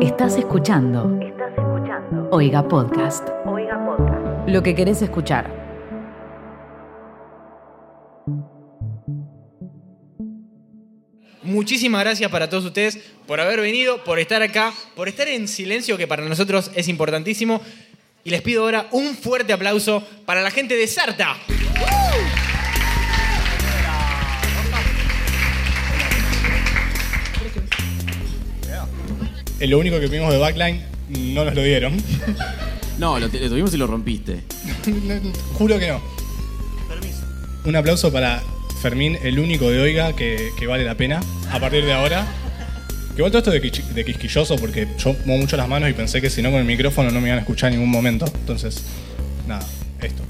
Estás 0.00 0.38
escuchando. 0.38 1.20
Estás 1.20 1.50
escuchando. 1.50 2.28
Oiga 2.32 2.66
Podcast. 2.66 3.28
Oiga 3.44 3.84
Podcast. 3.84 4.48
Lo 4.48 4.62
que 4.62 4.74
querés 4.74 5.02
escuchar. 5.02 5.52
Muchísimas 11.42 12.00
gracias 12.02 12.30
para 12.30 12.48
todos 12.48 12.64
ustedes 12.64 12.98
por 13.26 13.40
haber 13.40 13.60
venido, 13.60 14.02
por 14.02 14.18
estar 14.18 14.40
acá, 14.40 14.72
por 14.96 15.08
estar 15.08 15.28
en 15.28 15.46
silencio, 15.46 15.98
que 15.98 16.06
para 16.06 16.24
nosotros 16.24 16.70
es 16.74 16.88
importantísimo. 16.88 17.60
Y 18.24 18.30
les 18.30 18.40
pido 18.40 18.62
ahora 18.62 18.88
un 18.92 19.14
fuerte 19.14 19.52
aplauso 19.52 20.02
para 20.24 20.40
la 20.40 20.50
gente 20.50 20.76
de 20.76 20.86
Sarta. 20.86 21.36
Eh, 29.60 29.66
Lo 29.66 29.78
único 29.78 30.00
que 30.00 30.06
vimos 30.06 30.32
de 30.32 30.38
backline 30.38 30.82
no 31.10 31.44
nos 31.44 31.54
lo 31.54 31.62
dieron. 31.62 31.96
No, 32.98 33.18
lo, 33.18 33.28
te- 33.28 33.40
lo 33.40 33.48
tuvimos 33.48 33.72
y 33.74 33.76
lo 33.76 33.86
rompiste. 33.86 34.42
Juro 35.54 35.78
que 35.78 35.88
no. 35.88 36.00
Un 37.64 37.76
aplauso 37.76 38.10
para 38.10 38.42
Fermín, 38.80 39.18
el 39.22 39.38
único 39.38 39.70
de 39.70 39.80
Oiga 39.80 40.14
que, 40.16 40.50
que 40.58 40.66
vale 40.66 40.84
la 40.84 40.94
pena 40.94 41.20
a 41.50 41.60
partir 41.60 41.84
de 41.84 41.92
ahora. 41.92 42.26
Que 43.10 43.16
igual 43.16 43.30
todo 43.32 43.38
esto 43.40 43.50
de, 43.50 43.60
quich- 43.62 43.84
de 43.88 44.04
quisquilloso 44.04 44.56
porque 44.56 44.88
yo 44.98 45.14
muevo 45.26 45.42
mucho 45.42 45.56
las 45.56 45.68
manos 45.68 45.90
y 45.90 45.92
pensé 45.92 46.20
que 46.22 46.30
si 46.30 46.40
no 46.42 46.50
con 46.50 46.60
el 46.60 46.64
micrófono 46.66 47.10
no 47.10 47.20
me 47.20 47.26
iban 47.28 47.38
a 47.38 47.42
escuchar 47.42 47.70
en 47.72 47.78
ningún 47.78 47.90
momento. 47.90 48.24
Entonces, 48.34 48.82
nada, 49.46 49.66
esto. 50.00 50.22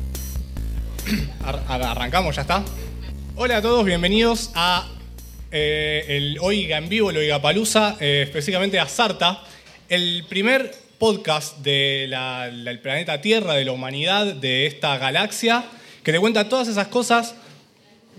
Ar- 1.44 1.62
ar- 1.68 1.82
arrancamos, 1.84 2.34
ya 2.34 2.42
está. 2.42 2.64
Hola 3.36 3.58
a 3.58 3.62
todos, 3.62 3.84
bienvenidos 3.84 4.50
a 4.54 4.88
eh, 5.50 6.04
el 6.08 6.38
Oiga 6.40 6.78
en 6.78 6.88
vivo, 6.88 7.10
el 7.10 7.16
Oiga 7.18 7.40
Palusa, 7.42 7.96
específicamente 8.00 8.78
a 8.78 8.86
Sarta, 8.86 9.42
el 9.88 10.24
primer 10.28 10.72
podcast 10.98 11.58
del 11.58 12.78
planeta 12.82 13.20
Tierra, 13.20 13.54
de 13.54 13.64
la 13.64 13.72
humanidad, 13.72 14.34
de 14.34 14.66
esta 14.66 14.98
galaxia, 14.98 15.64
que 16.02 16.12
te 16.12 16.20
cuenta 16.20 16.48
todas 16.48 16.68
esas 16.68 16.88
cosas. 16.88 17.34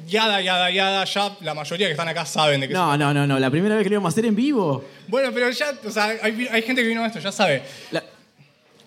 Yada, 0.07 0.41
yada, 0.41 0.71
yada, 0.71 1.05
ya 1.05 1.37
la 1.41 1.53
mayoría 1.53 1.85
que 1.85 1.91
están 1.91 2.07
acá 2.07 2.25
saben 2.25 2.59
de 2.61 2.67
qué 2.67 2.73
No, 2.73 2.97
no, 2.97 3.13
no, 3.13 3.27
no. 3.27 3.37
La 3.37 3.51
primera 3.51 3.75
vez 3.75 3.83
que 3.83 3.89
lo 3.89 3.95
íbamos 3.95 4.11
a 4.11 4.13
hacer 4.13 4.25
en 4.25 4.35
vivo. 4.35 4.83
Bueno, 5.07 5.29
pero 5.31 5.49
ya, 5.51 5.73
o 5.85 5.91
sea, 5.91 6.15
hay, 6.23 6.47
hay 6.51 6.61
gente 6.63 6.81
que 6.81 6.87
vino 6.87 7.03
a 7.03 7.07
esto, 7.07 7.19
ya 7.19 7.31
sabe. 7.31 7.61
La- 7.91 8.03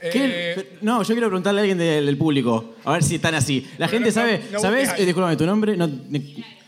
Eh. 0.06 0.76
No, 0.82 1.02
yo 1.02 1.14
quiero 1.14 1.28
preguntarle 1.28 1.60
a 1.60 1.62
alguien 1.62 1.78
del, 1.78 2.04
del 2.04 2.19
público. 2.19 2.74
A 2.84 2.92
ver 2.92 3.02
si 3.02 3.14
están 3.14 3.34
así. 3.34 3.66
La 3.78 3.88
gente 3.88 4.08
no- 4.08 4.12
sabe. 4.14 4.41
no 4.52 4.60
¿Sabes? 4.60 4.91
Eh, 4.98 5.04
discúlpame, 5.06 5.34
tu 5.36 5.47
nombre. 5.47 5.76
No, 5.78 5.86
ne- 5.86 6.20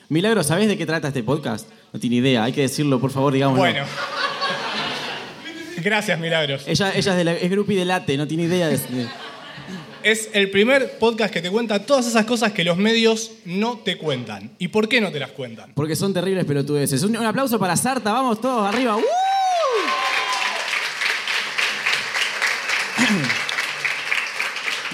Milagro, 0.08 0.42
¿sabes 0.44 0.68
de 0.68 0.76
qué 0.78 0.86
trata 0.86 1.08
este 1.08 1.22
podcast? 1.22 1.68
No 1.92 1.98
tiene 2.00 2.16
idea. 2.16 2.44
Hay 2.44 2.52
que 2.52 2.60
decirlo, 2.62 3.00
por 3.00 3.10
favor, 3.10 3.32
digamos. 3.32 3.58
bueno. 3.58 3.84
Gracias, 5.82 6.18
Milagros. 6.18 6.64
Ella, 6.66 6.90
ella 6.94 7.12
es, 7.12 7.16
de 7.18 7.24
la, 7.24 7.32
es 7.32 7.50
groupie 7.50 7.76
de 7.78 7.84
late, 7.84 8.16
no 8.16 8.26
tiene 8.26 8.44
idea 8.44 8.68
de. 8.68 8.78
de- 8.78 9.06
Es 10.02 10.30
el 10.32 10.50
primer 10.50 10.98
podcast 10.98 11.32
que 11.32 11.42
te 11.42 11.50
cuenta 11.50 11.84
todas 11.84 12.06
esas 12.06 12.24
cosas 12.24 12.52
que 12.52 12.64
los 12.64 12.76
medios 12.76 13.32
no 13.44 13.78
te 13.78 13.98
cuentan. 13.98 14.52
¿Y 14.58 14.68
por 14.68 14.88
qué 14.88 15.00
no 15.00 15.10
te 15.10 15.18
las 15.20 15.30
cuentan? 15.32 15.72
porque 15.74 15.96
son 15.96 16.14
terribles 16.14 16.44
pelotudeces. 16.44 17.02
Un, 17.02 17.16
un 17.16 17.26
aplauso 17.26 17.58
para 17.58 17.76
Sarta, 17.76 18.12
vamos 18.12 18.40
todos 18.40 18.66
arriba. 18.72 18.96
¡Uh! 18.96 19.02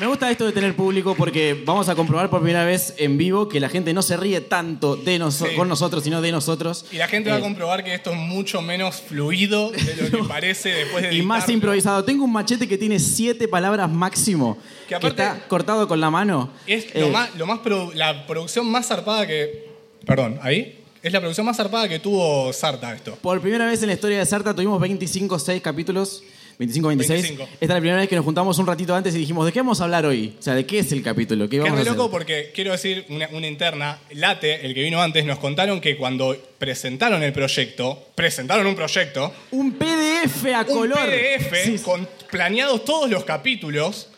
Me 0.02 0.08
gusta 0.08 0.28
esto 0.32 0.44
de 0.44 0.50
tener 0.50 0.74
público 0.74 1.14
porque 1.16 1.62
vamos 1.64 1.88
a 1.88 1.94
comprobar 1.94 2.28
por 2.28 2.40
primera 2.40 2.64
vez 2.64 2.92
en 2.98 3.16
vivo 3.16 3.48
que 3.48 3.60
la 3.60 3.68
gente 3.68 3.92
no 3.94 4.02
se 4.02 4.16
ríe 4.16 4.40
tanto 4.40 4.96
de 4.96 5.16
noso- 5.20 5.46
Sí. 5.48 5.54
con 5.54 5.68
nosotros, 5.68 6.02
sino 6.02 6.20
de 6.20 6.32
nosotros. 6.32 6.86
Y 6.90 6.96
la 6.96 7.06
gente 7.06 7.30
va 7.30 7.36
a 7.36 7.38
Eh, 7.38 7.42
comprobar 7.42 7.84
que 7.84 7.94
esto 7.94 8.10
es 8.10 8.16
mucho 8.16 8.60
menos 8.62 8.96
fluido 9.00 9.70
de 9.70 10.10
lo 10.10 10.10
que 10.24 10.24
parece 10.28 10.70
después 10.70 11.04
de 11.04 11.14
Y 11.14 11.22
más 11.22 11.44
editarlo. 11.44 11.54
improvisado. 11.54 12.04
Tengo 12.04 12.24
un 12.24 12.32
machete 12.32 12.66
que 12.66 12.76
tiene 12.76 12.98
siete 12.98 13.46
palabras 13.46 13.88
máximo. 13.88 14.58
Que 14.82 14.88
Que, 14.88 14.94
aparte- 14.96 15.22
está 15.22 15.46
cortado 15.46 15.86
con 15.86 16.00
la 16.00 16.10
mano. 16.10 16.50
Es 16.66 16.86
Eh, 16.94 17.00
lo 17.02 17.10
más, 17.10 17.32
lo 17.36 17.46
más 17.46 17.60
produ- 17.60 17.92
la 17.94 18.26
producción 18.26 18.66
más 18.66 18.88
zarpada 18.88 19.24
que. 19.24 19.68
Perdón, 20.04 20.40
ahí. 20.42 20.80
Es 21.00 21.12
la 21.12 21.20
producción 21.20 21.46
más 21.46 21.56
zarpada 21.56 21.88
que 21.88 22.00
tuvo 22.00 22.52
Sarta 22.52 22.92
esto. 22.92 23.16
Por 23.22 23.40
primera 23.40 23.66
vez 23.66 23.80
en 23.82 23.86
la 23.86 23.94
historia 23.94 24.18
de 24.18 24.26
Sarta 24.26 24.52
tuvimos 24.52 24.80
25, 24.80 25.38
6 25.38 25.62
capítulos. 25.62 26.24
25, 26.62 26.88
26. 26.88 27.22
25. 27.22 27.42
Esta 27.54 27.64
es 27.64 27.68
la 27.68 27.76
primera 27.80 27.96
vez 27.98 28.08
que 28.08 28.16
nos 28.16 28.24
juntamos 28.24 28.56
un 28.58 28.66
ratito 28.66 28.94
antes 28.94 29.14
y 29.14 29.18
dijimos, 29.18 29.44
¿de 29.46 29.52
qué 29.52 29.60
vamos 29.60 29.80
a 29.80 29.84
hablar 29.84 30.06
hoy? 30.06 30.34
O 30.38 30.42
sea, 30.42 30.54
¿de 30.54 30.64
qué 30.64 30.78
es 30.78 30.92
el 30.92 31.02
capítulo? 31.02 31.44
¿Qué 31.46 31.50
Que 31.50 31.56
es 31.58 31.62
vamos 31.64 31.78
re 31.78 31.82
a 31.82 31.92
loco 31.92 32.02
hacer? 32.04 32.10
porque 32.12 32.52
quiero 32.54 32.72
decir 32.72 33.04
una, 33.08 33.28
una 33.32 33.46
interna. 33.46 33.98
Late, 34.12 34.64
el 34.64 34.74
que 34.74 34.82
vino 34.82 35.02
antes, 35.02 35.24
nos 35.24 35.38
contaron 35.38 35.80
que 35.80 35.96
cuando 35.96 36.36
presentaron 36.58 37.22
el 37.22 37.32
proyecto, 37.32 38.10
presentaron 38.14 38.66
un 38.66 38.74
proyecto, 38.76 39.32
Un 39.50 39.72
PDF 39.72 40.46
a 40.54 40.60
un 40.60 40.66
color. 40.66 40.98
PDF 41.06 41.64
Sí, 41.64 41.78
sí. 41.78 41.84
con 41.84 42.08
planeados 42.30 42.84
todos 42.84 43.10
los 43.10 43.24
capítulos, 43.24 44.08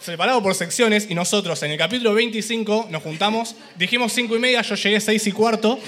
separado 0.00 0.42
por 0.42 0.54
secciones, 0.54 1.06
y 1.08 1.14
nosotros 1.14 1.62
en 1.62 1.70
el 1.72 1.78
capítulo 1.78 2.14
25 2.14 2.88
nos 2.90 3.02
juntamos, 3.02 3.54
dijimos 3.76 4.12
5 4.12 4.36
y 4.36 4.38
media, 4.38 4.62
yo 4.62 4.74
llegué 4.74 5.00
6 5.00 5.26
y 5.26 5.32
cuarto, 5.32 5.78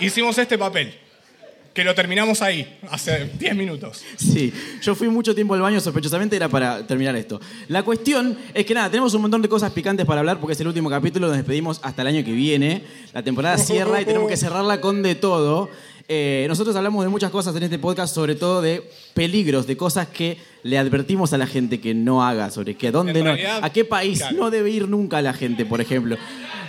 hicimos 0.00 0.38
este 0.38 0.56
papel, 0.58 0.94
que 1.76 1.84
lo 1.84 1.94
terminamos 1.94 2.40
ahí, 2.40 2.78
hace 2.90 3.30
10 3.38 3.54
minutos. 3.54 4.02
Sí, 4.16 4.50
yo 4.80 4.94
fui 4.94 5.08
mucho 5.08 5.34
tiempo 5.34 5.52
al 5.52 5.60
baño, 5.60 5.78
sospechosamente 5.78 6.34
era 6.34 6.48
para 6.48 6.86
terminar 6.86 7.14
esto. 7.16 7.38
La 7.68 7.82
cuestión 7.82 8.38
es 8.54 8.64
que 8.64 8.72
nada, 8.72 8.88
tenemos 8.88 9.12
un 9.12 9.20
montón 9.20 9.42
de 9.42 9.48
cosas 9.50 9.72
picantes 9.72 10.06
para 10.06 10.20
hablar 10.20 10.40
porque 10.40 10.54
es 10.54 10.60
el 10.60 10.68
último 10.68 10.88
capítulo, 10.88 11.26
nos 11.26 11.36
despedimos 11.36 11.78
hasta 11.82 12.00
el 12.00 12.08
año 12.08 12.24
que 12.24 12.32
viene. 12.32 12.82
La 13.12 13.22
temporada 13.22 13.58
cierra 13.58 14.00
y 14.00 14.06
tenemos 14.06 14.26
que 14.26 14.38
cerrarla 14.38 14.80
con 14.80 15.02
de 15.02 15.16
todo. 15.16 15.68
Eh, 16.08 16.46
nosotros 16.48 16.74
hablamos 16.76 17.04
de 17.04 17.10
muchas 17.10 17.30
cosas 17.30 17.54
en 17.56 17.64
este 17.64 17.78
podcast, 17.78 18.14
sobre 18.14 18.36
todo 18.36 18.62
de 18.62 18.90
peligros, 19.12 19.66
de 19.66 19.76
cosas 19.76 20.06
que 20.06 20.38
le 20.62 20.78
advertimos 20.78 21.34
a 21.34 21.38
la 21.38 21.46
gente 21.46 21.78
que 21.78 21.92
no 21.92 22.24
haga, 22.24 22.50
sobre 22.50 22.74
que 22.74 22.88
a 22.88 22.92
dónde 22.92 23.18
no, 23.18 23.34
realidad, 23.34 23.60
a 23.62 23.70
qué 23.70 23.84
país 23.84 24.20
claro. 24.20 24.36
no 24.36 24.50
debe 24.50 24.70
ir 24.70 24.88
nunca 24.88 25.20
la 25.20 25.34
gente, 25.34 25.66
por 25.66 25.82
ejemplo. 25.82 26.16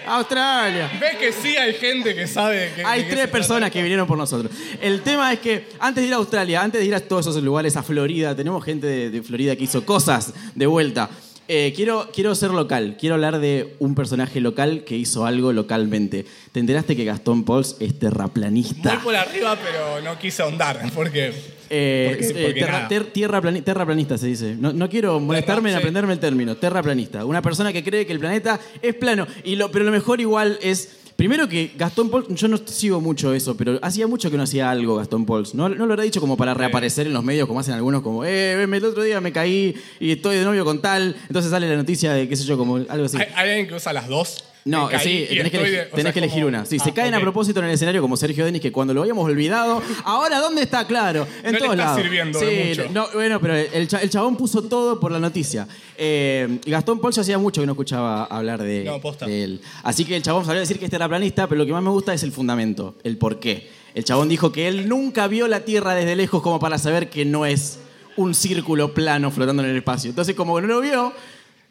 Australia. 0.08 0.90
¿Ves 1.00 1.18
que 1.18 1.32
sí 1.32 1.56
hay 1.58 1.74
gente 1.74 2.16
que 2.16 2.28
sabe 2.28 2.72
que... 2.76 2.84
Hay 2.84 3.04
tres 3.10 3.28
personas 3.28 3.72
que 3.72 3.82
vinieron 3.82 4.08
por 4.08 4.18
nosotros. 4.18 4.52
El 4.82 5.02
tema 5.02 5.32
es 5.34 5.40
que 5.40 5.68
antes 5.80 6.02
de 6.02 6.08
ir 6.08 6.14
a 6.14 6.18
Australia, 6.18 6.62
antes 6.62 6.82
de 6.82 6.88
ir 6.88 6.96
a 6.96 7.00
todos 7.00 7.28
esos 7.28 7.44
lugares, 7.44 7.76
a 7.76 7.84
Florida, 7.84 8.36
tenemos 8.36 8.64
gente 8.64 8.88
de, 8.88 9.10
de 9.10 9.22
Florida 9.22 9.56
que 9.56 9.66
hizo 9.66 9.86
cosas 9.86 10.34
de 10.56 10.66
vuelta. 10.66 11.10
Eh, 11.50 11.72
quiero, 11.76 12.10
quiero 12.14 12.36
ser 12.36 12.52
local, 12.52 12.98
quiero 13.00 13.16
hablar 13.16 13.40
de 13.40 13.76
un 13.80 13.96
personaje 13.96 14.42
local 14.42 14.84
que 14.86 14.98
hizo 14.98 15.26
algo 15.26 15.54
localmente. 15.54 16.26
¿Te 16.52 16.60
enteraste 16.60 16.96
que 16.96 17.06
Gastón 17.06 17.46
Pauls 17.46 17.78
es 17.80 17.98
terraplanista? 17.98 18.96
Muy 18.96 19.04
por 19.04 19.16
arriba, 19.16 19.58
pero 19.64 20.02
no 20.02 20.20
quise 20.20 20.42
ahondar, 20.42 20.92
porque... 20.94 21.32
Eh, 21.70 22.08
porque 22.10 22.26
eh, 22.28 22.44
porque 22.48 22.60
terra- 22.62 22.72
nada. 22.74 22.88
ter- 22.88 23.06
tierra 23.12 23.42
plani- 23.42 23.62
terraplanista 23.64 24.18
se 24.18 24.28
dice. 24.28 24.56
No, 24.58 24.72
no 24.72 24.90
quiero 24.90 25.20
molestarme 25.20 25.70
en 25.70 25.76
sí. 25.76 25.80
aprenderme 25.80 26.14
el 26.14 26.20
término. 26.20 26.56
Terraplanista. 26.56 27.26
Una 27.26 27.42
persona 27.42 27.74
que 27.74 27.84
cree 27.84 28.06
que 28.06 28.14
el 28.14 28.20
planeta 28.20 28.58
es 28.82 28.96
plano. 28.96 29.28
Y 29.44 29.58
lo, 29.58 29.70
pero 29.70 29.84
lo 29.84 29.92
mejor 29.92 30.22
igual 30.22 30.58
es. 30.62 30.92
Primero 31.18 31.50
que 31.50 31.72
Gastón 31.76 32.12
Pauls, 32.12 32.28
yo 32.30 32.48
no 32.48 32.58
sigo 32.58 33.02
mucho 33.02 33.34
eso, 33.34 33.58
pero 33.58 33.80
hacía 33.82 34.06
mucho 34.06 34.30
que 34.30 34.38
no 34.38 34.44
hacía 34.44 34.70
algo 34.70 34.98
Gastón 34.98 35.26
Pauls. 35.26 35.56
No, 35.56 35.68
no 35.68 35.88
lo 35.88 35.94
habrá 35.94 36.04
dicho 36.04 36.22
como 36.22 36.38
para 36.38 36.54
reaparecer 36.54 37.08
en 37.08 37.14
los 37.14 37.24
medios, 37.24 37.48
como 37.48 37.60
hacen 37.60 37.74
algunos, 37.74 38.04
como, 38.04 38.24
eh, 38.24 38.54
el 38.54 38.86
otro 38.86 39.02
día 39.02 39.20
me 39.20 39.32
caí 39.32 39.76
y 40.00 40.12
estoy 40.12 40.38
de 40.38 40.44
novio 40.44 40.64
con 40.64 40.80
tal. 40.80 41.16
Entonces 41.28 41.50
sale 41.50 41.68
la 41.68 41.76
noticia 41.76 42.14
de, 42.14 42.30
qué 42.30 42.36
sé 42.36 42.44
yo, 42.44 42.56
como 42.56 42.76
algo 42.76 43.06
así. 43.06 43.18
¿Hay, 43.18 43.28
hay 43.34 43.50
alguien 43.50 43.68
que 43.68 43.74
usa 43.74 43.94
las 43.94 44.08
dos? 44.08 44.44
No, 44.70 44.90
caí 44.90 45.00
sí, 45.04 45.10
y 45.30 45.36
tenés 45.38 45.52
que, 45.52 45.58
estoy 45.58 45.60
elegir, 45.60 45.78
de- 45.80 45.86
o 45.86 45.90
tenés 45.92 46.04
sea, 46.04 46.14
que 46.14 46.20
elegir 46.20 46.36
como- 46.44 46.48
una. 46.50 46.66
Sí, 46.66 46.78
Ah, 46.80 46.84
se 46.84 46.94
caen 46.94 47.14
a 47.14 47.18
ok. 47.18 47.24
propósito 47.24 47.60
en 47.60 47.66
el 47.68 47.72
escenario 47.72 48.02
como 48.02 48.18
Sergio 48.18 48.46
Denis, 48.46 48.62
que 48.62 48.72
cuando 48.72 48.94
lo 48.94 49.02
habíamos 49.02 49.26
olvidado, 49.26 49.82
ahora 50.04 50.40
¿dónde 50.40 50.62
está? 50.64 50.86
Claro, 50.86 51.26
en 51.44 51.46
No 51.46 51.52
le 51.54 51.58
todos 51.60 51.72
está 51.72 51.86
lados. 51.86 52.02
sirviendo 52.02 52.40
sí, 52.40 52.46
de 52.46 52.66
mucho. 52.70 52.90
No, 52.94 53.08
bueno, 53.14 53.40
pero 53.40 53.56
el, 53.56 53.88
cha- 53.88 54.02
el 54.02 54.10
chabón 54.10 54.36
puso 54.38 54.62
todo 54.64 55.00
por 55.00 55.12
la 55.12 55.20
noticia. 55.20 55.68
Eh, 55.98 56.60
Gastón 56.66 57.00
Paul 57.00 57.14
yo 57.14 57.22
hacía 57.22 57.38
mucho 57.38 57.62
que 57.62 57.66
no 57.68 57.74
escuchaba 57.74 58.26
hablar 58.26 58.62
de, 58.62 58.84
No, 58.84 59.00
posta. 59.02 59.26
de 59.26 59.44
él. 59.44 59.62
Así 59.84 60.06
que 60.06 60.16
el 60.16 60.22
chabón 60.24 60.46
salió 60.46 60.58
a 60.58 60.62
decir 60.62 60.80
que 60.80 60.86
este 60.86 60.98
era 60.98 61.08
planista, 61.08 61.48
pero 61.48 61.60
lo 61.60 61.66
que 61.66 61.72
más 61.74 61.82
me 61.84 61.90
gusta 61.90 62.14
es 62.14 62.24
el 62.24 62.32
fundamento, 62.32 62.96
el 63.04 63.18
por 63.18 63.40
qué. 63.40 63.70
El 63.96 64.04
chabón 64.04 64.30
dijo 64.30 64.52
que 64.52 64.68
él 64.68 64.88
nunca 64.88 65.28
vio 65.28 65.48
la 65.48 65.62
Tierra 65.62 65.96
desde 65.96 66.16
lejos 66.16 66.42
como 66.42 66.60
para 66.60 66.78
saber 66.78 67.10
que 67.10 67.26
no 67.26 67.46
es 67.46 67.80
un 68.16 68.34
círculo 68.36 68.94
plano 68.94 69.32
flotando 69.32 69.64
en 69.64 69.70
el 69.70 69.78
espacio. 69.78 70.10
Entonces, 70.10 70.36
como 70.36 70.60
no 70.62 70.68
lo 70.68 70.82
vio, 70.82 71.14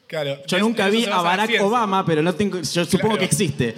Claro. 0.07 0.39
yo 0.47 0.59
nunca 0.61 0.89
vi 0.89 1.05
a 1.07 1.17
Barack 1.21 1.49
ciencia. 1.49 1.67
Obama, 1.67 2.05
pero 2.07 2.23
no 2.23 2.35
tengo, 2.35 2.61
yo 2.61 2.85
supongo 2.85 3.17
Claro. 3.17 3.19
que 3.19 3.25
existe. 3.25 3.75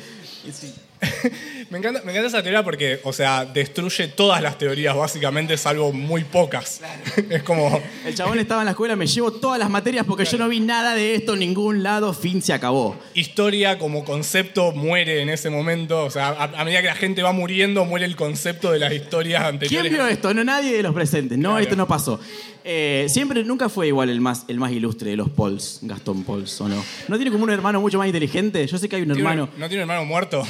Me 1.71 1.77
encanta, 1.79 2.01
me 2.03 2.13
encanta 2.13 2.29
esa 2.29 2.43
teoría 2.43 2.65
porque, 2.65 2.99
o 3.05 3.13
sea, 3.13 3.45
destruye 3.45 4.09
todas 4.09 4.41
las 4.41 4.57
teorías, 4.57 4.97
básicamente, 4.97 5.57
salvo 5.59 5.93
muy 5.93 6.25
pocas. 6.25 6.81
es 7.31 7.43
como. 7.43 7.83
El 8.07 8.15
chabón 8.15 8.39
estaba 8.39 8.63
en 8.63 8.67
la 8.67 8.71
escuela, 8.71 8.97
me 8.97 9.07
llevo 9.07 9.33
todas 9.33 9.59
las 9.59 9.69
materias 9.69 10.07
porque 10.07 10.25
yo 10.25 10.39
no 10.39 10.49
vi 10.49 10.61
nada 10.61 10.95
de 10.95 11.15
esto 11.15 11.35
en 11.35 11.41
ningún 11.41 11.83
lado, 11.83 12.15
fin, 12.15 12.41
se 12.41 12.55
acabó. 12.55 12.97
Historia 13.13 13.79
como 13.79 14.03
concepto 14.05 14.73
muere 14.73 15.21
en 15.21 15.29
ese 15.29 15.51
momento. 15.51 16.05
O 16.05 16.11
sea, 16.11 16.29
a, 16.29 16.45
a 16.45 16.65
medida 16.65 16.81
que 16.81 16.87
la 16.89 16.95
gente 16.95 17.23
va 17.23 17.33
muriendo, 17.33 17.85
muere 17.85 18.07
el 18.07 18.17
concepto 18.17 18.73
de 18.73 18.79
las 18.79 18.93
historias 18.95 19.43
anteriores. 19.45 19.91
¿Quién 19.91 19.93
vio 20.03 20.07
esto? 20.11 20.33
No, 20.33 20.45
nadie 20.45 20.75
de 20.75 20.83
los 20.83 20.95
presentes. 20.95 21.37
No, 21.37 21.51
Claro. 21.51 21.63
esto 21.65 21.77
no 21.77 21.87
pasó. 21.87 22.19
Eh, 22.65 23.07
siempre, 23.09 23.45
nunca 23.45 23.69
fue 23.69 23.89
igual 23.89 24.09
el 24.11 24.21
más, 24.21 24.45
el 24.49 24.59
más 24.59 24.73
ilustre 24.73 25.11
de 25.11 25.17
los 25.17 25.29
Pauls, 25.31 25.81
Gastón 25.83 26.25
Pauls, 26.25 26.61
¿o 26.61 26.69
no? 26.69 26.83
¿No 27.09 27.17
tiene 27.17 27.31
como 27.31 27.45
un 27.45 27.51
hermano 27.51 27.81
mucho 27.81 27.99
más 27.99 28.07
inteligente? 28.07 28.67
Yo 28.67 28.79
sé 28.79 28.89
que 28.89 28.97
hay 28.97 29.03
un 29.03 29.09
¿Tiene 29.09 29.23
un- 29.23 29.31
hermano, 29.31 29.51
¿No 29.57 29.69
tiene 29.69 29.85
un 29.85 29.91
hermano 29.91 30.05
muerto? 30.07 30.43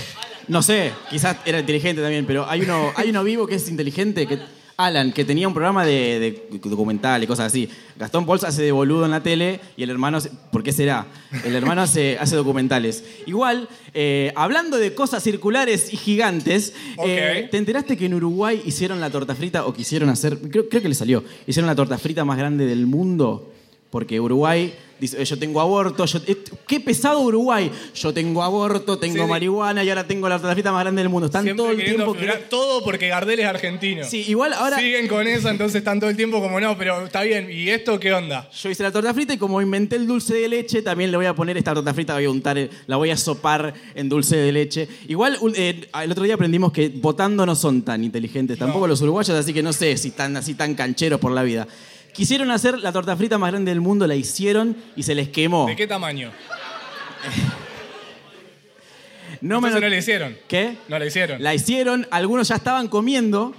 no 0.48 0.62
sé, 0.62 0.92
quizás 1.10 1.36
era 1.44 1.60
inteligente 1.60 2.02
también, 2.02 2.26
pero 2.26 2.48
hay 2.48 2.62
uno, 2.62 2.92
hay 2.96 3.10
uno 3.10 3.24
vivo 3.24 3.46
que 3.46 3.54
es 3.56 3.68
inteligente, 3.68 4.26
que 4.26 4.38
Alan, 4.80 5.10
que 5.10 5.24
tenía 5.24 5.48
un 5.48 5.54
programa 5.54 5.84
de, 5.84 6.20
de 6.52 6.60
documental 6.70 7.20
y 7.24 7.26
cosas 7.26 7.46
así. 7.46 7.68
Gastón 7.96 8.24
Pols 8.24 8.44
hace 8.44 8.62
de 8.62 8.70
boludo 8.70 9.04
en 9.06 9.10
la 9.10 9.20
tele 9.20 9.58
y 9.76 9.82
el 9.82 9.90
hermano, 9.90 10.20
¿por 10.52 10.62
qué 10.62 10.70
será? 10.70 11.08
El 11.44 11.56
hermano 11.56 11.82
hace, 11.82 12.16
hace 12.20 12.36
documentales. 12.36 13.02
Igual, 13.26 13.68
eh, 13.92 14.32
hablando 14.36 14.76
de 14.76 14.94
cosas 14.94 15.24
circulares 15.24 15.92
y 15.92 15.96
gigantes, 15.96 16.74
Ok. 16.96 17.06
eh, 17.08 17.48
¿te 17.50 17.56
enteraste 17.56 17.96
que 17.96 18.06
en 18.06 18.14
Uruguay 18.14 18.62
hicieron 18.64 19.00
la 19.00 19.10
torta 19.10 19.34
frita 19.34 19.66
o 19.66 19.74
quisieron 19.74 20.10
hacer, 20.10 20.38
creo, 20.38 20.68
creo 20.68 20.80
que 20.80 20.88
le 20.88 20.94
salió, 20.94 21.24
hicieron 21.48 21.66
la 21.66 21.74
torta 21.74 21.98
frita 21.98 22.24
más 22.24 22.38
grande 22.38 22.64
del 22.64 22.86
mundo? 22.86 23.52
Porque 23.90 24.20
Uruguay 24.20 24.72
dice, 25.00 25.20
eh, 25.20 25.24
yo 25.24 25.38
tengo 25.38 25.60
aborto, 25.60 26.04
yo- 26.06 26.20
qué 26.66 26.80
pesado 26.80 27.20
Uruguay, 27.20 27.70
yo 27.94 28.12
tengo 28.12 28.42
aborto, 28.42 28.98
tengo 28.98 29.24
Sí, 29.24 29.30
marihuana 29.30 29.84
y 29.84 29.88
ahora 29.88 30.06
tengo 30.06 30.28
la 30.28 30.38
torta 30.38 30.52
frita 30.54 30.72
más 30.72 30.82
grande 30.82 31.02
del 31.02 31.08
mundo. 31.08 31.26
Están 31.26 31.56
todo 31.56 31.70
el 31.70 31.84
tiempo... 31.84 32.14
que- 32.14 32.26
Todo 32.48 32.82
porque 32.84 33.08
Gardel 33.08 33.40
es 33.40 33.46
argentino. 33.46 34.04
Sí, 34.04 34.24
igual 34.28 34.52
ahora... 34.52 34.78
Siguen 34.78 35.08
con 35.08 35.26
eso, 35.26 35.48
entonces 35.48 35.76
están 35.76 36.00
todo 36.00 36.10
el 36.10 36.16
tiempo 36.16 36.40
como 36.40 36.60
no, 36.60 36.76
pero 36.78 37.04
está 37.06 37.22
bien. 37.22 37.48
¿Y 37.50 37.68
esto 37.68 37.98
qué 38.00 38.12
onda? 38.12 38.48
Yo 38.52 38.70
hice 38.70 38.82
la 38.82 38.92
torta 38.92 39.12
frita 39.14 39.34
y 39.34 39.38
como 39.38 39.60
inventé 39.60 39.96
el 39.96 40.06
dulce 40.06 40.34
de 40.34 40.48
leche, 40.48 40.82
también 40.82 41.10
le 41.10 41.16
voy 41.16 41.26
a 41.26 41.34
poner 41.34 41.56
esta 41.56 41.74
torta 41.74 41.92
frita, 41.94 42.12
la 42.14 42.18
voy 42.18 42.26
a 42.26 42.30
untar, 42.30 42.58
eh, 42.58 42.70
la 42.86 42.96
voy 42.96 43.10
a 43.10 43.16
sopar 43.16 43.74
en 43.94 44.08
dulce 44.08 44.36
de 44.36 44.52
leche. 44.52 44.88
Igual 45.08 45.36
un- 45.40 45.54
eh, 45.56 45.88
el 46.02 46.10
otro 46.12 46.24
día 46.24 46.34
aprendimos 46.34 46.72
que 46.72 46.88
votando 46.88 47.44
no 47.46 47.54
son 47.54 47.82
tan 47.82 48.04
inteligentes, 48.04 48.58
tampoco 48.58 48.86
los 48.86 49.00
uruguayos, 49.02 49.36
así 49.36 49.52
que 49.52 49.62
no 49.62 49.72
sé 49.72 49.96
si 49.96 50.08
están 50.08 50.36
así 50.36 50.54
tan 50.54 50.74
cancheros 50.74 51.20
por 51.20 51.32
la 51.32 51.42
vida. 51.42 51.66
Quisieron 52.12 52.50
hacer 52.50 52.78
la 52.80 52.92
torta 52.92 53.16
frita 53.16 53.38
más 53.38 53.50
grande 53.52 53.70
del 53.70 53.80
mundo, 53.80 54.06
la 54.06 54.14
hicieron 54.16 54.76
y 54.96 55.02
se 55.04 55.14
les 55.14 55.28
quemó. 55.28 55.66
¿De 55.66 55.76
qué 55.76 55.86
tamaño? 55.86 56.32
No 59.40 59.60
me 59.60 59.68
Entonces 59.68 59.74
lo- 59.74 59.80
no 59.86 59.88
le 59.90 59.98
hicieron. 59.98 60.36
¿Qué? 60.48 60.76
No 60.88 60.98
la 60.98 61.06
hicieron. 61.06 61.42
La 61.42 61.54
hicieron, 61.54 62.06
algunos 62.10 62.48
ya 62.48 62.56
estaban 62.56 62.88
comiendo 62.88 63.54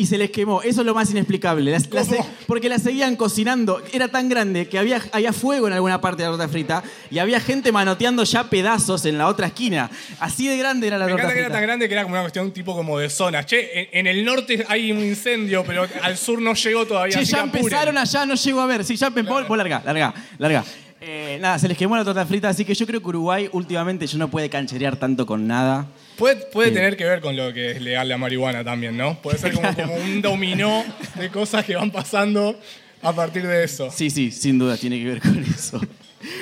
y 0.00 0.06
se 0.06 0.16
les 0.18 0.30
quemó. 0.30 0.62
Eso 0.62 0.80
es 0.80 0.86
lo 0.86 0.94
más 0.94 1.10
inexplicable. 1.10 1.70
Las- 1.70 1.90
las- 1.90 2.08
¿Cómo? 2.08 2.26
porque 2.46 2.68
la 2.68 2.78
seguían 2.78 3.16
cocinando. 3.16 3.82
Era 3.92 4.08
tan 4.08 4.28
grande 4.28 4.66
que 4.68 4.78
había, 4.78 5.00
había 5.12 5.32
fuego 5.32 5.66
en 5.68 5.74
alguna 5.74 6.00
parte 6.00 6.22
de 6.22 6.28
la 6.30 6.36
torta 6.36 6.48
frita 6.50 6.82
y 7.10 7.18
había 7.18 7.38
gente 7.40 7.70
manoteando 7.70 8.24
ya 8.24 8.44
pedazos 8.50 9.04
en 9.04 9.18
la 9.18 9.26
otra 9.28 9.48
esquina. 9.48 9.90
Así 10.18 10.48
de 10.48 10.56
grande 10.56 10.86
era 10.86 10.98
la 10.98 11.04
Me 11.04 11.10
torta 11.12 11.24
encanta 11.24 11.34
que 11.34 11.40
era 11.46 11.52
tan 11.52 11.62
grande 11.62 11.86
que 11.88 11.94
era 11.94 12.02
como 12.02 12.14
una 12.14 12.22
cuestión 12.22 12.50
tipo 12.52 12.74
como 12.74 12.98
de 12.98 13.10
zonas. 13.10 13.46
Che, 13.46 13.80
en, 13.80 13.88
en 13.92 14.06
el 14.06 14.24
norte 14.24 14.64
hay 14.68 14.90
un 14.90 14.98
incendio, 15.00 15.62
pero 15.64 15.86
al 16.02 16.16
sur 16.16 16.40
no 16.40 16.54
llegó 16.54 16.86
todavía. 16.86 17.14
Che, 17.14 17.20
así 17.22 17.30
ya 17.32 17.38
que 17.38 17.42
apuren. 17.48 17.64
empezaron 17.66 17.98
allá, 17.98 18.26
no 18.26 18.34
llego 18.34 18.60
a 18.60 18.66
ver. 18.66 18.84
Sí, 18.84 18.96
ya 18.96 19.08
empezó. 19.08 19.44
Vos 19.46 19.56
larga, 19.58 19.82
larga, 19.84 20.14
larga. 20.38 20.64
Eh, 21.02 21.38
nada, 21.40 21.58
se 21.58 21.66
les 21.68 21.78
quemó 21.78 21.96
la 21.96 22.04
torta 22.04 22.26
frita, 22.26 22.48
así 22.50 22.64
que 22.64 22.74
yo 22.74 22.86
creo 22.86 23.00
que 23.00 23.08
Uruguay 23.08 23.48
últimamente 23.52 24.06
ya 24.06 24.18
no 24.18 24.28
puede 24.30 24.48
cancherear 24.50 24.96
tanto 24.96 25.24
con 25.26 25.46
nada. 25.46 25.86
Puede, 26.20 26.36
puede 26.36 26.70
tener 26.70 26.96
que 26.96 27.04
ver 27.04 27.20
con 27.20 27.34
lo 27.36 27.52
que 27.52 27.72
es 27.72 27.80
legal 27.82 28.08
la 28.08 28.16
marihuana 28.18 28.62
también, 28.62 28.96
¿no? 28.96 29.20
Puede 29.20 29.38
ser 29.38 29.52
como, 29.54 29.74
como 29.74 29.94
un 29.94 30.22
dominó 30.22 30.84
de 31.16 31.30
cosas 31.30 31.64
que 31.64 31.74
van 31.74 31.90
pasando 31.90 32.56
a 33.02 33.12
partir 33.12 33.46
de 33.46 33.64
eso. 33.64 33.90
Sí, 33.90 34.10
sí, 34.10 34.30
sin 34.30 34.58
duda 34.58 34.76
tiene 34.76 34.98
que 34.98 35.06
ver 35.06 35.20
con 35.20 35.38
eso. 35.42 35.80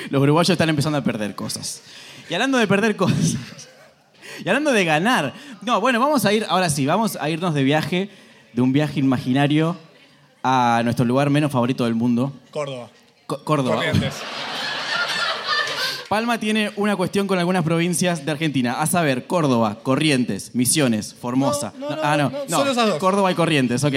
Los 0.09 0.21
uruguayos 0.21 0.49
están 0.49 0.69
empezando 0.69 0.97
a 0.97 1.03
perder 1.03 1.33
cosas. 1.33 1.81
Y 2.29 2.33
hablando 2.33 2.57
de 2.57 2.67
perder 2.67 2.95
cosas. 2.95 3.37
Y 4.43 4.47
hablando 4.47 4.71
de 4.71 4.85
ganar. 4.85 5.33
No, 5.61 5.79
bueno, 5.81 5.99
vamos 5.99 6.25
a 6.25 6.33
ir, 6.33 6.45
ahora 6.49 6.69
sí, 6.69 6.85
vamos 6.85 7.17
a 7.19 7.29
irnos 7.29 7.53
de 7.53 7.63
viaje, 7.63 8.09
de 8.53 8.61
un 8.61 8.71
viaje 8.73 8.99
imaginario 8.99 9.77
a 10.43 10.81
nuestro 10.83 11.05
lugar 11.05 11.29
menos 11.29 11.51
favorito 11.51 11.85
del 11.85 11.95
mundo, 11.95 12.31
Córdoba. 12.51 12.89
Co- 13.27 13.43
Córdoba. 13.43 13.77
Corrientes. 13.77 14.13
Palma 16.09 16.39
tiene 16.39 16.71
una 16.75 16.95
cuestión 16.95 17.27
con 17.27 17.37
algunas 17.37 17.63
provincias 17.63 18.25
de 18.25 18.31
Argentina, 18.31 18.81
a 18.81 18.87
saber, 18.87 19.27
Córdoba, 19.27 19.77
Corrientes, 19.83 20.55
Misiones, 20.55 21.13
Formosa. 21.13 21.71
No, 21.77 21.91
no, 21.91 21.95
no, 21.97 22.01
ah, 22.03 22.17
no, 22.17 22.31
no, 22.49 22.57
solo 22.57 22.71
esas 22.71 22.87
dos. 22.89 22.97
Córdoba 22.97 23.31
y 23.31 23.35
Corrientes, 23.35 23.83
ok. 23.83 23.93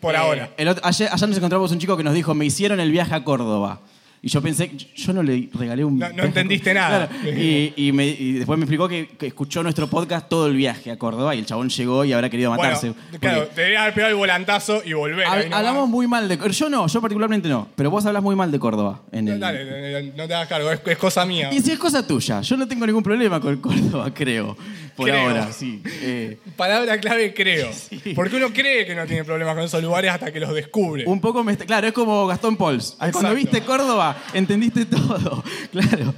Por 0.00 0.14
ahora. 0.14 0.50
el 0.56 0.68
otro- 0.68 0.86
ayer, 0.86 1.08
ayer 1.10 1.28
nos 1.28 1.36
encontramos 1.36 1.72
un 1.72 1.78
chico 1.80 1.96
que 1.96 2.04
nos 2.04 2.14
dijo, 2.14 2.34
me 2.34 2.44
hicieron 2.44 2.78
el 2.78 2.92
viaje 2.92 3.14
a 3.16 3.24
Córdoba. 3.24 3.80
Y 4.26 4.28
yo 4.28 4.42
pensé, 4.42 4.68
yo 4.96 5.12
no 5.12 5.22
le 5.22 5.48
regalé 5.54 5.84
un... 5.84 6.00
No- 6.00 6.08
no 6.12 6.24
entendiste 6.24 6.74
nada. 6.74 7.06
Claro, 7.06 7.38
Y, 7.40 7.72
y 7.76 7.92
me- 7.92 8.08
y 8.08 8.32
después 8.32 8.58
me 8.58 8.64
explicó 8.64 8.88
que, 8.88 9.06
que 9.16 9.28
escuchó 9.28 9.62
nuestro 9.62 9.86
podcast 9.86 10.28
todo 10.28 10.48
el 10.48 10.56
viaje 10.56 10.90
a 10.90 10.98
Córdoba 10.98 11.32
y 11.36 11.38
el 11.38 11.46
chabón 11.46 11.68
llegó 11.68 12.04
y 12.04 12.12
habrá 12.12 12.28
querido 12.28 12.50
matarse. 12.50 12.88
Bueno, 12.90 13.18
claro, 13.20 13.46
te 13.46 13.60
deberías 13.60 13.82
haber 13.82 13.94
pegado 13.94 14.10
el 14.10 14.16
volantazo 14.16 14.82
y 14.84 14.94
volver. 14.94 15.26
Hab- 15.28 15.52
hablamos 15.54 15.88
muy 15.88 16.08
mal 16.08 16.28
de... 16.28 16.38
Yo 16.50 16.68
no, 16.68 16.88
yo 16.88 17.00
particularmente 17.00 17.48
no, 17.48 17.68
pero 17.76 17.88
vos 17.88 18.04
hablas 18.04 18.20
muy 18.24 18.34
mal 18.34 18.50
de 18.50 18.58
Córdoba. 18.58 19.00
En 19.12 19.26
No, 19.26 19.32
el, 19.34 19.38
Dale, 19.38 19.64
dale, 19.64 20.12
no 20.16 20.26
te 20.26 20.34
hagas 20.34 20.48
cargo, 20.48 20.72
es, 20.72 20.80
es 20.84 20.98
cosa 20.98 21.24
mía. 21.24 21.50
Y 21.52 21.60
si 21.60 21.70
es 21.70 21.78
cosa 21.78 22.04
tuya, 22.04 22.40
yo 22.40 22.56
no 22.56 22.66
tengo 22.66 22.84
ningún 22.84 23.04
problema 23.04 23.40
con 23.40 23.56
Córdoba, 23.58 24.10
creo. 24.12 24.56
Por 24.96 25.08
Creo. 25.10 25.20
ahora, 25.28 25.52
sí. 25.52 25.82
Eh, 25.84 26.38
Palabra 26.56 26.98
clave, 26.98 27.34
creo. 27.34 27.68
Porque 28.14 28.36
uno 28.36 28.50
cree 28.52 28.86
que 28.86 28.94
no 28.94 29.04
tiene 29.06 29.24
problemas 29.24 29.54
con 29.54 29.64
esos 29.64 29.82
lugares 29.82 30.10
hasta 30.10 30.32
que 30.32 30.40
los 30.40 30.54
descubre. 30.54 31.04
un 31.06 31.20
poco 31.20 31.44
me 31.44 31.52
está- 31.52 31.66
Claro, 31.66 31.86
es 31.86 31.92
como 31.92 32.26
Gastón 32.26 32.56
Pols. 32.56 32.96
Cuando 33.12 33.34
viste 33.34 33.60
Córdoba, 33.62 34.16
entendiste 34.32 34.86
todo. 34.86 35.44
Claro. 35.70 36.14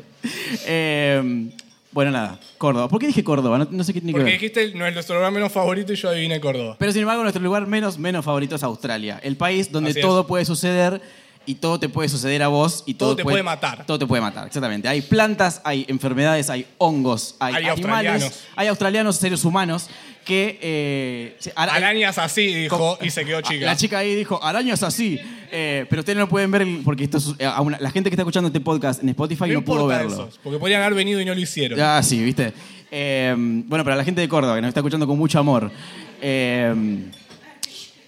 Eh, 0.67 1.51
bueno, 1.91 2.11
nada, 2.11 2.39
Córdoba. 2.59 2.89
¿Por 2.89 3.01
qué 3.01 3.07
dije 3.09 3.25
Córdoba? 3.25 3.59
No, 3.59 3.67
no 3.71 3.83
sé 3.85 3.93
qué 3.93 4.01
tiene 4.01 4.13
que 4.13 4.19
Porque 4.21 4.31
ver. 4.31 4.41
dijiste 4.41 4.75
no 4.79 4.87
es 4.87 4.95
nuestro 4.95 5.17
lugar 5.17 5.33
menos 5.33 5.51
favorito 5.51 5.93
y 5.93 5.97
yo 5.97 6.09
adiviné 6.11 6.39
Córdoba. 6.41 6.77
Pero 6.79 6.93
sin 6.93 7.03
embargo, 7.03 7.23
nuestro 7.23 7.43
lugar 7.43 7.67
menos, 7.67 7.99
menos 7.99 8.25
favorito 8.25 8.57
es 8.57 8.63
Australia. 8.63 9.19
El 9.23 9.37
país 9.37 9.73
donde 9.73 9.91
Así 9.91 9.99
es. 10.01 10.05
todo 10.07 10.27
puede 10.27 10.45
suceder 10.45 11.01
y 11.49 11.55
todo 11.57 11.81
te 11.81 11.89
puede 11.89 12.09
suceder 12.09 12.43
a 12.43 12.49
vos 12.49 12.85
y 12.87 12.95
todo, 12.95 13.11
Todo 13.11 13.17
te 13.17 13.23
puede 13.25 13.43
matar. 13.43 13.85
Todo 13.87 13.99
te 13.99 14.07
puede 14.07 14.21
matar, 14.23 14.47
exactamente. 14.47 14.87
Hay 14.87 15.01
plantas, 15.01 15.61
hay 15.65 15.85
enfermedades, 15.89 16.51
hay 16.51 16.67
hongos, 16.79 17.35
hay, 17.41 17.55
Hay 17.55 17.65
animales, 17.65 17.79
australianos. 17.87 18.41
hay 18.55 18.69
australianos, 18.69 19.17
seres 19.17 19.45
humanos 19.45 19.89
que... 20.25 20.59
eh, 20.61 21.39
ara- 21.57 21.75
Arañas 21.75 22.19
así, 22.19 22.47
dijo, 22.55 22.99
y 23.01 23.11
se 23.11 23.25
quedó 23.25 23.41
chica. 23.43 23.65
La 23.67 23.77
chica 23.77 23.99
ahí 23.99 24.15
dijo, 24.15 24.39
arañas 24.45 24.83
así. 24.83 25.19
Eh, 25.51 25.87
pero 25.89 26.01
ustedes 26.01 26.17
no 26.19 26.25
lo 26.25 26.29
pueden 26.29 26.51
ver 26.51 26.67
porque 26.85 27.05
esto 27.05 27.17
es- 27.17 27.35
eh, 27.39 27.47
a 27.47 27.61
una- 27.63 27.79
la 27.81 27.91
gente 27.91 28.11
que 28.11 28.15
está 28.15 28.23
escuchando 28.23 28.49
este 28.49 28.61
podcast 28.61 29.03
en 29.03 29.09
Spotify 29.09 29.49
no 29.49 29.55
no, 29.55 29.65
pudo 29.65 29.87
verlo. 29.87 30.29
porque 30.43 30.59
podrían 30.59 30.83
haber 30.83 30.95
venido 30.95 31.19
y 31.21 31.25
no 31.25 31.35
lo 31.35 31.41
hicieron. 31.41 31.81
Ah, 31.81 32.03
sí, 32.03 32.23
viste. 32.23 32.53
Eh, 32.91 33.35
bueno, 33.67 33.85
para 33.85 33.97
la 33.97 34.05
gente 34.05 34.21
de 34.21 34.29
Córdoba, 34.29 34.55
que 34.57 34.61
nos 34.61 34.69
está 34.69 34.81
escuchando 34.81 35.07
con 35.07 35.17
mucho 35.17 35.39
amor. 35.39 35.71
eh, 36.21 36.75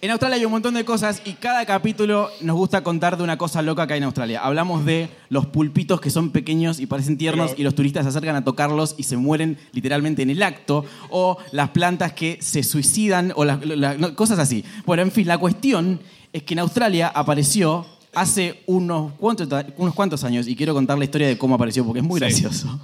en 0.03 0.11
Australia 0.11 0.37
hay 0.37 0.45
un 0.47 0.53
montón 0.53 0.73
de 0.75 0.85
cosas 0.85 1.21
y 1.27 1.33
cada 1.35 1.67
capítulo 1.67 2.31
nos 2.41 2.57
gusta 2.57 2.83
contar 2.83 3.17
de 3.19 3.23
una 3.23 3.37
cosa 3.37 3.61
loca 3.61 3.87
que 3.87 3.93
hay 3.95 3.99
en 3.99 4.05
Australia. 4.05 4.41
Hablamos 4.43 4.85
de 4.87 5.11
los 5.29 5.45
pulpitos 5.47 6.01
que 6.01 6.09
son 6.09 6.31
pequeños 6.31 6.81
y 6.81 6.87
parecen 6.87 7.19
tiernos 7.19 7.53
y 7.57 7.63
los 7.65 7.75
turistas 7.75 8.05
se 8.05 8.09
acercan 8.09 8.35
a 8.37 8.43
tocarlos 8.45 8.95
y 8.97 9.03
se 9.03 9.17
mueren 9.19 9.59
literalmente 9.73 10.23
en 10.23 10.31
el 10.31 10.43
acto. 10.43 10.85
O 11.11 11.37
las 11.53 11.69
plantas 11.71 12.13
que 12.15 12.39
se 12.41 12.63
suicidan 12.63 13.33
o 13.37 13.45
las, 13.45 13.65
la- 13.67 13.95
no, 13.99 14.15
cosas 14.17 14.39
así. 14.39 14.65
Bueno, 14.87 15.03
en 15.03 15.13
fin, 15.13 15.27
la 15.27 15.37
cuestión 15.39 16.01
es 16.33 16.45
que 16.45 16.55
en 16.55 16.61
Australia 16.61 17.09
apareció 17.15 17.85
hace 18.15 18.63
unos 18.67 19.13
cuantos, 19.13 19.49
unos 19.77 19.95
cuantos 19.95 20.25
años 20.25 20.49
y 20.49 20.57
quiero 20.57 20.73
contar 20.75 20.97
la 20.99 21.05
historia 21.05 21.29
de 21.29 21.37
cómo 21.37 21.55
apareció 21.57 21.85
porque 21.85 22.01
es 22.01 22.07
muy 22.07 22.19
Sí. 22.21 22.25
gracioso. 22.27 22.81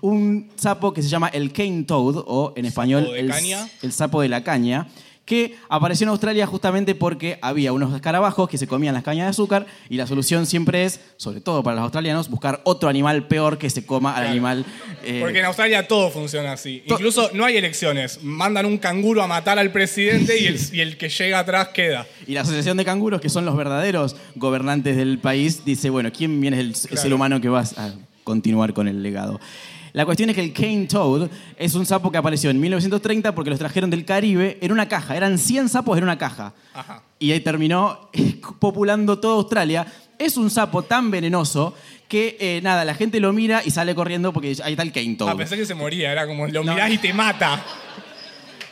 Un 0.00 0.48
sapo 0.56 0.92
que 0.92 1.02
se 1.02 1.08
llama 1.08 1.28
el 1.28 1.52
cane 1.52 1.84
toad 1.84 2.16
o 2.26 2.52
en 2.56 2.64
español 2.64 3.06
el, 3.14 3.30
el 3.82 3.92
sapo 3.92 4.20
de 4.22 4.28
la 4.28 4.42
caña, 4.42 4.88
que 5.26 5.56
apareció 5.68 6.04
en 6.04 6.10
Australia 6.10 6.46
justamente 6.46 6.94
porque 6.94 7.38
había 7.42 7.72
unos 7.74 7.92
escarabajos 7.94 8.48
que 8.48 8.56
se 8.56 8.66
comían 8.66 8.94
las 8.94 9.02
cañas 9.02 9.26
de 9.26 9.30
azúcar 9.30 9.66
y 9.90 9.96
la 9.96 10.06
solución 10.06 10.46
siempre 10.46 10.84
es, 10.84 11.00
sobre 11.18 11.40
todo 11.42 11.62
para 11.62 11.74
los 11.74 11.82
australianos, 11.82 12.30
buscar 12.30 12.60
otro 12.64 12.88
animal 12.88 13.26
peor 13.26 13.58
que 13.58 13.68
se 13.68 13.84
coma 13.84 14.16
al 14.16 14.26
animal. 14.28 14.64
eh, 15.02 15.18
Porque 15.20 15.40
en 15.40 15.44
Australia 15.46 15.86
todo 15.88 16.10
funciona 16.10 16.52
así. 16.52 16.82
To- 16.86 16.94
Incluso 16.94 17.28
no 17.34 17.44
hay 17.44 17.56
elecciones. 17.56 18.22
Mandan 18.22 18.64
un 18.66 18.78
canguro 18.78 19.20
a 19.22 19.26
matar 19.26 19.58
al 19.58 19.72
presidente 19.72 20.38
y, 20.40 20.46
el, 20.46 20.58
y 20.72 20.80
el 20.80 20.96
que 20.96 21.08
llega 21.08 21.40
atrás 21.40 21.68
queda. 21.74 22.06
Y 22.26 22.32
la 22.34 22.42
Asociación 22.42 22.76
de 22.76 22.84
Canguros, 22.84 23.20
que 23.20 23.28
son 23.28 23.44
los 23.44 23.56
verdaderos 23.56 24.14
gobernantes 24.36 24.96
del 24.96 25.18
país, 25.18 25.64
dice, 25.64 25.90
bueno, 25.90 26.10
¿quién 26.16 26.40
viene 26.40 26.60
el, 26.60 26.68
el 26.68 26.74
Claro. 26.76 27.02
ser 27.02 27.12
humano 27.12 27.40
que 27.40 27.48
va 27.48 27.62
a 27.62 27.92
continuar 28.22 28.72
con 28.74 28.86
el 28.86 29.02
legado? 29.02 29.40
La 29.96 30.04
cuestión 30.04 30.28
es 30.28 30.36
que 30.36 30.42
el 30.42 30.52
cane 30.52 30.86
toad 30.86 31.30
es 31.56 31.74
un 31.74 31.86
sapo 31.86 32.12
que 32.12 32.18
apareció 32.18 32.50
en 32.50 32.60
1930 32.60 33.34
porque 33.34 33.48
los 33.48 33.58
trajeron 33.58 33.88
del 33.88 34.04
Caribe 34.04 34.58
en 34.60 34.70
una 34.70 34.88
caja. 34.90 35.16
Eran 35.16 35.38
100 35.38 35.70
sapos 35.70 35.96
en 35.96 36.04
una 36.04 36.18
caja. 36.18 36.52
Ajá. 36.74 37.02
Y 37.18 37.32
ahí 37.32 37.40
terminó 37.40 38.10
populando 38.58 39.18
toda 39.18 39.36
Australia. 39.36 39.86
Es 40.18 40.36
un 40.36 40.50
sapo 40.50 40.82
tan 40.82 41.10
venenoso 41.10 41.74
que, 42.08 42.36
eh, 42.38 42.60
nada, 42.62 42.84
la 42.84 42.94
gente 42.94 43.20
lo 43.20 43.32
mira 43.32 43.62
y 43.64 43.70
sale 43.70 43.94
corriendo 43.94 44.34
porque 44.34 44.54
ahí 44.62 44.72
está 44.72 44.82
el 44.82 44.92
cane 44.92 45.14
toad. 45.14 45.30
Ah, 45.30 45.34
pensé 45.36 45.56
que 45.56 45.64
se 45.64 45.74
moría. 45.74 46.12
Era 46.12 46.26
como 46.26 46.46
lo 46.46 46.62
No. 46.62 46.74
mirás 46.74 46.90
y 46.90 46.98
te 46.98 47.14
mata. 47.14 47.64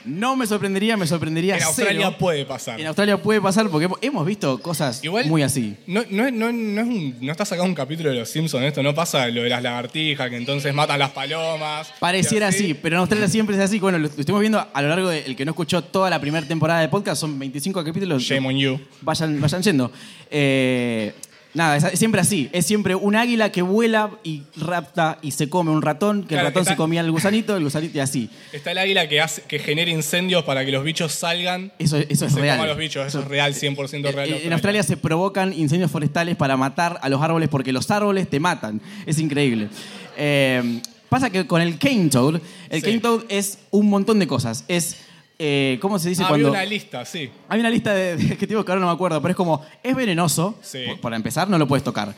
No 0.04 0.36
me 0.36 0.46
sorprendería, 0.46 0.96
me 0.96 1.06
sorprendería 1.06 1.56
En 1.56 1.62
Australia 1.62 2.06
cero. 2.06 2.16
puede 2.18 2.44
pasar. 2.44 2.80
En 2.80 2.86
Australia 2.86 3.16
puede 3.22 3.40
pasar 3.40 3.68
porque 3.68 3.88
hemos- 4.02 4.26
visto 4.26 4.60
cosas 4.60 5.02
Igual, 5.04 5.26
muy 5.26 5.42
así. 5.42 5.76
No, 5.86 6.02
no, 6.10 6.30
no, 6.30 6.52
no, 6.52 6.80
es 6.82 6.86
un- 6.86 7.16
no 7.20 7.32
está 7.32 7.44
sacado 7.44 7.66
un 7.66 7.74
capítulo 7.74 8.10
de 8.10 8.16
Los 8.16 8.28
Simpsons 8.30 8.64
esto, 8.64 8.82
no 8.82 8.94
pasa 8.94 9.26
lo 9.28 9.42
de 9.42 9.48
las 9.48 9.62
lagartijas, 9.62 10.28
que 10.30 10.36
entonces 10.36 10.72
matan 10.74 10.98
las 10.98 11.10
palomas. 11.10 11.92
Pareciera 12.00 12.48
así, 12.48 12.74
pero 12.74 12.96
en 12.96 13.00
Australia 13.00 13.28
siempre 13.28 13.56
es 13.56 13.62
así. 13.62 13.78
Bueno, 13.78 13.98
lo, 13.98 14.04
lo 14.08 14.10
estuvimos 14.10 14.40
viendo 14.40 14.66
a 14.72 14.82
lo 14.82 14.88
largo 14.88 15.08
del 15.08 15.34
que 15.36 15.44
no 15.44 15.50
escuchó 15.52 15.82
toda 15.82 16.08
la 16.10 16.20
primera 16.20 16.46
temporada 16.46 16.80
de 16.80 16.88
podcast, 16.88 17.20
son 17.20 17.38
25 17.38 17.82
capítulos. 17.84 18.22
Shame 18.22 18.46
on 18.48 18.56
you. 18.56 18.80
Vayan, 19.02 19.40
vayan 19.40 19.62
yendo. 19.62 19.90
Eh, 20.30 21.12
Nada, 21.54 21.76
es, 21.76 21.98
siempre 21.98 22.20
así. 22.20 22.48
Es 22.52 22.66
siempre 22.66 22.96
un 22.96 23.14
águila 23.14 23.52
que 23.52 23.62
vuela 23.62 24.10
y 24.24 24.42
rapta 24.56 25.18
y 25.22 25.30
se 25.30 25.48
come 25.48 25.70
un 25.70 25.82
ratón, 25.82 26.22
que 26.22 26.28
Claro, 26.30 26.40
el 26.40 26.46
ratón 26.52 26.62
está- 26.62 26.72
se 26.72 26.76
comía 26.76 27.00
el 27.00 27.10
gusanito, 27.12 27.56
el 27.56 27.62
gusanito 27.62 27.96
y 27.96 28.00
así. 28.00 28.28
Está 28.52 28.72
el 28.72 28.78
águila 28.78 29.08
que, 29.08 29.20
hace, 29.20 29.42
que 29.42 29.60
genera 29.60 29.88
incendios 29.90 30.42
para 30.44 30.64
que 30.64 30.72
los 30.72 30.82
bichos 30.82 31.12
salgan. 31.12 31.72
Eso, 31.78 31.96
eso 31.96 32.26
es 32.26 32.32
se 32.32 32.40
real. 32.40 32.56
coman 32.56 32.68
los 32.70 32.78
bichos, 32.78 33.06
eso 33.06 33.20
es 33.20 33.28
real, 33.28 33.54
100% 33.54 34.12
real. 34.12 34.28
En, 34.30 34.46
en 34.46 34.52
Australia 34.52 34.82
se 34.82 34.96
provocan 34.96 35.52
incendios 35.52 35.90
forestales 35.92 36.34
para 36.36 36.56
matar 36.56 36.98
a 37.02 37.08
los 37.08 37.22
árboles 37.22 37.48
porque 37.48 37.72
los 37.72 37.88
árboles 37.90 38.28
te 38.28 38.40
matan. 38.40 38.80
Es 39.06 39.20
increíble. 39.20 39.68
Eh, 40.16 40.80
pasa 41.08 41.30
que 41.30 41.46
con 41.46 41.60
el 41.62 41.78
cane 41.78 42.08
toad, 42.10 42.40
el 42.70 42.80
Sí. 42.80 42.86
cane 42.86 42.98
toad 42.98 43.22
es 43.28 43.58
un 43.70 43.88
montón 43.88 44.18
de 44.18 44.26
cosas. 44.26 44.64
Es, 44.66 44.96
eh, 45.38 45.78
¿cómo 45.80 45.98
se 45.98 46.08
dice 46.10 46.22
Ah, 46.24 46.28
cuando...? 46.28 46.48
Había 46.48 46.60
una 46.60 46.68
lista, 46.70 47.04
sí. 47.04 47.30
Hay 47.48 47.60
una 47.60 47.70
lista 47.70 47.92
de, 47.94 48.16
de 48.16 48.32
objetivos 48.32 48.64
que 48.64 48.72
ahora 48.72 48.80
no 48.80 48.86
me 48.88 48.92
acuerdo, 48.94 49.20
pero 49.20 49.30
es 49.32 49.36
como, 49.36 49.64
es 49.82 49.94
venenoso, 49.96 50.58
Sí. 50.62 50.78
por- 50.86 51.00
para 51.00 51.16
empezar, 51.16 51.48
no 51.48 51.58
lo 51.58 51.66
puedes 51.66 51.82
tocar. 51.84 52.14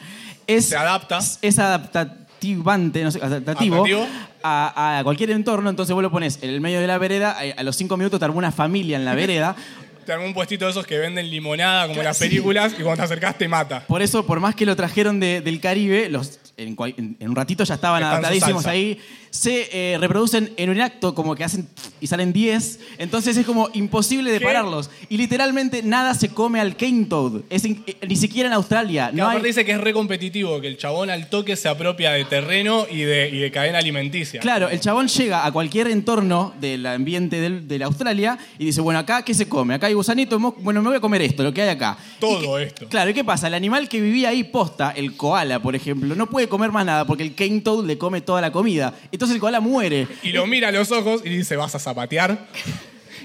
Es, 0.47 0.67
Se 0.69 0.77
adapta. 0.77 1.19
Es 1.43 1.59
adaptativante, 1.59 3.03
no 3.03 3.11
sé, 3.11 3.19
adaptativo, 3.23 3.77
Adaptativo. 3.85 4.07
A, 4.43 4.99
a 4.99 5.05
cualquier 5.05 5.31
entorno, 5.31 5.69
entonces 5.71 5.93
vos 5.95 6.03
lo 6.03 6.11
pones 6.11 6.39
en 6.43 6.51
el 6.51 6.61
medio 6.61 6.81
de 6.81 6.87
la 6.87 6.99
vereda, 6.99 7.33
a, 7.39 7.61
a 7.61 7.63
los 7.65 7.75
cinco 7.77 7.97
minutos 7.97 8.19
te 8.21 8.25
armó 8.25 8.39
una 8.39 8.53
familia 8.53 8.97
en 8.97 9.05
la 9.05 9.15
vereda. 9.15 9.57
Te 10.07 10.13
armó 10.13 10.25
un 10.25 10.35
puestito 10.35 10.67
de 10.67 10.71
esos 10.71 10.87
que 10.87 10.99
venden 10.99 11.29
limonada 11.29 11.89
como 11.89 11.99
en 11.99 12.05
las 12.05 12.17
películas 12.21 12.73
y 12.79 12.83
cuando 12.85 12.99
te 12.99 13.03
acercás 13.03 13.37
te 13.37 13.49
mata. 13.49 13.85
Por 13.89 14.03
eso, 14.03 14.25
por 14.25 14.39
más 14.39 14.55
que 14.55 14.65
lo 14.65 14.77
trajeron 14.77 15.19
de- 15.19 15.41
del 15.41 15.59
Caribe, 15.61 16.09
los, 16.09 16.39
en, 16.57 16.75
cual- 16.75 16.95
en- 16.97 17.17
en 17.21 17.29
un 17.31 17.37
ratito 17.37 17.65
ya 17.65 17.75
estaban 17.75 18.03
Están 18.03 18.13
adaptadísimos 18.19 18.67
ahí. 18.67 18.99
Se 19.31 19.69
eh, 19.71 19.99
reproducen 19.99 20.53
en 20.57 20.71
un 20.71 20.81
acto 20.81 21.15
como 21.15 21.35
que 21.35 21.45
hacen 21.45 21.69
y 22.01 22.07
salen 22.07 22.33
10. 22.33 22.81
Entonces 22.97 23.37
es 23.37 23.45
como 23.45 23.69
imposible 23.75 24.33
de 24.33 24.39
¿Qué? 24.39 24.45
pararlos. 24.47 24.89
Y 25.11 25.19
literalmente 25.19 25.83
nada 25.83 26.15
se 26.15 26.31
come 26.31 26.59
al 26.59 26.75
cane 26.77 27.05
toad. 27.05 27.43
Es 27.51 27.67
in- 27.67 27.85
eh, 27.87 27.97
ni 28.09 28.17
siquiera 28.17 28.47
en 28.49 28.55
Australia. 28.55 29.11
Que 29.11 29.17
No 29.17 29.25
aparte 29.25 29.41
hay, 29.43 29.51
dice 29.51 29.65
que 29.67 29.73
es 29.73 29.81
re 29.81 29.93
competitivo, 29.93 30.59
que 30.63 30.69
el 30.69 30.79
chabón 30.79 31.11
al 31.11 31.29
toque 31.29 31.55
se 31.57 31.69
apropia 31.69 32.13
de 32.13 32.25
terreno 32.25 32.87
y 32.91 33.01
de, 33.03 33.29
y 33.29 33.39
de 33.39 33.51
cadena 33.51 33.79
alimenticia. 33.79 34.41
Claro, 34.41 34.71
el 34.71 34.81
chabón 34.81 35.09
llega 35.09 35.45
a 35.45 35.53
cualquier 35.53 35.89
entorno 35.89 36.55
del 36.59 36.87
ambiente 36.87 37.39
del- 37.39 37.69
de 37.69 37.79
la 37.79 37.87
Australia 37.87 38.39
y 38.59 38.65
dice, 38.65 38.81
bueno, 38.81 38.99
acá, 39.01 39.23
¿qué 39.23 39.35
se 39.35 39.47
come? 39.49 39.75
Acá 39.75 39.89
hay 39.89 39.95
gusanito, 39.95 40.39
bueno, 40.39 40.81
me 40.81 40.89
voy 40.89 40.97
a 40.97 41.01
comer 41.01 41.21
esto, 41.21 41.43
lo 41.43 41.53
que 41.53 41.61
hay 41.61 41.69
acá. 41.69 41.99
Todo 42.19 42.59
¿Y 42.59 42.63
qué- 42.63 42.69
esto. 42.69 42.89
Claro, 42.89 43.11
¿y 43.11 43.15
qué 43.15 43.25
pasa? 43.25 43.49
El 43.49 43.55
animal 43.55 43.87
que 43.91 44.01
vivía 44.01 44.31
ahí 44.31 44.45
posta, 44.45 44.93
el 44.93 45.15
koala, 45.15 45.61
por 45.61 45.77
ejemplo, 45.77 46.15
no 46.15 46.27
puede 46.31 46.46
comer 46.49 46.71
más 46.73 46.85
nada 46.87 47.05
porque 47.07 47.23
el 47.23 47.35
cane 47.35 47.61
toad 47.61 47.85
le 47.85 47.99
come 47.99 48.21
toda 48.21 48.41
la 48.41 48.51
comida. 48.53 48.95
Entonces 49.13 49.35
el 49.35 49.41
koala 49.41 49.61
muere. 49.61 50.07
Y 50.23 50.31
lo 50.33 50.47
mira 50.47 50.69
a 50.69 50.73
los 50.73 50.91
ojos 50.93 51.23
y 51.25 51.29
dice, 51.31 51.57
¿vas 51.57 51.75
a 51.75 51.79
zapatear? 51.79 52.47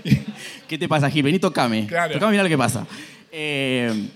¿Qué 0.68 0.78
te 0.78 0.88
pasa, 0.88 1.10
Gil? 1.10 1.24
Vení, 1.24 1.40
tocame. 1.40 1.86
Claro. 1.88 2.14
Tocame, 2.14 2.32
mirá 2.32 2.44
lo 2.44 2.50
que 2.50 2.58
pasa. 2.58 2.86
Eh, 3.32 4.10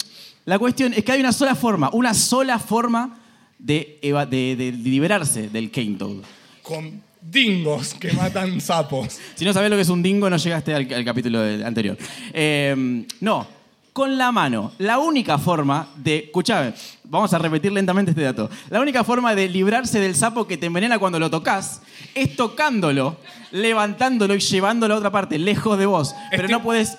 la 0.46 0.58
cuestión 0.60 0.94
es 0.94 1.04
que 1.04 1.12
hay 1.12 1.20
una 1.20 1.32
sola 1.34 1.56
forma, 1.56 1.90
una 1.94 2.14
sola 2.14 2.60
forma 2.60 3.20
de, 3.60 4.00
eva- 4.02 4.26
de- 4.26 4.56
de 4.56 4.72
liberarse 4.72 5.50
del 5.50 5.72
cane 5.72 5.96
toad. 5.98 6.18
Con 6.62 7.02
dingos 7.22 7.94
que 7.96 8.12
matan 8.14 8.62
sapos. 8.62 9.20
Si 9.36 9.44
no 9.46 9.54
sabés 9.54 9.70
lo 9.70 9.76
que 9.76 9.82
es 9.82 9.90
un 9.90 10.02
dingo, 10.04 10.30
no 10.30 10.38
llegaste 10.38 10.74
al, 10.74 10.92
al 10.94 11.04
capítulo 11.06 11.42
del- 11.42 11.64
anterior. 11.66 11.98
Eh, 12.34 13.06
no, 13.22 13.48
con 13.96 14.18
la 14.18 14.30
mano. 14.34 14.74
La 14.78 14.98
única 15.00 15.38
forma 15.38 15.88
de. 15.96 16.18
Escuchame, 16.26 16.74
vamos 17.06 17.34
a 17.34 17.38
repetir 17.38 17.72
lentamente 17.72 18.12
este 18.12 18.24
dato. 18.24 18.50
La 18.70 18.82
única 18.82 19.06
forma 19.06 19.34
de 19.36 19.48
librarse 19.48 20.02
del 20.02 20.16
sapo 20.18 20.46
que 20.46 20.58
te 20.58 20.66
envenena 20.66 21.00
cuando 21.00 21.18
lo 21.18 21.30
tocas 21.30 21.82
es 22.14 22.36
tocándolo, 22.36 23.16
levantándolo 23.52 24.36
y 24.36 24.40
llevándolo 24.40 24.96
a 24.96 24.98
otra 24.98 25.12
parte, 25.14 25.40
lejos 25.40 25.78
de 25.80 25.86
vos. 25.86 26.14
Pero 26.30 26.44
Estoy- 26.44 26.52
no 26.52 26.62
puedes. 26.62 26.98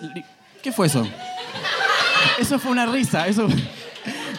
¿Qué 0.62 0.72
fue 0.72 0.86
eso? 0.86 1.06
Eso 2.38 2.58
fue 2.58 2.70
una 2.72 2.86
risa. 2.86 3.28
Eso. 3.28 3.46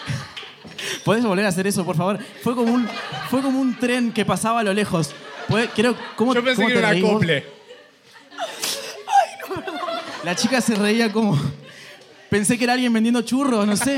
¿Podés 1.05 1.23
volver 1.23 1.45
a 1.45 1.49
hacer 1.49 1.67
eso, 1.67 1.85
por 1.85 1.95
favor? 1.95 2.17
Fue 2.41 2.55
como 2.55 2.73
un, 2.73 2.89
fue 3.29 3.43
como 3.43 3.59
un 3.61 3.75
tren 3.77 4.11
que 4.11 4.25
pasaba 4.25 4.61
a 4.61 4.63
lo 4.63 4.73
lejos. 4.73 5.11
¿Podés- 5.47 5.69
Creo, 5.75 5.95
¿cómo, 6.15 6.33
Yo 6.33 6.43
pensé 6.43 6.55
cómo 6.63 6.67
que 6.69 6.79
era 6.79 6.89
un 6.89 6.97
acople. 7.05 7.45
La 10.23 10.35
chica 10.35 10.59
se 10.59 10.73
reía 10.73 11.11
como. 11.13 11.37
Pensé 12.29 12.57
que 12.57 12.63
era 12.65 12.73
alguien 12.73 12.91
vendiendo 12.93 13.21
churros, 13.21 13.65
no 13.65 13.75
sé. 13.77 13.97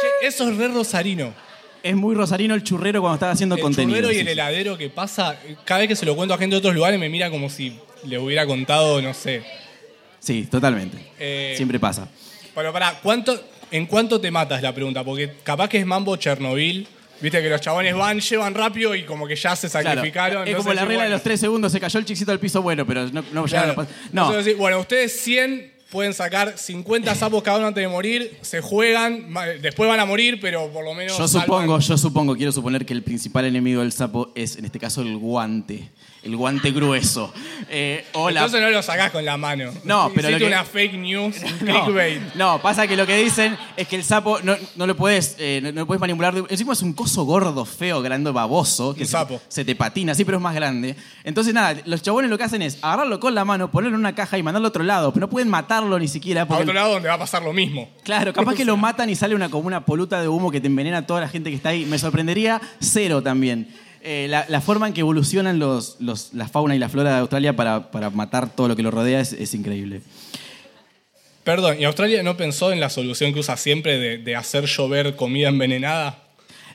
Che, 0.00 0.26
eso 0.26 0.48
es 0.50 0.56
re 0.56 0.68
rosarino. 0.68 1.32
Es 1.82 1.94
muy 1.96 2.14
rosarino 2.14 2.54
el 2.54 2.62
churrero 2.62 3.00
cuando 3.00 3.14
estaba 3.14 3.32
haciendo 3.32 3.56
El 3.56 3.60
contenido. 3.60 3.98
churrero 3.98 4.12
y 4.12 4.18
el 4.20 4.28
heladero 4.28 4.78
que 4.78 4.88
pasa, 4.88 5.36
cada 5.64 5.80
vez 5.80 5.88
que 5.88 5.96
se 5.96 6.06
lo 6.06 6.14
cuento 6.14 6.34
a 6.34 6.38
gente 6.38 6.54
de 6.54 6.58
otros 6.58 6.74
lugares 6.74 6.98
me 6.98 7.08
mira 7.08 7.28
como 7.30 7.50
si 7.50 7.76
le 8.04 8.18
hubiera 8.18 8.46
contado, 8.46 9.02
no 9.02 9.14
sé. 9.14 9.42
Sí, 10.20 10.46
totalmente. 10.50 10.96
Eh, 11.18 11.54
Siempre 11.56 11.80
pasa. 11.80 12.08
Pero 12.54 12.72
pará, 12.72 13.00
¿cuánto, 13.02 13.40
¿en 13.70 13.86
cuánto 13.86 14.20
te 14.20 14.30
matas 14.30 14.62
la 14.62 14.72
pregunta? 14.74 15.02
Porque 15.02 15.32
capaz 15.42 15.68
que 15.68 15.78
es 15.78 15.86
mambo 15.86 16.16
Chernobyl. 16.16 16.86
Viste 17.20 17.40
que 17.40 17.48
los 17.48 17.60
chabones 17.60 17.94
van, 17.94 18.18
llevan 18.20 18.52
rápido 18.52 18.96
y 18.96 19.04
como 19.04 19.28
que 19.28 19.36
ya 19.36 19.54
se 19.54 19.68
Claro, 19.70 19.88
sacrificaron. 19.90 20.46
es 20.48 20.56
como 20.56 20.72
la 20.74 20.84
regla 20.84 21.04
de 21.04 21.10
los 21.10 21.22
tres 21.22 21.38
segundos, 21.38 21.70
se 21.70 21.78
cayó 21.78 22.00
el 22.00 22.04
chiquito 22.04 22.32
al 22.32 22.40
piso, 22.40 22.62
bueno, 22.62 22.84
pero 22.84 23.06
no, 23.12 23.24
no 23.32 23.46
llegaron 23.46 23.74
claro. 23.74 23.80
a 23.80 23.84
pas- 23.84 23.88
No, 24.12 24.22
Entonces 24.26 24.44
decís, 24.46 24.58
bueno, 24.58 24.80
ustedes 24.80 25.20
100 25.20 25.71
pueden 25.92 26.14
sacar 26.14 26.56
50 26.56 27.14
sapos 27.14 27.42
cada 27.42 27.58
uno 27.58 27.68
antes 27.68 27.82
de 27.82 27.88
morir, 27.88 28.38
se 28.40 28.62
juegan, 28.62 29.32
después 29.60 29.88
van 29.88 30.00
a 30.00 30.06
morir, 30.06 30.38
pero 30.40 30.72
por 30.72 30.84
lo 30.84 30.94
menos. 30.94 31.16
yo 31.16 31.28
salvan. 31.28 31.46
supongo, 31.46 31.78
yo 31.78 31.98
supongo, 31.98 32.34
quiero 32.34 32.50
suponer 32.50 32.86
que 32.86 32.94
el 32.94 33.02
principal 33.02 33.44
enemigo 33.44 33.82
del 33.82 33.92
sapo 33.92 34.32
es, 34.34 34.56
en 34.56 34.64
este 34.64 34.78
caso, 34.78 35.02
el 35.02 35.18
guante. 35.18 35.90
El 36.22 36.36
guante 36.36 36.70
grueso. 36.70 37.32
Eh, 37.68 38.04
o 38.12 38.30
la- 38.30 38.40
Entonces 38.40 38.60
no 38.62 38.70
lo 38.70 38.80
sacás 38.82 39.10
con 39.10 39.24
la 39.24 39.36
mano. 39.36 39.72
No, 39.82 40.10
pero 40.14 40.30
lo 40.30 40.36
Hiciste 40.36 40.38
que- 40.38 40.46
una 40.54 40.64
fake 40.64 40.94
news, 40.94 41.36
un 41.42 41.50
No, 41.68 41.84
clickbait. 41.84 42.34
no, 42.36 42.62
pasa 42.62 42.86
que 42.86 42.96
lo 42.96 43.06
que 43.06 43.16
dicen 43.16 43.56
es 43.76 43.88
que 43.88 43.96
el 43.96 44.04
sapo 44.04 44.38
no, 44.42 44.54
no 44.76 44.86
lo 44.86 44.96
puedes, 44.96 45.34
eh, 45.40 45.58
no, 45.60 45.72
no 45.72 45.80
lo 45.80 45.86
puedes 45.88 46.00
manipular. 46.00 46.32
de- 46.34 46.44
encima 46.48 46.74
es 46.74 46.82
un 46.82 46.92
coso 46.92 47.24
gordo, 47.24 47.64
feo, 47.64 48.00
grande, 48.02 48.30
baboso. 48.30 48.94
Que 48.94 49.00
Un 49.00 49.06
se, 49.06 49.12
sapo. 49.12 49.40
se 49.48 49.64
te 49.64 49.74
patina, 49.74 50.14
sí, 50.14 50.24
pero 50.24 50.36
es 50.38 50.42
más 50.42 50.54
grande. 50.54 50.94
Entonces, 51.24 51.52
nada, 51.54 51.76
los 51.86 52.02
chabones 52.02 52.30
lo 52.30 52.38
que 52.38 52.44
hacen 52.44 52.62
es 52.62 52.78
agarrarlo 52.82 53.18
con 53.18 53.34
la 53.34 53.44
mano, 53.44 53.70
ponerlo 53.72 53.96
en 53.96 54.00
una 54.00 54.14
caja 54.14 54.38
y 54.38 54.44
mandarlo 54.44 54.68
a 54.68 54.70
otro 54.70 54.84
lado. 54.84 55.12
Pero 55.12 55.26
no 55.26 55.30
pueden 55.30 55.48
matarlo 55.48 55.98
ni 55.98 56.06
siquiera. 56.06 56.42
A 56.42 56.46
Porque, 56.46 56.62
otro 56.62 56.74
lado 56.74 56.92
donde 56.92 57.08
va 57.08 57.14
a 57.14 57.18
pasar 57.18 57.42
lo 57.42 57.52
mismo. 57.52 57.88
Claro, 58.04 58.32
capaz 58.32 58.54
que 58.54 58.64
lo 58.64 58.76
matan 58.76 59.10
y 59.10 59.16
sale 59.16 59.34
una, 59.34 59.48
como 59.50 59.66
una 59.66 59.84
poluta 59.84 60.20
de 60.20 60.28
humo 60.28 60.52
que 60.52 60.60
te 60.60 60.68
envenena 60.68 60.98
a 60.98 61.06
toda 61.06 61.20
la 61.20 61.28
gente 61.28 61.50
que 61.50 61.56
está 61.56 61.70
ahí. 61.70 61.84
Me 61.84 61.98
sorprendería 61.98 62.60
cero 62.80 63.22
también. 63.24 63.68
Eh, 64.04 64.26
la, 64.28 64.44
la 64.48 64.60
forma 64.60 64.88
en 64.88 64.94
que 64.94 65.00
evolucionan 65.00 65.58
los, 65.60 65.96
los- 66.00 66.34
la 66.34 66.48
fauna 66.48 66.74
y 66.74 66.78
la 66.78 66.88
flora 66.88 67.10
de 67.14 67.16
Australia 67.20 67.54
para, 67.54 67.90
para 67.92 68.10
matar 68.10 68.50
todo 68.54 68.66
lo 68.68 68.74
que 68.76 68.82
lo 68.82 68.90
rodea 68.90 69.20
es, 69.20 69.32
es 69.32 69.54
increíble. 69.54 70.02
Perdón, 71.44 71.76
¿y 71.80 71.84
Australia 71.84 72.22
no 72.22 72.36
pensó 72.36 72.72
en 72.72 72.78
la 72.80 72.88
solución 72.88 73.32
que 73.32 73.40
usa 73.40 73.56
siempre 73.56 73.98
de, 73.98 74.18
de 74.18 74.36
hacer 74.36 74.66
llover 74.66 75.16
comida 75.16 75.48
envenenada? 75.48 76.18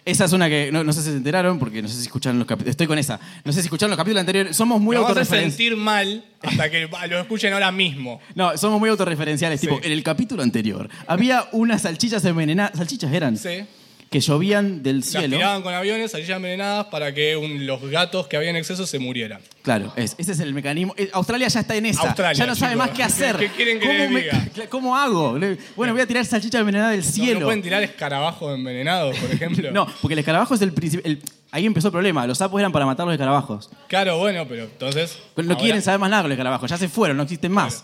Esa 0.03 0.23
es 0.25 0.31
una 0.31 0.47
que 0.47 0.71
no, 0.71 0.85
no 0.85 0.93
sé 0.93 1.01
si 1.01 1.09
se 1.09 1.17
enteraron, 1.17 1.59
porque 1.59 1.81
no 1.81 1.89
sé 1.89 1.95
si 1.95 2.03
escucharon 2.03 2.39
los 2.39 2.47
capítulos. 2.47 2.71
Estoy 2.71 2.87
con 2.87 2.97
esa. 2.97 3.19
No 3.43 3.51
sé 3.51 3.59
si 3.61 3.65
escucharon 3.65 3.89
los 3.91 3.97
capítulos 3.97 4.21
anteriores. 4.21 4.55
Somos 4.55 4.79
muy 4.79 4.95
autorreferenciales. 4.95 5.53
sentir 5.53 5.75
mal 5.75 6.23
hasta 6.41 6.69
que 6.69 6.87
lo 7.09 7.19
escuchen 7.19 7.51
ahora 7.51 7.73
mismo. 7.73 8.21
No, 8.33 8.57
somos 8.57 8.79
muy 8.79 8.89
autorreferenciales. 8.89 9.59
Sí. 9.59 9.67
Tipo, 9.67 9.81
en 9.83 9.91
el 9.91 10.03
capítulo 10.03 10.43
anterior 10.43 10.89
había 11.07 11.49
unas 11.51 11.81
salchichas 11.81 12.23
envenenadas. 12.23 12.77
¿Salchichas 12.77 13.11
eran? 13.11 13.35
Sí. 13.35 13.65
Que 14.09 14.21
llovían 14.21 14.83
del 14.83 14.99
Las 14.99 15.07
cielo. 15.09 15.35
tiraban 15.35 15.61
con 15.61 15.73
aviones, 15.73 16.11
salían 16.11 16.37
envenenadas 16.37 16.85
para 16.85 17.13
que 17.13 17.35
un- 17.35 17.65
los 17.67 17.81
gatos 17.89 18.27
que 18.27 18.37
había 18.37 18.49
en 18.51 18.55
exceso 18.55 18.87
se 18.87 18.99
murieran. 18.99 19.41
Claro, 19.63 19.91
es- 19.97 20.15
ese 20.17 20.31
es 20.31 20.39
el 20.39 20.53
mecanismo. 20.53 20.93
Eh, 20.97 21.09
Australia 21.11 21.49
ya 21.49 21.59
está 21.59 21.75
en 21.75 21.87
esa. 21.87 22.03
Australia, 22.03 22.33
ya 22.33 22.45
no 22.45 22.55
sabe 22.55 22.73
chicos. 22.75 22.87
más 22.87 22.95
qué 22.95 23.03
hacer. 23.03 23.35
¿Qué- 23.35 23.49
quieren 23.49 23.79
que 23.79 23.85
¿Cómo 23.87 23.97
les 23.99 24.09
me- 24.11 24.21
diga? 24.21 24.47
¿Cómo 24.69 24.95
hago? 24.95 25.37
Bueno, 25.75 25.91
voy 25.93 26.01
a 26.01 26.07
tirar 26.07 26.25
salchicha 26.25 26.59
envenenada 26.59 26.91
del 26.91 27.03
cielo. 27.03 27.41
¿No 27.41 27.45
pueden 27.47 27.61
tirar 27.61 27.83
escarabajos 27.83 28.55
envenenados, 28.55 29.17
por 29.17 29.29
ejemplo? 29.29 29.71
No, 29.73 29.85
porque 30.01 30.13
el 30.13 30.19
escarabajo 30.19 30.55
es 30.55 30.61
el 30.61 30.71
principal. 30.71 31.19
Ahí 31.51 31.65
empezó 31.65 31.87
el 31.89 31.91
problema. 31.93 32.25
Los 32.27 32.37
sapos 32.37 32.59
eran 32.59 32.71
para 32.71 32.85
matar 32.85 33.05
los 33.05 33.13
escarabajos. 33.13 33.69
Claro, 33.87 34.17
bueno, 34.19 34.45
pero 34.47 34.63
entonces. 34.63 35.17
Pero 35.35 35.47
no 35.47 35.53
ahora- 35.53 35.63
quieren 35.63 35.81
saber 35.81 35.99
más 35.99 36.09
nada 36.09 36.23
con 36.23 36.29
los 36.29 36.35
escarabajos, 36.37 36.69
ya 36.69 36.77
se 36.77 36.87
fueron, 36.87 37.17
no 37.17 37.23
existen 37.23 37.51
más. 37.51 37.83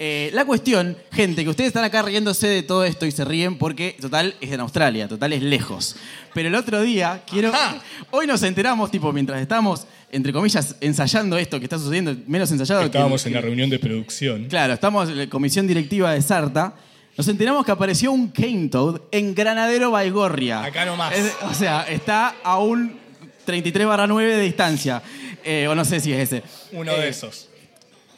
Eh, 0.00 0.30
la 0.32 0.44
cuestión, 0.44 0.96
gente, 1.10 1.42
que 1.42 1.50
ustedes 1.50 1.68
están 1.68 1.82
acá 1.82 2.02
riéndose 2.02 2.46
de 2.46 2.62
todo 2.62 2.84
esto 2.84 3.04
y 3.04 3.10
se 3.10 3.24
ríen 3.24 3.58
porque, 3.58 3.96
total, 4.00 4.36
es 4.40 4.52
en 4.52 4.60
Australia, 4.60 5.08
total, 5.08 5.32
es 5.32 5.42
lejos. 5.42 5.96
Pero 6.34 6.48
el 6.48 6.54
otro 6.54 6.80
día, 6.82 7.22
quiero. 7.28 7.48
Ajá. 7.48 7.78
Hoy 8.12 8.26
nos 8.28 8.42
enteramos, 8.44 8.92
tipo, 8.92 9.12
mientras 9.12 9.40
estamos, 9.40 9.86
entre 10.12 10.32
comillas, 10.32 10.76
ensayando 10.80 11.36
esto 11.36 11.58
que 11.58 11.64
está 11.64 11.78
sucediendo, 11.78 12.14
menos 12.28 12.50
ensayado 12.52 12.80
que- 12.82 12.86
Estábamos 12.86 13.22
que. 13.24 13.28
en 13.28 13.34
la 13.34 13.40
reunión 13.40 13.70
de 13.70 13.78
producción. 13.80 14.44
Claro, 14.44 14.72
estamos 14.74 15.08
en 15.08 15.18
la 15.18 15.28
comisión 15.28 15.66
directiva 15.66 16.12
de 16.12 16.22
Sarta. 16.22 16.74
Nos 17.16 17.26
enteramos 17.26 17.66
que 17.66 17.72
apareció 17.72 18.12
un 18.12 18.28
cane 18.28 18.68
toad 18.68 19.00
en 19.10 19.34
Granadero 19.34 19.90
Baigorria. 19.90 20.62
Acá 20.62 20.84
nomás. 20.84 21.12
Es- 21.18 21.34
o 21.42 21.52
sea, 21.54 21.82
está 21.88 22.36
a 22.44 22.58
un 22.60 22.96
33 23.44 23.84
barra 23.88 24.06
9 24.06 24.36
de 24.36 24.42
distancia. 24.44 25.02
Eh, 25.44 25.66
o 25.68 25.74
no 25.74 25.84
sé 25.84 25.98
si 25.98 26.12
es 26.12 26.20
ese. 26.32 26.44
Uno 26.70 26.92
Eh, 26.92 27.00
de 27.00 27.08
esos. 27.08 27.48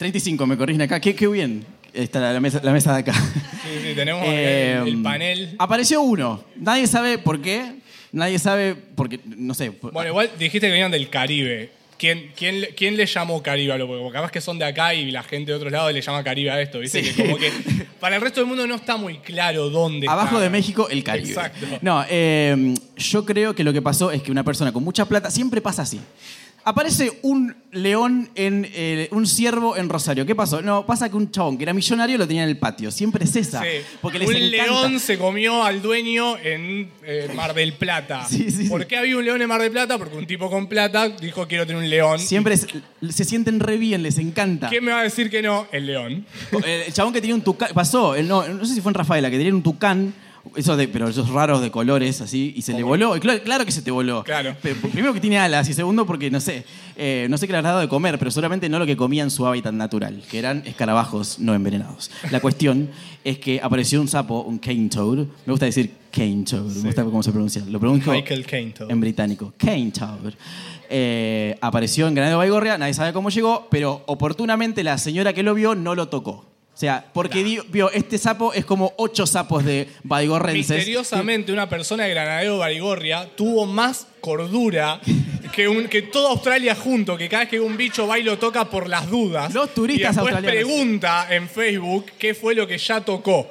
35, 0.01 0.47
me 0.47 0.57
corrigen 0.57 0.81
acá. 0.81 0.99
Qué, 0.99 1.13
qué 1.13 1.27
bien 1.27 1.63
está 1.93 2.19
la 2.33 2.39
mesa, 2.39 2.59
la 2.63 2.71
mesa 2.71 2.91
de 2.93 2.99
acá. 3.01 3.13
Sí, 3.13 3.69
sí, 3.89 3.93
tenemos 3.95 4.23
Eh, 4.25 4.79
el, 4.81 4.87
el 4.87 5.01
panel. 5.03 5.55
Apareció 5.59 6.01
uno. 6.01 6.43
Nadie 6.55 6.87
sabe 6.87 7.17
por 7.19 7.39
qué. 7.39 7.73
Nadie 8.11 8.39
sabe 8.39 8.75
porque, 8.95 9.19
no 9.25 9.53
sé. 9.53 9.69
Bueno, 9.81 10.09
igual 10.09 10.31
dijiste 10.39 10.65
que 10.67 10.71
venían 10.71 10.89
del 10.91 11.09
Caribe. 11.09 11.69
¿quién, 11.99 12.31
quién, 12.35 12.61
le- 12.61 12.69
quién 12.73 12.97
le 12.97 13.05
llamó 13.05 13.43
Caribe 13.43 13.73
a 13.73 13.77
lo? 13.77 13.85
Porque 13.87 14.11
capaz 14.11 14.31
que 14.31 14.41
son 14.41 14.57
de 14.57 14.65
acá 14.65 14.95
y 14.95 15.11
la 15.11 15.21
gente 15.21 15.51
de 15.51 15.55
otros 15.57 15.71
lados 15.71 15.93
le 15.93 16.01
llama 16.01 16.23
Caribe 16.23 16.49
a 16.49 16.59
esto, 16.59 16.79
¿viste? 16.79 17.03
Sí. 17.03 17.13
Que 17.13 17.23
como 17.25 17.37
que 17.37 17.51
para 17.99 18.15
el 18.15 18.21
resto 18.23 18.39
del 18.39 18.47
mundo 18.47 18.65
no 18.65 18.73
está 18.73 18.97
muy 18.97 19.19
claro 19.19 19.69
dónde 19.69 20.07
Abajo 20.09 20.29
está. 20.37 20.39
de 20.39 20.49
México, 20.49 20.89
el 20.89 21.03
Caribe. 21.03 21.29
Exacto. 21.29 21.67
No, 21.83 22.03
eh, 22.09 22.73
yo 22.97 23.23
creo 23.23 23.53
que 23.53 23.63
lo 23.63 23.71
que 23.71 23.83
pasó 23.83 24.09
es 24.11 24.23
que 24.23 24.31
una 24.31 24.43
persona 24.43 24.71
con 24.73 24.83
mucha 24.83 25.05
plata 25.05 25.29
siempre 25.29 25.61
pasa 25.61 25.83
así. 25.83 26.01
Aparece 26.63 27.11
un 27.23 27.55
león 27.71 28.29
en 28.35 28.67
eh, 28.71 29.07
un 29.11 29.25
ciervo 29.25 29.75
en 29.77 29.89
Rosario. 29.89 30.25
¿Qué 30.27 30.35
pasó? 30.35 30.61
No, 30.61 30.85
pasa 30.85 31.09
que 31.09 31.15
un 31.15 31.31
chabón 31.31 31.57
que 31.57 31.63
era 31.63 31.73
millonario 31.73 32.17
lo 32.19 32.27
tenía 32.27 32.43
en 32.43 32.49
el 32.49 32.57
patio. 32.57 32.91
Siempre 32.91 33.25
es 33.25 33.35
esa. 33.35 33.61
Sí. 33.63 33.67
Porque 33.99 34.19
les 34.19 34.29
un 34.29 34.35
encanta. 34.35 34.63
león 34.87 34.99
se 34.99 35.17
comió 35.17 35.63
al 35.63 35.81
dueño 35.81 36.37
en 36.37 36.91
eh, 37.03 37.31
Mar 37.35 37.53
del 37.55 37.73
Plata. 37.73 38.25
Sí, 38.29 38.51
sí, 38.51 38.63
sí. 38.63 38.69
¿Por 38.69 38.85
qué 38.85 38.97
había 38.97 39.17
un 39.17 39.25
león 39.25 39.41
en 39.41 39.47
Mar 39.47 39.59
del 39.61 39.71
Plata? 39.71 39.97
Porque 39.97 40.15
un 40.17 40.27
tipo 40.27 40.49
con 40.51 40.67
plata 40.67 41.09
dijo 41.09 41.47
quiero 41.47 41.65
tener 41.65 41.81
un 41.81 41.89
león. 41.89 42.19
Siempre 42.19 42.53
es- 42.53 42.67
se 43.09 43.23
sienten 43.25 43.59
re 43.59 43.77
bien, 43.77 44.03
les 44.03 44.19
encanta. 44.19 44.69
¿Quién 44.69 44.83
me 44.85 44.91
va 44.91 44.99
a 44.99 45.03
decir 45.03 45.29
que 45.31 45.41
no? 45.41 45.65
El 45.71 45.87
león. 45.87 46.25
El 46.63 46.93
chabón 46.93 47.11
que 47.13 47.21
tenía 47.21 47.35
un 47.35 47.41
tucán, 47.41 47.69
pasó, 47.73 48.13
el- 48.15 48.27
no, 48.27 48.47
no 48.47 48.65
sé 48.65 48.75
si 48.75 48.81
fue 48.81 48.91
en 48.91 48.95
Rafaela, 48.95 49.31
que 49.31 49.37
tenía 49.37 49.53
un 49.53 49.63
tucán, 49.63 50.13
esos 50.55 50.77
de, 50.77 50.87
pero 50.87 51.07
esos 51.07 51.29
raros 51.29 51.61
de 51.61 51.71
colores 51.71 52.21
así, 52.21 52.53
y 52.55 52.61
se 52.61 52.73
le 52.73 52.83
voló. 52.83 53.15
Y 53.15 53.19
claro, 53.19 53.41
claro 53.43 53.65
que 53.65 53.71
se 53.71 53.81
te 53.81 53.91
voló. 53.91 54.23
Claro. 54.23 54.55
Pero, 54.61 54.75
primero 54.81 55.13
que 55.13 55.19
tiene 55.19 55.37
alas 55.37 55.69
y 55.69 55.73
segundo 55.73 56.05
porque, 56.05 56.29
no 56.31 56.39
sé, 56.39 56.65
eh, 56.95 57.27
no 57.29 57.37
sé 57.37 57.47
qué 57.47 57.53
le 57.53 57.59
habrá 57.59 57.69
dado 57.69 57.81
de 57.81 57.87
comer, 57.87 58.17
pero 58.17 58.31
seguramente 58.31 58.67
no 58.69 58.79
lo 58.79 58.85
que 58.85 58.97
comía 58.97 59.23
en 59.23 59.31
su 59.31 59.45
hábitat 59.45 59.73
natural, 59.73 60.23
que 60.29 60.39
eran 60.39 60.63
escarabajos 60.65 61.39
no 61.39 61.53
envenenados. 61.53 62.11
La 62.31 62.39
cuestión 62.39 62.89
es 63.23 63.37
que 63.39 63.59
apareció 63.61 64.01
un 64.01 64.07
sapo, 64.07 64.41
un 64.41 64.57
cane 64.57 64.89
toad, 64.89 65.19
me 65.45 65.53
gusta 65.53 65.65
decir 65.65 65.91
cane 66.11 66.43
toad, 66.43 66.63
me 66.63 66.87
gusta 66.87 67.03
cómo 67.03 67.23
se 67.23 67.31
pronuncia. 67.31 67.63
Lo 67.67 67.79
pronuncio 67.79 68.11
Michael 68.11 68.45
Caine. 68.45 68.71
todo. 68.71 68.89
en 68.89 68.99
británico, 68.99 69.53
cane 69.57 69.91
toad. 69.91 70.33
Eh, 70.89 71.55
apareció 71.61 72.07
en 72.07 72.15
Granado 72.15 72.39
Baigorria, 72.39 72.77
nadie 72.77 72.93
sabe 72.93 73.13
cómo 73.13 73.29
llegó, 73.29 73.67
pero 73.69 74.03
oportunamente 74.07 74.83
la 74.83 74.97
señora 74.97 75.33
que 75.33 75.43
lo 75.43 75.53
vio 75.53 75.75
no 75.75 75.95
lo 75.95 76.09
tocó. 76.09 76.50
O 76.81 76.83
sea, 76.83 77.05
porque 77.13 77.43
vio, 77.69 77.91
este 77.91 78.17
sapo 78.17 78.53
es 78.53 78.65
como 78.65 78.91
ocho 78.97 79.27
sapos 79.27 79.63
de 79.63 79.87
baigorrenses. 80.01 80.77
Misteriosamente, 80.77 81.53
una 81.53 81.69
persona 81.69 82.05
de 82.05 82.09
Granadero 82.09 82.57
Barigorria 82.57 83.29
tuvo 83.35 83.67
más 83.67 84.07
cordura 84.19 84.99
que, 85.53 85.67
un- 85.67 85.87
que 85.87 86.01
toda 86.01 86.31
Australia 86.31 86.73
junto, 86.73 87.15
que 87.17 87.29
cada 87.29 87.41
vez 87.43 87.49
que 87.51 87.59
un 87.59 87.77
bicho 87.77 88.07
va 88.07 88.17
y 88.17 88.23
lo 88.23 88.39
toca 88.39 88.65
por 88.67 88.89
las 88.89 89.07
dudas. 89.11 89.53
Los 89.53 89.75
turistas 89.75 90.13
y 90.13 90.15
después 90.15 90.33
australianos. 90.33 90.71
pregunta 90.73 91.27
en 91.29 91.47
Facebook 91.47 92.05
qué 92.17 92.33
fue 92.33 92.55
lo 92.55 92.65
que 92.65 92.79
ya 92.79 92.99
tocó. 93.01 93.47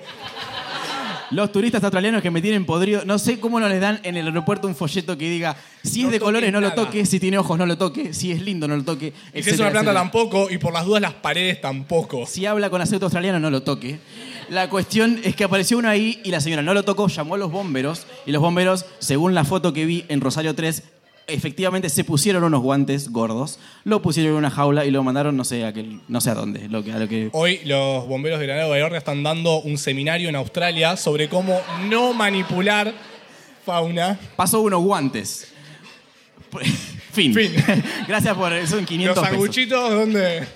Los 1.30 1.52
turistas 1.52 1.82
australianos 1.84 2.22
que 2.22 2.30
me 2.30 2.42
tienen 2.42 2.66
podrido, 2.66 3.04
no 3.04 3.18
sé 3.18 3.38
cómo 3.38 3.60
no 3.60 3.68
les 3.68 3.80
dan 3.80 4.00
en 4.02 4.16
el 4.16 4.26
aeropuerto 4.26 4.66
un 4.66 4.74
folleto 4.74 5.16
que 5.16 5.30
diga, 5.30 5.56
si 5.84 6.00
es 6.00 6.06
No 6.06 6.12
de 6.12 6.20
colores 6.20 6.52
no 6.52 6.60
lo 6.60 6.70
nada. 6.70 6.84
toque, 6.84 7.06
si 7.06 7.20
tiene 7.20 7.38
ojos 7.38 7.56
no 7.56 7.66
lo 7.66 7.78
toque, 7.78 8.12
si 8.12 8.32
es 8.32 8.42
lindo 8.42 8.66
no 8.66 8.76
lo 8.76 8.82
toque. 8.82 9.08
Y 9.08 9.12
si 9.12 9.38
es 9.38 9.46
etcétera, 9.46 9.68
una 9.68 9.70
planta 9.70 9.90
etcétera. 9.92 10.00
tampoco, 10.00 10.50
y 10.50 10.58
por 10.58 10.72
las 10.72 10.84
dudas 10.84 11.00
las 11.00 11.14
paredes 11.14 11.60
tampoco. 11.60 12.26
Si 12.26 12.46
habla 12.46 12.68
con 12.68 12.80
acento 12.80 13.06
australiano, 13.06 13.38
no 13.38 13.50
lo 13.50 13.62
toque. 13.62 14.00
La 14.48 14.68
cuestión 14.68 15.20
es 15.22 15.36
que 15.36 15.44
apareció 15.44 15.78
uno 15.78 15.88
ahí 15.88 16.20
y 16.24 16.30
la 16.30 16.40
señora 16.40 16.62
no 16.62 16.74
lo 16.74 16.82
tocó, 16.82 17.06
llamó 17.06 17.36
a 17.36 17.38
los 17.38 17.52
bomberos 17.52 18.06
y 18.26 18.32
los 18.32 18.42
bomberos, 18.42 18.84
según 18.98 19.32
la 19.32 19.44
foto 19.44 19.72
que 19.72 19.86
vi 19.86 20.04
en 20.08 20.20
Rosario 20.20 20.56
3, 20.56 20.82
efectivamente 21.30 21.88
se 21.88 22.04
pusieron 22.04 22.44
unos 22.44 22.60
guantes 22.62 23.10
gordos, 23.10 23.58
lo 23.84 24.02
pusieron 24.02 24.32
en 24.32 24.38
una 24.38 24.50
jaula 24.50 24.84
y 24.84 24.90
lo 24.90 25.02
mandaron 25.02 25.36
no 25.36 25.44
sé 25.44 25.64
a, 25.64 25.72
qué- 25.72 25.98
no 26.08 26.20
sé 26.20 26.30
a 26.30 26.34
dónde. 26.34 26.68
Lo 26.68 26.82
que, 26.84 26.92
a 26.92 26.98
lo 26.98 27.08
que... 27.08 27.30
Hoy 27.32 27.60
los 27.64 28.06
bomberos 28.06 28.38
de 28.40 28.46
Granadero 28.46 28.70
Barigorria 28.70 28.98
están 28.98 29.22
dando 29.22 29.60
un 29.60 29.78
seminario 29.78 30.28
en 30.28 30.36
Australia 30.36 30.96
sobre 30.96 31.28
cómo 31.28 31.60
no 31.88 32.12
manipular 32.12 32.92
fauna. 33.64 34.18
Pasó 34.36 34.60
unos 34.60 34.82
guantes. 34.82 35.52
fin. 37.12 37.34
Fin. 37.34 37.52
Gracias 38.08 38.34
por 38.36 38.52
eso 38.52 38.78
en 38.78 38.84
500 38.86 39.16
Los 39.16 39.24
sanguchitos, 39.26 39.90
¿dónde? 39.90 40.46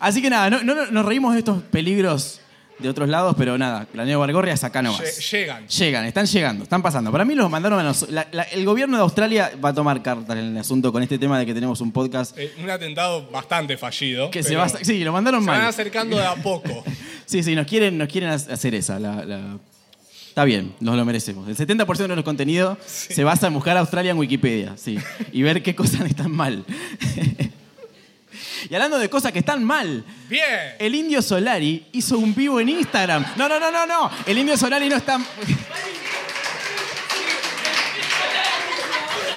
Así 0.00 0.20
que 0.20 0.28
nada, 0.30 0.50
no, 0.50 0.62
no- 0.62 0.86
nos 0.86 1.04
reímos 1.06 1.32
de 1.34 1.38
estos 1.40 1.62
peligros 1.64 2.40
de 2.78 2.88
otros 2.88 3.08
lados, 3.08 3.34
pero 3.38 3.56
nada, 3.56 3.86
la 3.94 4.04
Neo 4.04 4.18
Bargorria 4.18 4.54
es 4.54 4.64
acá 4.64 4.82
nomás. 4.82 5.00
Lle- 5.00 5.30
llegan. 5.30 5.68
Llegan, 5.68 6.04
están 6.06 6.26
llegando, 6.26 6.64
están 6.64 6.82
pasando. 6.82 7.12
Para 7.12 7.24
mí 7.24 7.34
los 7.34 7.48
mandaron 7.50 7.78
a 7.78 7.82
nos- 7.84 8.08
la- 8.10 8.26
la- 8.32 8.42
el 8.42 8.64
gobierno 8.64 8.96
de 8.96 9.02
Australia 9.02 9.52
va 9.64 9.68
a 9.70 9.74
tomar 9.74 10.02
cartas 10.02 10.36
en 10.36 10.44
el 10.46 10.58
asunto 10.58 10.92
con 10.92 11.02
este 11.02 11.18
tema 11.18 11.38
de 11.38 11.46
que 11.46 11.54
tenemos 11.54 11.80
un 11.80 11.92
podcast 11.92 12.36
Eh, 12.36 12.52
un 12.62 12.68
atentado 12.70 13.28
bastante 13.30 13.76
fallido. 13.76 14.30
que 14.30 14.42
se 14.42 14.50
pero 14.50 14.60
va 14.60 14.66
a... 14.66 14.68
Sí, 14.68 15.04
lo 15.04 15.12
mandaron 15.12 15.42
se 15.42 15.48
van 15.50 15.58
mal. 15.60 15.68
acercando 15.68 16.16
de 16.18 16.26
a 16.26 16.34
poco. 16.34 16.84
Sí, 17.26 17.42
sí, 17.42 17.54
nos 17.54 17.66
quieren, 17.66 17.96
nos 17.96 18.08
quieren 18.08 18.28
ha- 18.30 18.34
hacer 18.34 18.74
esa. 18.74 18.98
la- 18.98 19.24
la- 19.24 19.56
Está 20.28 20.44
bien, 20.44 20.74
nos 20.80 20.96
lo 20.96 21.04
merecemos. 21.04 21.46
El 21.48 21.56
70% 21.56 21.86
de 21.96 22.08
nuestro 22.08 22.24
contenido 22.24 22.76
se 22.84 23.22
basa 23.22 23.46
en 23.46 23.54
buscar 23.54 23.76
Australia 23.76 24.10
en 24.10 24.18
Wikipedia, 24.18 24.74
sí, 24.76 24.98
y 25.32 25.42
ver 25.42 25.62
qué 25.62 25.76
cosas 25.76 26.00
están 26.02 26.32
mal. 26.32 26.64
y 28.68 28.74
hablando 28.74 28.98
de 28.98 29.08
cosas 29.10 29.32
que 29.32 29.40
están 29.40 29.62
mal, 29.64 30.04
Bien. 30.28 30.44
el 30.78 30.94
Indio 30.94 31.20
Solari 31.22 31.86
hizo 31.92 32.18
un 32.18 32.34
vivo 32.34 32.60
en 32.60 32.68
Instagram. 32.68 33.24
No, 33.36 33.48
no, 33.48 33.58
no, 33.60 33.70
no, 33.70 33.86
no. 33.86 34.10
El 34.26 34.38
Indio 34.38 34.56
Solari 34.56 34.88
no 34.88 34.96
está. 34.96 35.18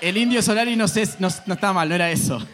El 0.01 0.17
Indio 0.17 0.41
Solari 0.41 0.75
no, 0.75 0.87
sé, 0.87 1.07
no, 1.19 1.27
no 1.45 1.53
está 1.55 1.73
mal, 1.73 1.89
no 1.89 1.95
era 1.95 2.11
eso. 2.11 2.45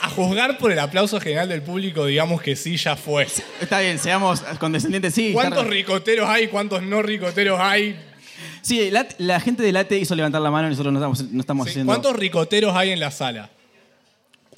A 0.00 0.08
juzgar 0.10 0.58
por 0.58 0.70
el 0.70 0.78
aplauso 0.78 1.20
general 1.20 1.48
del 1.48 1.62
público, 1.62 2.04
digamos 2.06 2.40
que 2.42 2.54
sí, 2.54 2.76
ya 2.76 2.96
fue. 2.96 3.26
Está 3.60 3.80
bien, 3.80 3.98
seamos 3.98 4.40
condescendientes, 4.60 5.14
sí. 5.14 5.32
¿Cuántos 5.32 5.66
ricoteros 5.66 6.28
hay? 6.28 6.48
¿Cuántos 6.48 6.82
no 6.82 7.02
ricoteros 7.02 7.58
hay? 7.60 7.98
Sí, 8.62 8.90
la, 8.90 9.06
la 9.18 9.40
gente 9.40 9.62
de 9.62 9.72
Late 9.72 9.98
hizo 9.98 10.14
levantar 10.14 10.42
la 10.42 10.50
mano 10.50 10.68
y 10.68 10.70
nosotros 10.70 10.92
no 10.92 10.98
estamos, 11.00 11.32
no 11.32 11.40
estamos 11.40 11.64
Sí, 11.66 11.70
haciendo. 11.70 11.90
¿Cuántos 11.92 12.14
ricoteros 12.14 12.76
hay 12.76 12.90
en 12.90 13.00
la 13.00 13.10
sala? 13.10 13.50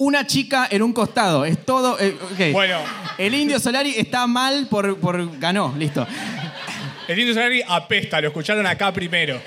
Una 0.03 0.25
chica 0.25 0.67
en 0.71 0.81
un 0.81 0.93
costado, 0.93 1.45
es 1.45 1.63
todo. 1.63 1.99
eh, 1.99 2.15
ok. 2.33 2.53
Bueno. 2.53 2.79
El 3.19 3.35
Indio 3.35 3.59
Solari 3.59 3.93
está 3.95 4.25
mal 4.25 4.65
por, 4.67 4.97
por. 4.97 5.37
ganó, 5.39 5.75
listo. 5.77 6.07
El 7.07 7.19
Indio 7.19 7.35
Solari 7.35 7.61
apesta, 7.67 8.19
lo 8.19 8.29
escucharon 8.29 8.65
acá 8.65 8.91
primero. 8.91 9.39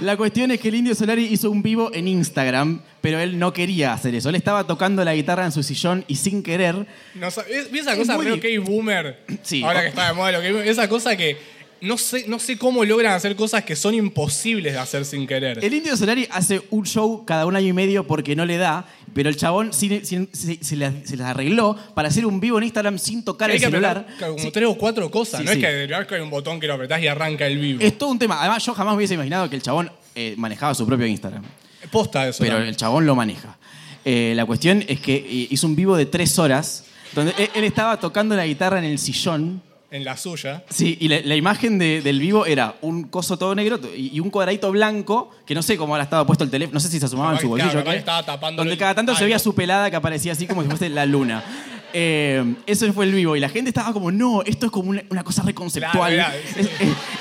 La 0.00 0.16
cuestión 0.16 0.50
es 0.50 0.58
que 0.60 0.66
el 0.68 0.74
Indio 0.74 0.96
Solari 0.96 1.26
hizo 1.26 1.48
un 1.50 1.62
vivo 1.62 1.90
en 1.94 2.08
Instagram, 2.08 2.80
pero 3.00 3.20
él 3.20 3.38
no 3.38 3.52
quería 3.52 3.92
hacer 3.92 4.16
eso. 4.16 4.30
Él 4.30 4.34
estaba 4.34 4.64
tocando 4.66 5.04
la 5.04 5.14
guitarra 5.14 5.44
en 5.44 5.52
su 5.52 5.62
sillón 5.62 6.04
y 6.08 6.16
sin 6.16 6.42
querer. 6.42 6.84
No 7.14 7.30
sa- 7.30 7.42
¿ves- 7.44 7.70
¿Ves 7.70 7.82
esa 7.82 7.92
Es 7.92 7.98
cosa 7.98 8.16
muy 8.16 8.26
re 8.26 8.36
di- 8.40 8.58
ok 8.58 8.66
boomer? 8.66 9.20
Sí. 9.42 9.62
Ahora 9.62 9.82
que 9.82 9.88
está 9.88 10.08
de 10.08 10.12
moda 10.14 10.32
lo 10.32 10.40
que 10.40 10.68
esa 10.68 10.88
cosa 10.88 11.16
que 11.16 11.36
no 11.80 11.98
sé, 11.98 12.24
no 12.26 12.38
sé 12.38 12.56
cómo 12.58 12.84
logran 12.84 13.12
hacer 13.12 13.36
cosas 13.36 13.62
que 13.62 13.76
son 13.76 13.94
imposibles 13.94 14.72
de 14.72 14.78
hacer 14.78 15.04
sin 15.04 15.26
querer. 15.26 15.62
El 15.64 15.72
Indio 15.74 15.96
Solari 15.96 16.26
hace 16.32 16.62
un 16.70 16.84
show 16.84 17.24
cada 17.24 17.46
un 17.46 17.54
año 17.54 17.68
y 17.68 17.72
medio 17.74 18.06
porque 18.06 18.34
no 18.34 18.44
le 18.44 18.56
da, 18.56 18.86
pero 19.16 19.30
el 19.30 19.36
chabón 19.36 19.72
se, 19.72 20.04
se 20.04 20.76
las 20.76 21.20
arregló 21.20 21.74
para 21.94 22.08
hacer 22.08 22.26
un 22.26 22.38
vivo 22.38 22.58
en 22.58 22.64
Instagram 22.64 22.98
sin 22.98 23.24
tocar 23.24 23.48
hay 23.48 23.56
el 23.56 23.62
que 23.62 23.66
celular. 23.68 23.96
apretar 24.00 24.28
como 24.28 24.38
Sí. 24.38 24.50
tres 24.52 24.68
o 24.68 24.74
cuatro 24.76 25.10
cosas. 25.10 25.40
Sí, 25.40 25.46
no 25.46 25.52
sí. 25.54 25.64
es 25.64 26.06
que 26.06 26.14
hay 26.14 26.20
un 26.20 26.28
botón 26.28 26.60
que 26.60 26.66
lo 26.66 26.74
apretás 26.74 27.00
y 27.00 27.08
arranca 27.08 27.46
el 27.46 27.58
vivo. 27.58 27.80
Es 27.82 27.96
todo 27.96 28.10
un 28.10 28.18
tema. 28.18 28.38
Además, 28.38 28.62
yo 28.64 28.74
jamás 28.74 28.94
hubiese 28.94 29.14
imaginado 29.14 29.48
que 29.48 29.56
el 29.56 29.62
chabón 29.62 29.90
eh, 30.14 30.34
manejaba 30.36 30.74
su 30.74 30.86
propio 30.86 31.06
Instagram. 31.06 31.42
Posta 31.90 32.28
eso. 32.28 32.40
pero 32.40 32.52
también. 32.56 32.68
el 32.68 32.76
chabón 32.76 33.06
lo 33.06 33.14
maneja. 33.16 33.56
Eh, 34.04 34.34
la 34.36 34.44
cuestión 34.44 34.84
es 34.86 35.00
que 35.00 35.14
eh, 35.16 35.48
hizo 35.50 35.66
un 35.66 35.74
vivo 35.74 35.96
de 35.96 36.04
tres 36.04 36.38
horas 36.38 36.84
donde 37.14 37.32
él 37.54 37.64
estaba 37.64 37.98
tocando 37.98 38.36
la 38.36 38.46
guitarra 38.46 38.78
en 38.78 38.84
el 38.84 38.98
sillón. 38.98 39.62
En 39.90 40.04
la 40.04 40.16
suya. 40.16 40.64
Sí, 40.68 40.98
y 41.00 41.06
la, 41.08 41.20
la 41.20 41.36
imagen 41.36 41.78
de- 41.78 42.02
del 42.02 42.18
vivo 42.18 42.44
era 42.44 42.74
un 42.82 43.04
coso 43.04 43.36
todo 43.38 43.54
negro 43.54 43.78
y, 43.96 44.16
y 44.16 44.20
un 44.20 44.30
cuadradito 44.30 44.70
blanco, 44.72 45.30
que 45.46 45.54
no 45.54 45.62
sé 45.62 45.76
cómo 45.76 45.94
habrá 45.94 46.02
estado 46.04 46.26
puesto 46.26 46.42
el 46.42 46.50
teléfono, 46.50 46.74
no 46.74 46.80
sé 46.80 46.88
si 46.88 46.98
se 46.98 47.06
asomaba 47.06 47.30
en 47.30 47.36
Capaz 47.36 47.42
su 47.42 47.46
que- 47.46 47.62
bolsillo. 47.62 47.82
claro, 47.84 47.90
qué, 47.90 47.96
estaba 47.98 48.50
donde 48.52 48.72
el- 48.72 48.78
cada 48.78 48.94
tanto 48.96 49.14
se 49.14 49.22
veía 49.24 49.38
su 49.38 49.54
pelada 49.54 49.88
que 49.90 49.96
aparecía 49.96 50.32
así 50.32 50.46
como 50.46 50.62
si 50.62 50.68
fuese 50.68 50.88
la 50.88 51.06
luna. 51.06 51.44
Eh, 51.92 52.44
eso 52.66 52.92
fue 52.92 53.06
el 53.06 53.12
vivo 53.12 53.36
y 53.36 53.40
la 53.40 53.48
gente 53.48 53.70
estaba 53.70 53.92
como, 53.92 54.10
no, 54.10 54.42
esto 54.42 54.66
es 54.66 54.72
como 54.72 54.90
una, 54.90 55.02
una 55.10 55.24
cosa 55.24 55.42
re 55.42 55.54
conceptual. 55.54 56.14
Claro, 56.14 56.34
es, 56.56 56.56
es- 56.66 56.68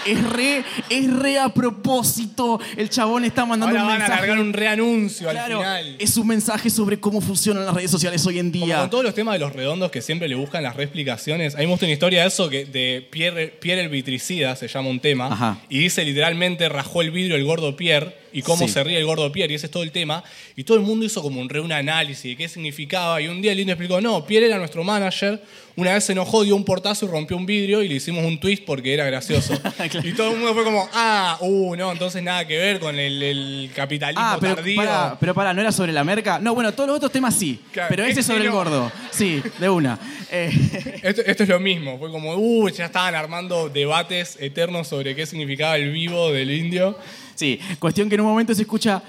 es 0.06 0.24
re, 0.30 0.64
es 0.90 1.14
re 1.14 1.40
a 1.40 1.50
propósito. 1.50 2.60
El 2.78 2.90
chabón 2.90 3.26
está 3.26 3.46
mandando 3.46 3.78
Ahora 3.78 3.82
un 3.84 3.88
van 3.88 3.96
a 3.96 4.00
mensaje. 4.00 4.22
largar 4.28 4.40
un 4.40 4.54
reanuncio 4.54 5.30
Claro, 5.30 5.60
al 5.62 5.84
final. 5.84 5.96
es 6.00 6.18
un 6.18 6.28
mensaje 6.28 6.70
sobre 6.70 7.00
cómo 7.00 7.22
funcionan 7.22 7.66
las 7.66 7.74
redes 7.74 7.92
sociales 7.92 8.26
hoy 8.26 8.40
en 8.40 8.52
Como 8.52 8.66
día. 8.66 8.80
con 8.82 8.90
todos 8.90 9.04
los 9.04 9.16
temas 9.16 9.34
de 9.34 9.40
los 9.40 9.54
redondos 9.54 9.92
que 9.92 10.02
siempre 10.02 10.28
le 10.28 10.36
buscan 10.36 10.64
las 10.64 10.76
reexplicaciones. 10.76 11.56
A 11.56 11.60
mí 11.60 11.66
me 11.66 11.72
gusta 11.72 11.86
una 11.86 11.94
historia 11.94 12.22
de 12.22 12.28
eso, 12.28 12.50
que 12.50 12.66
de 12.66 13.08
Pierre, 13.10 13.48
Pierre 13.48 13.82
el 13.82 13.90
vitricida, 13.90 14.56
se 14.56 14.68
llama 14.68 14.90
un 14.90 15.00
tema, 15.00 15.28
Ajá. 15.28 15.58
y 15.70 15.80
dice 15.80 16.04
literalmente 16.06 16.70
rajó 16.70 17.02
el 17.02 17.12
vidrio 17.12 17.36
el 17.36 17.44
gordo 17.46 17.76
Pierre 17.76 18.16
y 18.36 18.42
cómo 18.42 18.68
Sí. 18.68 18.74
se 18.74 18.84
ríe 18.84 18.98
el 19.00 19.06
gordo 19.06 19.32
Pierre, 19.32 19.54
y 19.54 19.56
ese 19.56 19.66
es 19.68 19.72
todo 19.72 19.82
el 19.84 19.92
tema. 19.92 20.24
Y 20.56 20.64
todo 20.64 20.78
el 20.78 20.84
mundo 20.84 21.06
hizo 21.06 21.22
como 21.24 21.40
un 21.42 21.50
re 21.50 21.60
un 21.62 21.72
análisis 21.72 22.24
de 22.24 22.36
qué 22.36 22.48
significaba, 22.50 23.22
y 23.22 23.28
un 23.28 23.42
día 23.42 23.54
el 23.54 23.60
indio 23.60 23.74
explicó, 23.74 24.02
no, 24.02 24.26
Pierre 24.28 24.46
era 24.48 24.58
nuestro 24.58 24.84
manager, 24.84 25.42
una 25.78 25.94
vez 25.94 26.06
se 26.06 26.12
enojó, 26.14 26.44
dio 26.44 26.56
un 26.56 26.64
portazo 26.64 27.06
y 27.06 27.10
rompió 27.10 27.36
un 27.36 27.46
vidrio 27.46 27.82
y 27.84 27.90
le 27.90 27.96
hicimos 27.96 28.24
un 28.24 28.40
twist 28.40 28.64
porque 28.66 28.94
era 28.94 29.06
gracioso. 29.06 29.60
Y 30.04 30.14
todo 30.14 30.32
el 30.32 30.38
mundo 30.38 30.54
fue 30.54 30.64
como, 30.64 30.88
ah, 30.94 31.38
uh, 31.42 31.76
no, 31.76 31.92
entonces 31.92 32.22
nada 32.24 32.46
que 32.48 32.58
ver 32.58 32.80
con 32.80 32.98
el, 32.98 33.22
el 33.24 33.72
capitalismo 33.76 34.22
Ah, 34.24 34.38
pero 34.40 34.56
tardío. 34.56 34.76
para, 34.78 35.18
pero 35.20 35.34
para, 35.34 35.54
¿no 35.54 35.62
era 35.62 35.72
sobre 35.72 35.92
la 35.92 36.04
merca? 36.04 36.40
No, 36.40 36.54
bueno, 36.54 36.74
todos 36.74 36.88
los 36.88 36.98
otros 36.98 37.12
temas 37.12 37.36
sí. 37.36 37.60
Claro, 37.72 37.88
pero 37.90 38.04
ese 38.04 38.12
este 38.12 38.22
es 38.22 38.28
sobre 38.28 38.44
el 38.46 38.52
gordo. 38.52 38.92
Sí, 39.12 39.42
de 39.60 39.70
una. 39.70 40.00
Eh, 40.32 40.52
Esto, 41.04 41.22
esto 41.26 41.44
es 41.44 41.50
lo 41.50 41.60
mismo, 41.60 41.98
fue 42.00 42.10
como, 42.12 42.36
uh, 42.36 42.70
ya 42.70 42.86
estaban 42.86 43.14
armando 43.16 43.70
debates 43.70 44.38
eternos 44.40 44.88
sobre 44.88 45.16
qué 45.16 45.26
significaba 45.26 45.76
el 45.78 45.92
vivo 45.92 46.32
del 46.32 46.52
indio. 46.52 46.98
Sí, 47.36 47.60
cuestión 47.80 48.10
que 48.10 48.16
en 48.16 48.22
un 48.22 48.28
momento 48.28 48.54
se 48.54 48.64
escucha. 48.64 49.02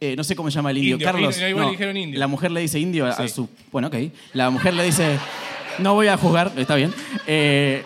Eh, 0.00 0.14
no 0.16 0.22
sé 0.22 0.36
cómo 0.36 0.50
se 0.50 0.56
llama 0.56 0.70
el 0.70 0.78
indio. 0.78 0.94
Indio, 0.94 1.06
Carlos. 1.06 1.34
indio, 1.34 1.48
igual 1.48 1.66
no, 1.66 1.70
dijeron 1.72 1.96
indio. 1.96 2.18
La 2.18 2.26
mujer 2.26 2.50
le 2.50 2.60
dice 2.60 2.78
indio 2.78 3.06
a, 3.06 3.28
su. 3.28 3.48
Bueno, 3.72 3.88
ok. 3.88 3.96
La 4.32 4.50
mujer 4.50 4.74
le 4.74 4.84
dice. 4.84 5.18
No 5.78 5.94
voy 5.94 6.08
a 6.08 6.16
jugar, 6.16 6.52
está 6.56 6.74
bien. 6.74 6.92
Eh, 7.26 7.84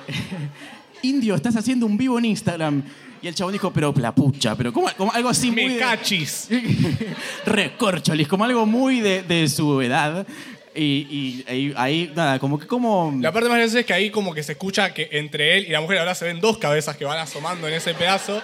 indio, 1.02 1.34
estás 1.34 1.56
haciendo 1.56 1.86
un 1.86 1.96
vivo 1.96 2.18
en 2.18 2.26
Instagram. 2.26 2.82
Y 3.22 3.28
el 3.28 3.34
chabón 3.36 3.52
dijo, 3.52 3.72
pero 3.72 3.94
la 3.98 4.12
pucha, 4.12 4.56
pero 4.56 4.72
como, 4.72 4.88
como 4.96 5.12
algo 5.12 5.28
así 5.28 5.50
muy. 5.50 5.66
Me 5.66 5.74
de- 5.74 5.78
cachis. 5.78 6.48
Recorcholis, 7.46 8.26
como 8.26 8.44
algo 8.44 8.66
muy 8.66 9.00
de, 9.00 9.22
de 9.22 9.48
su 9.48 9.80
edad. 9.80 10.26
Y, 10.74 11.44
ahí, 11.76 12.10
nada, 12.16 12.38
como 12.38 12.58
que 12.58 12.66
como. 12.66 13.14
La 13.20 13.30
parte 13.30 13.48
más 13.48 13.58
graciosa 13.58 13.80
es 13.80 13.86
que 13.86 13.92
ahí 13.92 14.10
como 14.10 14.34
que 14.34 14.42
se 14.42 14.52
escucha 14.52 14.94
que 14.94 15.08
entre 15.12 15.56
él 15.56 15.66
y 15.66 15.70
la 15.70 15.80
mujer 15.80 15.98
ahora 15.98 16.14
se 16.14 16.24
ven 16.24 16.40
dos 16.40 16.58
cabezas 16.58 16.96
que 16.96 17.04
van 17.04 17.18
asomando 17.18 17.68
en 17.68 17.74
ese 17.74 17.94
pedazo. 17.94 18.42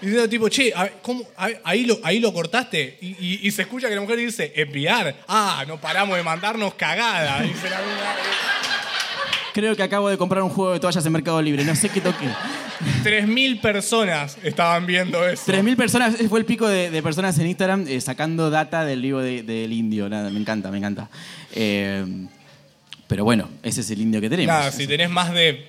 Diciendo 0.00 0.28
tipo, 0.28 0.48
che, 0.48 0.72
a 0.74 0.84
ver, 0.84 0.92
¿cómo? 1.02 1.24
A 1.36 1.46
ver, 1.48 1.60
ahí, 1.64 1.84
lo, 1.84 1.98
ahí 2.04 2.20
lo 2.20 2.32
cortaste. 2.32 2.98
Y, 3.00 3.08
y- 3.18 3.40
y 3.42 3.50
se 3.50 3.62
escucha 3.62 3.88
que 3.88 3.94
la 3.96 4.00
mujer 4.00 4.16
dice, 4.18 4.52
enviar. 4.54 5.14
Ah, 5.26 5.64
no 5.66 5.80
paramos 5.80 6.16
de 6.16 6.22
mandarnos 6.22 6.74
cagada. 6.74 7.42
Dice 7.42 7.68
la. 7.68 7.78
Creo 9.52 9.74
que 9.74 9.82
acabo 9.82 10.08
de 10.08 10.16
comprar 10.16 10.42
un 10.44 10.50
juego 10.50 10.72
de 10.74 10.78
toallas 10.80 11.04
en 11.04 11.12
Mercado 11.12 11.42
Libre, 11.42 11.64
no 11.64 11.74
sé 11.74 11.88
qué 11.88 12.00
toqué. 12.00 12.28
3.000 13.02 13.60
personas 13.60 14.38
estaban 14.44 14.86
viendo 14.86 15.26
eso. 15.26 15.50
3.000 15.50 15.74
personas, 15.76 16.14
fue 16.28 16.38
el 16.38 16.44
pico 16.44 16.68
de, 16.68 16.90
de 16.92 17.02
personas 17.02 17.36
en 17.40 17.48
Instagram 17.48 17.84
eh, 17.88 18.00
sacando 18.00 18.50
data 18.50 18.84
del 18.84 19.02
libro 19.02 19.20
de- 19.20 19.42
del 19.42 19.72
indio. 19.72 20.08
Nada, 20.08 20.30
me 20.30 20.38
encanta, 20.38 20.70
me 20.70 20.78
encanta. 20.78 21.08
Eh, 21.52 22.04
pero 23.08 23.24
bueno, 23.24 23.48
ese 23.64 23.80
es 23.80 23.90
el 23.90 24.00
indio 24.00 24.20
que 24.20 24.30
tenemos. 24.30 24.54
Nada, 24.54 24.70
si 24.70 24.86
tenés 24.86 25.10
más 25.10 25.32
de 25.32 25.66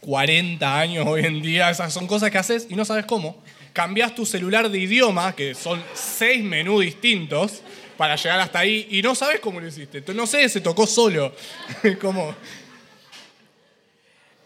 40 0.00 0.78
años 0.80 1.06
hoy 1.06 1.24
en 1.24 1.42
día, 1.42 1.70
esas 1.70 1.92
son 1.92 2.06
cosas 2.06 2.30
que 2.30 2.38
haces 2.38 2.66
y 2.70 2.74
no 2.74 2.84
sabes 2.84 3.04
cómo. 3.04 3.42
Cambiás 3.72 4.14
tu 4.14 4.26
celular 4.26 4.68
de 4.70 4.78
idioma, 4.78 5.34
que 5.34 5.54
son 5.54 5.80
seis 5.94 6.42
menús 6.42 6.82
distintos, 6.84 7.62
para 7.96 8.16
llegar 8.16 8.40
hasta 8.40 8.58
ahí 8.60 8.88
y 8.90 9.02
no 9.02 9.14
sabes 9.14 9.40
cómo 9.40 9.60
lo 9.60 9.66
hiciste. 9.68 10.02
No 10.14 10.26
sé, 10.26 10.48
se 10.48 10.60
tocó 10.60 10.86
solo. 10.86 11.34
como, 12.00 12.34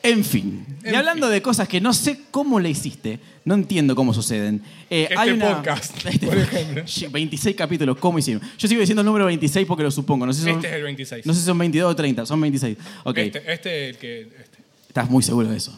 En 0.02 0.24
fin. 0.24 0.66
y 0.84 0.88
En 0.88 0.96
hablando 0.96 1.28
de 1.30 1.40
cosas 1.40 1.66
que 1.68 1.80
no 1.80 1.94
sé 1.94 2.20
cómo 2.30 2.60
le 2.60 2.68
hiciste, 2.68 3.18
no 3.46 3.54
entiendo 3.54 3.94
cómo 3.94 4.12
suceden. 4.12 4.60
Eh, 4.90 5.04
Este 5.04 5.14
hay 5.18 5.30
una- 5.30 5.56
podcast, 5.56 5.96
Este- 6.06 6.26
por 6.26 6.36
ejemplo. 6.36 6.82
Sí, 6.88 7.06
26 7.06 7.56
capítulos, 7.56 7.96
¿cómo 7.98 8.18
hicimos? 8.18 8.42
Yo 8.58 8.68
sigo 8.68 8.80
diciendo 8.80 9.00
el 9.00 9.06
número 9.06 9.24
26 9.26 9.66
porque 9.66 9.84
lo 9.84 9.90
supongo. 9.90 10.26
No 10.26 10.32
sé 10.34 10.40
si 10.40 10.46
son, 10.46 10.56
este 10.56 10.68
es 10.68 10.74
el 10.74 10.82
26. 10.82 11.24
no 11.24 11.32
sé 11.32 11.40
si 11.40 11.46
son 11.46 11.56
22 11.56 11.90
o 11.92 11.96
30, 11.96 12.26
son 12.26 12.40
26. 12.40 12.76
Ok, 13.04 13.18
Este, 13.18 13.52
este 13.52 13.84
es 13.88 13.94
el 13.94 13.98
que. 14.00 14.20
este. 14.22 14.53
Estás 14.94 15.11
muy 15.11 15.24
seguro 15.24 15.48
de 15.48 15.57
eso. 15.57 15.76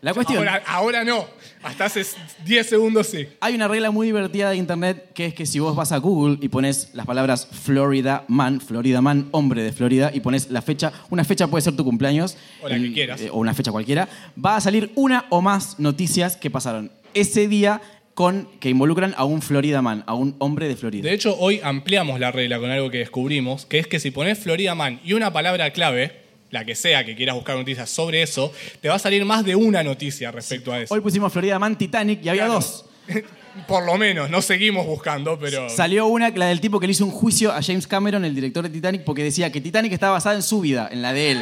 La 0.00 0.14
cuestión... 0.14 0.38
Ahora, 0.38 0.62
ahora 0.68 1.04
no. 1.04 1.26
Hasta 1.64 1.86
hace 1.86 2.06
10 2.44 2.64
segundos 2.64 3.08
sí. 3.08 3.26
Hay 3.40 3.56
una 3.56 3.66
regla 3.66 3.90
muy 3.90 4.06
divertida 4.06 4.50
de 4.50 4.56
internet 4.56 5.10
que 5.14 5.26
es 5.26 5.34
que 5.34 5.46
si 5.46 5.58
vos 5.58 5.74
vas 5.74 5.90
a 5.90 5.96
Google 5.96 6.38
y 6.40 6.48
pones 6.48 6.90
las 6.92 7.06
palabras 7.06 7.48
Florida 7.50 8.24
Man, 8.28 8.60
Florida 8.60 9.00
Man, 9.00 9.26
hombre 9.32 9.64
de 9.64 9.72
Florida, 9.72 10.12
y 10.14 10.20
pones 10.20 10.48
la 10.48 10.62
fecha, 10.62 10.92
una 11.10 11.24
fecha 11.24 11.48
puede 11.48 11.62
ser 11.62 11.74
tu 11.74 11.82
cumpleaños. 11.82 12.36
O 12.62 12.68
la 12.68 12.78
que 12.78 12.92
quieras. 12.92 13.20
eh, 13.20 13.30
o 13.30 13.38
una 13.38 13.52
fecha 13.52 13.72
cualquiera, 13.72 14.08
va 14.38 14.54
a 14.54 14.60
salir 14.60 14.92
una 14.94 15.26
o 15.30 15.42
más 15.42 15.80
noticias 15.80 16.36
que 16.36 16.52
pasaron 16.52 16.92
ese 17.14 17.48
día 17.48 17.80
con 18.14 18.48
que 18.60 18.70
involucran 18.70 19.12
a 19.16 19.24
un 19.24 19.42
Florida 19.42 19.82
Man, 19.82 20.04
a 20.06 20.14
un 20.14 20.36
hombre 20.38 20.68
de 20.68 20.76
Florida. 20.76 21.02
De 21.08 21.14
hecho, 21.14 21.36
hoy 21.36 21.60
ampliamos 21.64 22.20
la 22.20 22.30
regla 22.30 22.60
con 22.60 22.70
algo 22.70 22.90
que 22.90 22.98
descubrimos, 22.98 23.66
que 23.66 23.80
es 23.80 23.88
que 23.88 23.98
si 23.98 24.12
pones 24.12 24.38
Florida 24.38 24.76
Man 24.76 25.00
y 25.04 25.14
una 25.14 25.32
palabra 25.32 25.72
clave, 25.72 26.25
la 26.50 26.64
que 26.64 26.74
sea 26.74 27.04
que 27.04 27.14
quieras 27.16 27.34
buscar 27.34 27.56
noticias 27.56 27.88
sobre 27.90 28.22
eso, 28.22 28.52
te 28.80 28.88
va 28.88 28.94
a 28.94 28.98
salir 28.98 29.24
más 29.24 29.44
de 29.44 29.56
una 29.56 29.82
noticia 29.82 30.30
respecto 30.30 30.72
a 30.72 30.80
eso. 30.80 30.94
Hoy 30.94 31.00
pusimos 31.00 31.32
Florida 31.32 31.58
Man 31.58 31.76
Titanic 31.76 32.24
y 32.24 32.28
había 32.28 32.44
Claro. 32.44 32.60
dos. 32.60 32.84
Por 33.66 33.86
lo 33.86 33.96
menos, 33.96 34.28
no 34.28 34.42
seguimos 34.42 34.84
buscando, 34.84 35.38
pero. 35.38 35.70
Salió 35.70 36.04
una, 36.08 36.28
la 36.28 36.46
del 36.48 36.60
tipo 36.60 36.78
que 36.78 36.86
le 36.86 36.90
hizo 36.90 37.06
un 37.06 37.10
juicio 37.10 37.50
a 37.52 37.62
James 37.62 37.86
Cameron, 37.86 38.22
el 38.26 38.34
director 38.34 38.62
de 38.62 38.68
Titanic, 38.68 39.02
porque 39.02 39.22
decía 39.24 39.50
que 39.50 39.62
Titanic 39.62 39.92
estaba 39.92 40.12
basada 40.12 40.36
en 40.36 40.42
su 40.42 40.60
vida, 40.60 40.90
en 40.92 41.00
la 41.00 41.14
de 41.14 41.30
él. 41.32 41.40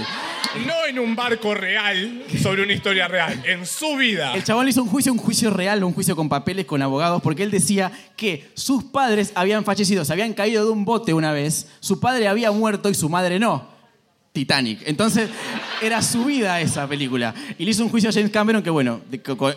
No 0.64 0.86
en 0.88 1.00
un 1.00 1.16
barco 1.16 1.54
real 1.54 2.22
sobre 2.40 2.62
una 2.62 2.72
historia 2.72 3.08
real, 3.08 3.42
en 3.44 3.66
su 3.66 3.96
vida. 3.96 4.32
El 4.32 4.44
chabón 4.44 4.64
le 4.64 4.70
hizo 4.70 4.84
un 4.84 4.88
juicio, 4.88 5.10
un 5.12 5.18
juicio 5.18 5.50
real, 5.50 5.82
un 5.82 5.92
juicio 5.92 6.14
con 6.14 6.28
papeles, 6.28 6.66
con 6.66 6.80
abogados, 6.82 7.20
porque 7.20 7.42
él 7.42 7.50
decía 7.50 7.90
que 8.16 8.48
sus 8.54 8.84
padres 8.84 9.32
habían 9.34 9.64
fallecido, 9.64 10.04
se 10.04 10.12
habían 10.12 10.34
caído 10.34 10.64
de 10.64 10.70
un 10.70 10.84
bote 10.84 11.12
una 11.14 11.32
vez, 11.32 11.66
su 11.80 11.98
padre 11.98 12.28
había 12.28 12.52
muerto 12.52 12.90
y 12.90 12.94
su 12.94 13.08
madre 13.08 13.40
no. 13.40 13.73
Titanic. 14.38 14.80
Entonces, 14.84 15.30
era 15.80 16.02
su 16.02 16.24
vida 16.24 16.60
esa 16.60 16.88
película. 16.88 17.32
Y 17.56 17.64
le 17.64 17.70
hizo 17.70 17.84
un 17.84 17.88
juicio 17.88 18.10
a 18.10 18.12
James 18.12 18.32
Cameron 18.32 18.64
que, 18.64 18.68
bueno, 18.70 19.00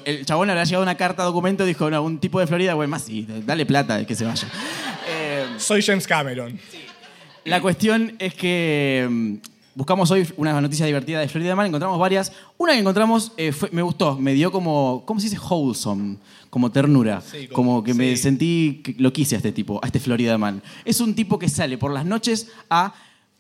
el 0.06 0.24
chabón 0.24 0.46
le 0.48 0.54
había 0.54 0.66
llegado 0.66 0.84
una 0.84 0.96
carta, 0.96 1.24
documento, 1.24 1.66
dijo, 1.66 1.90
no, 1.90 2.04
un 2.04 2.20
tipo 2.20 2.40
de 2.40 2.46
Florida, 2.46 2.76
bueno, 2.76 2.92
más 2.92 3.02
sí, 3.02 3.28
dale 3.44 3.66
plata, 3.66 4.06
que 4.06 4.14
se 4.14 4.24
vaya. 4.24 4.48
Eh, 5.10 5.46
Soy 5.58 5.82
James 5.82 6.06
Cameron. 6.06 6.60
la 7.46 7.60
cuestión 7.60 8.14
es 8.20 8.36
que 8.36 9.08
mm, 9.10 9.34
buscamos 9.74 10.12
hoy 10.12 10.28
una 10.38 10.62
noticia 10.62 10.86
divertida 10.86 11.22
de 11.22 11.28
Florida 11.28 11.56
Man, 11.56 11.66
encontramos 11.66 11.98
varias. 11.98 12.32
Una 12.60 12.74
que 12.74 12.80
encontramos 12.80 13.32
eh, 13.36 13.52
fue- 13.54 13.70
me 13.72 13.82
gustó, 13.82 14.16
me 14.20 14.34
dio 14.36 14.52
como, 14.52 15.02
¿cómo 15.08 15.20
se 15.20 15.28
dice? 15.28 15.40
Wholesome, 15.42 16.18
como 16.52 16.72
ternura. 16.72 17.22
Sí, 17.22 17.48
como, 17.48 17.70
como- 17.72 17.84
que 17.84 17.96
me 17.96 18.16
sentí, 18.16 18.82
que 18.84 18.94
lo 19.00 19.12
quise 19.12 19.34
a 19.34 19.38
este 19.40 19.52
tipo, 19.52 19.80
a 19.84 19.88
este 19.88 20.00
Florida 20.00 20.38
Man. 20.38 20.62
Es 20.86 21.02
un 21.02 21.16
tipo 21.16 21.40
que 21.40 21.50
sale 21.50 21.80
por 21.80 21.92
las 21.92 22.06
noches 22.06 22.50
a 22.70 22.94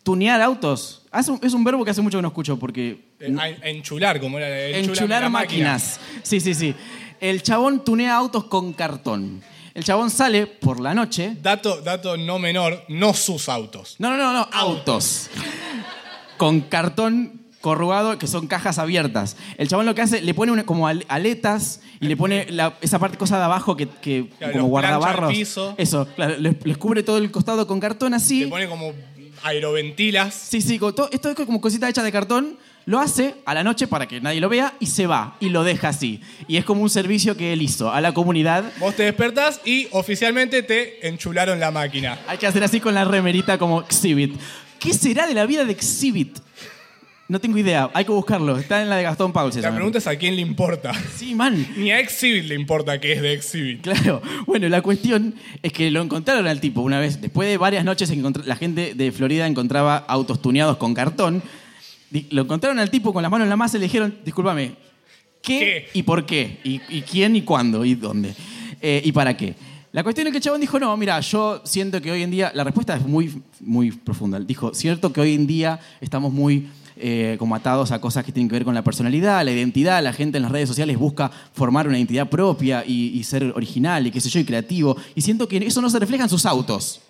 tunear 0.07 0.39
autos. 0.41 1.01
Es 1.41 1.53
un 1.53 1.63
verbo 1.65 1.83
que 1.83 1.91
hace 1.91 2.01
mucho 2.01 2.17
que 2.17 2.21
no 2.21 2.29
escucho 2.29 2.57
porque... 2.57 3.07
Eh, 3.19 3.35
enchular, 3.63 4.21
como 4.21 4.37
era 4.37 4.69
Enchular 4.77 5.21
la 5.23 5.27
máquina. 5.29 5.73
máquinas. 5.73 5.99
Sí, 6.23 6.39
sí, 6.39 6.53
sí. 6.53 6.73
El 7.19 7.43
chabón 7.43 7.83
tunea 7.83 8.15
autos 8.15 8.45
con 8.45 8.71
cartón. 8.71 9.41
El 9.73 9.83
chabón 9.83 10.09
sale 10.09 10.47
por 10.47 10.79
la 10.79 10.93
noche 10.93 11.35
Dato, 11.41 11.81
dato 11.81 12.15
no 12.15 12.39
menor, 12.39 12.85
no 12.87 13.13
sus 13.13 13.49
autos. 13.49 13.97
No, 13.99 14.09
no, 14.11 14.15
no, 14.15 14.31
no, 14.31 14.47
autos. 14.53 15.29
Con 16.37 16.61
cartón 16.61 17.41
corrugado, 17.59 18.17
que 18.17 18.27
son 18.27 18.47
cajas 18.47 18.77
abiertas. 18.79 19.35
El 19.57 19.67
chabón 19.67 19.85
lo 19.87 19.93
que 19.93 20.03
hace, 20.03 20.21
le 20.21 20.33
pone 20.33 20.53
una- 20.53 20.65
como 20.65 20.87
al- 20.87 21.05
aletas 21.09 21.81
y 21.99 22.07
le 22.07 22.15
pone 22.15 22.45
la- 22.49 22.77
esa 22.79 22.97
parte 22.97 23.17
cosa 23.17 23.37
de 23.39 23.43
abajo 23.43 23.75
que, 23.75 23.89
que 23.89 24.29
Claro, 24.37 24.53
como 24.53 24.67
guardabarros. 24.67 25.33
piso. 25.33 25.75
Eso, 25.77 26.07
claro, 26.15 26.37
les, 26.37 26.65
les 26.65 26.77
cubre 26.77 27.03
todo 27.03 27.17
el 27.17 27.29
costado 27.29 27.67
con 27.67 27.81
cartón 27.81 28.13
así. 28.13 28.41
Le 28.41 28.47
pone 28.47 28.69
como 28.69 28.93
aeroventilas. 29.43 30.33
Sí, 30.33 30.61
sí, 30.61 30.77
todo- 30.79 31.09
esto 31.11 31.29
es 31.29 31.35
como 31.35 31.61
cosita 31.61 31.89
hecha 31.89 32.03
de 32.03 32.11
cartón. 32.11 32.57
Lo 32.85 32.99
hace 32.99 33.35
a 33.45 33.53
la 33.53 33.65
noche 33.65 33.85
para 33.85 34.07
que 34.07 34.21
nadie 34.21 34.39
lo 34.39 34.47
vea 34.47 34.73
y 34.79 34.85
se 34.85 35.07
va 35.07 35.35
y 35.41 35.49
lo 35.49 35.65
deja 35.65 35.89
así. 35.89 36.21
Y 36.47 36.55
es 36.55 36.63
como 36.63 36.81
un 36.81 36.89
servicio 36.89 37.35
que 37.35 37.51
él 37.51 37.61
hizo 37.61 37.91
a 37.91 37.99
la 37.99 38.13
comunidad. 38.13 38.63
Vos 38.79 38.95
te 38.95 39.03
despertás 39.03 39.59
y 39.65 39.89
oficialmente 39.91 40.63
te 40.63 41.05
enchularon 41.05 41.59
la 41.59 41.69
máquina. 41.69 42.17
Hay 42.27 42.37
que 42.37 42.47
hacer 42.47 42.63
así 42.63 42.79
con 42.79 42.93
la 42.93 43.03
remerita 43.03 43.57
como 43.57 43.81
Exhibit. 43.81 44.39
¿Qué 44.79 44.93
será 44.93 45.27
de 45.27 45.33
la 45.33 45.45
vida 45.45 45.65
de 45.65 45.73
Exhibit? 45.73 46.37
No 47.29 47.41
tengo 47.41 47.57
idea, 47.57 47.89
hay 47.93 48.05
que 48.05 48.11
buscarlo. 48.11 48.57
Está 48.57 48.81
en 48.81 48.89
la 48.89 48.95
de 48.95 49.03
Gastón 49.03 49.33
Paul. 49.33 49.51
se 49.51 49.61
La 49.61 49.73
pregunta 49.73 49.97
es 49.97 50.07
a 50.07 50.15
quién 50.15 50.37
le 50.37 50.41
importa. 50.41 50.93
Sí, 51.15 51.35
man. 51.35 51.67
Ni 51.77 51.91
a 51.91 51.99
Exhibit 51.99 52.45
le 52.45 52.55
importa 52.55 53.01
que 53.01 53.11
es 53.11 53.21
de 53.21 53.33
Exhibit. 53.33 53.81
Claro. 53.81 54.21
Bueno, 54.45 54.69
la 54.69 54.81
cuestión 54.81 55.35
es 55.61 55.73
que 55.73 55.91
lo 55.91 56.01
encontraron 56.01 56.47
al 56.47 56.61
tipo 56.61 56.81
una 56.81 56.99
vez. 56.99 57.19
Después 57.19 57.49
de 57.49 57.57
varias 57.57 57.83
noches, 57.83 58.13
la 58.45 58.55
gente 58.55 58.93
de 58.95 59.11
Florida 59.11 59.45
encontraba 59.45 59.97
autos 59.97 60.41
tuneados 60.41 60.77
con 60.77 60.93
cartón. 60.93 61.43
Lo 62.29 62.43
encontraron 62.43 62.79
al 62.79 62.89
tipo 62.89 63.11
con 63.11 63.21
las 63.21 63.29
manos 63.29 63.45
en 63.45 63.49
la 63.49 63.57
masa 63.57 63.75
y 63.75 63.81
le 63.81 63.87
dijeron, 63.87 64.17
discúlpame, 64.23 64.75
¿qué, 65.41 65.59
¿Qué? 65.59 65.89
y 65.93 66.03
por 66.03 66.25
qué? 66.25 66.59
¿Y, 66.63 66.81
y 66.87 67.01
quién 67.01 67.35
y 67.35 67.41
cuándo? 67.41 67.83
¿Y 67.83 67.95
dónde? 67.95 68.33
Eh, 68.81 69.01
¿Y 69.03 69.11
para 69.11 69.35
qué? 69.35 69.53
La 69.91 70.03
cuestión 70.03 70.27
es 70.27 70.31
que 70.31 70.37
el 70.37 70.43
chabón 70.43 70.61
dijo, 70.61 70.79
no, 70.79 70.95
mira, 70.95 71.19
yo 71.19 71.61
siento 71.65 72.01
que 72.01 72.11
hoy 72.11 72.21
en 72.21 72.31
día, 72.31 72.51
la 72.53 72.63
respuesta 72.63 72.95
es 72.95 73.05
muy, 73.05 73.41
muy 73.59 73.91
profunda. 73.91 74.39
Dijo, 74.39 74.73
cierto 74.73 75.11
que 75.11 75.19
hoy 75.19 75.33
en 75.33 75.47
día 75.47 75.79
estamos 75.99 76.31
muy 76.31 76.67
eh, 76.99 77.35
como 77.39 77.55
atados 77.55 77.91
a 77.91 77.99
cosas 78.01 78.23
que 78.25 78.31
tienen 78.31 78.49
que 78.49 78.53
ver 78.53 78.63
con 78.65 78.73
la 78.75 78.83
personalidad, 78.83 79.43
la 79.45 79.51
identidad, 79.51 80.03
la 80.03 80.13
gente 80.13 80.37
en 80.37 80.43
las 80.43 80.51
redes 80.51 80.67
sociales 80.67 80.97
busca 80.97 81.29
formar 81.53 81.87
una 81.87 81.97
identidad 81.97 82.27
propia 82.29 82.83
y, 82.85 83.17
y 83.17 83.23
ser 83.23 83.43
original 83.55 84.05
y 84.07 84.11
qué 84.11 84.21
sé 84.21 84.29
yo, 84.29 84.39
y 84.39 84.45
creativo. 84.45 84.97
Y 85.15 85.21
siento 85.21 85.47
que 85.47 85.57
eso 85.57 85.81
no 85.81 85.89
se 85.89 85.99
refleja 85.99 86.23
en 86.23 86.29
sus 86.29 86.45
autos. 86.45 87.01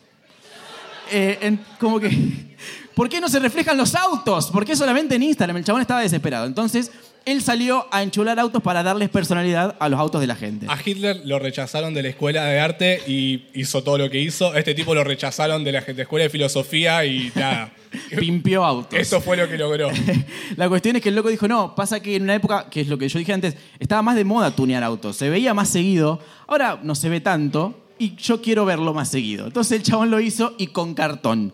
Eh, 1.11 1.37
en- 1.41 1.59
como 1.79 1.99
que, 1.99 2.09
¿por 2.95 3.07
qué 3.09 3.21
no 3.21 3.29
se 3.29 3.39
reflejan 3.39 3.77
los 3.77 3.95
autos? 3.95 4.47
¿Por 4.51 4.65
qué 4.65 4.75
solamente 4.75 5.15
en 5.15 5.23
Instagram? 5.23 5.57
El 5.57 5.63
chabón 5.63 5.81
estaba 5.81 6.01
desesperado. 6.01 6.45
Entonces, 6.45 6.91
él 7.25 7.41
salió 7.41 7.87
a 7.91 8.03
enchular 8.03 8.39
autos 8.39 8.61
para 8.63 8.83
darles 8.83 9.09
personalidad 9.09 9.75
a 9.79 9.89
los 9.89 9.99
autos 9.99 10.21
de 10.21 10.27
la 10.27 10.35
gente. 10.35 10.65
A 10.69 10.77
Hitler 10.83 11.21
lo 11.25 11.39
rechazaron 11.39 11.93
de 11.93 12.01
la 12.03 12.07
escuela 12.09 12.45
de 12.45 12.59
arte 12.59 13.01
y 13.05 13.47
hizo 13.53 13.83
todo 13.83 13.97
lo 13.97 14.09
que 14.09 14.19
hizo. 14.21 14.55
Este 14.55 14.73
tipo 14.73 14.95
lo 14.95 15.03
rechazaron 15.03 15.63
de 15.65 15.73
la 15.73 15.79
escuela 15.79 16.23
de 16.23 16.29
filosofía 16.29 17.03
y 17.05 17.31
nada. 17.35 17.71
Pimpió 18.19 18.63
autos. 18.63 18.99
Eso 18.99 19.21
fue 19.21 19.37
lo 19.37 19.47
que 19.47 19.57
logró. 19.57 19.89
La 20.55 20.69
cuestión 20.69 20.95
es 20.95 21.01
que 21.01 21.09
el 21.09 21.15
loco 21.15 21.29
dijo, 21.29 21.47
no, 21.47 21.75
pasa 21.75 21.99
que 21.99 22.15
en 22.15 22.23
una 22.23 22.35
época, 22.35 22.69
que 22.69 22.81
es 22.81 22.87
lo 22.87 22.97
que 22.97 23.09
yo 23.09 23.19
dije 23.19 23.33
antes, 23.33 23.55
estaba 23.79 24.01
más 24.01 24.15
de 24.15 24.23
moda 24.23 24.55
tunear 24.55 24.83
autos, 24.83 25.15
se 25.15 25.29
veía 25.29 25.53
más 25.53 25.69
seguido, 25.69 26.19
ahora 26.47 26.79
no 26.83 26.95
se 26.95 27.09
ve 27.09 27.21
tanto 27.21 27.87
y 27.99 28.15
yo 28.15 28.41
quiero 28.41 28.65
verlo 28.65 28.93
más 28.93 29.09
seguido. 29.09 29.47
Entonces 29.47 29.77
el 29.77 29.83
chabón 29.83 30.11
lo 30.11 30.19
hizo 30.19 30.53
y 30.57 30.67
con 30.67 30.93
cartón. 30.93 31.53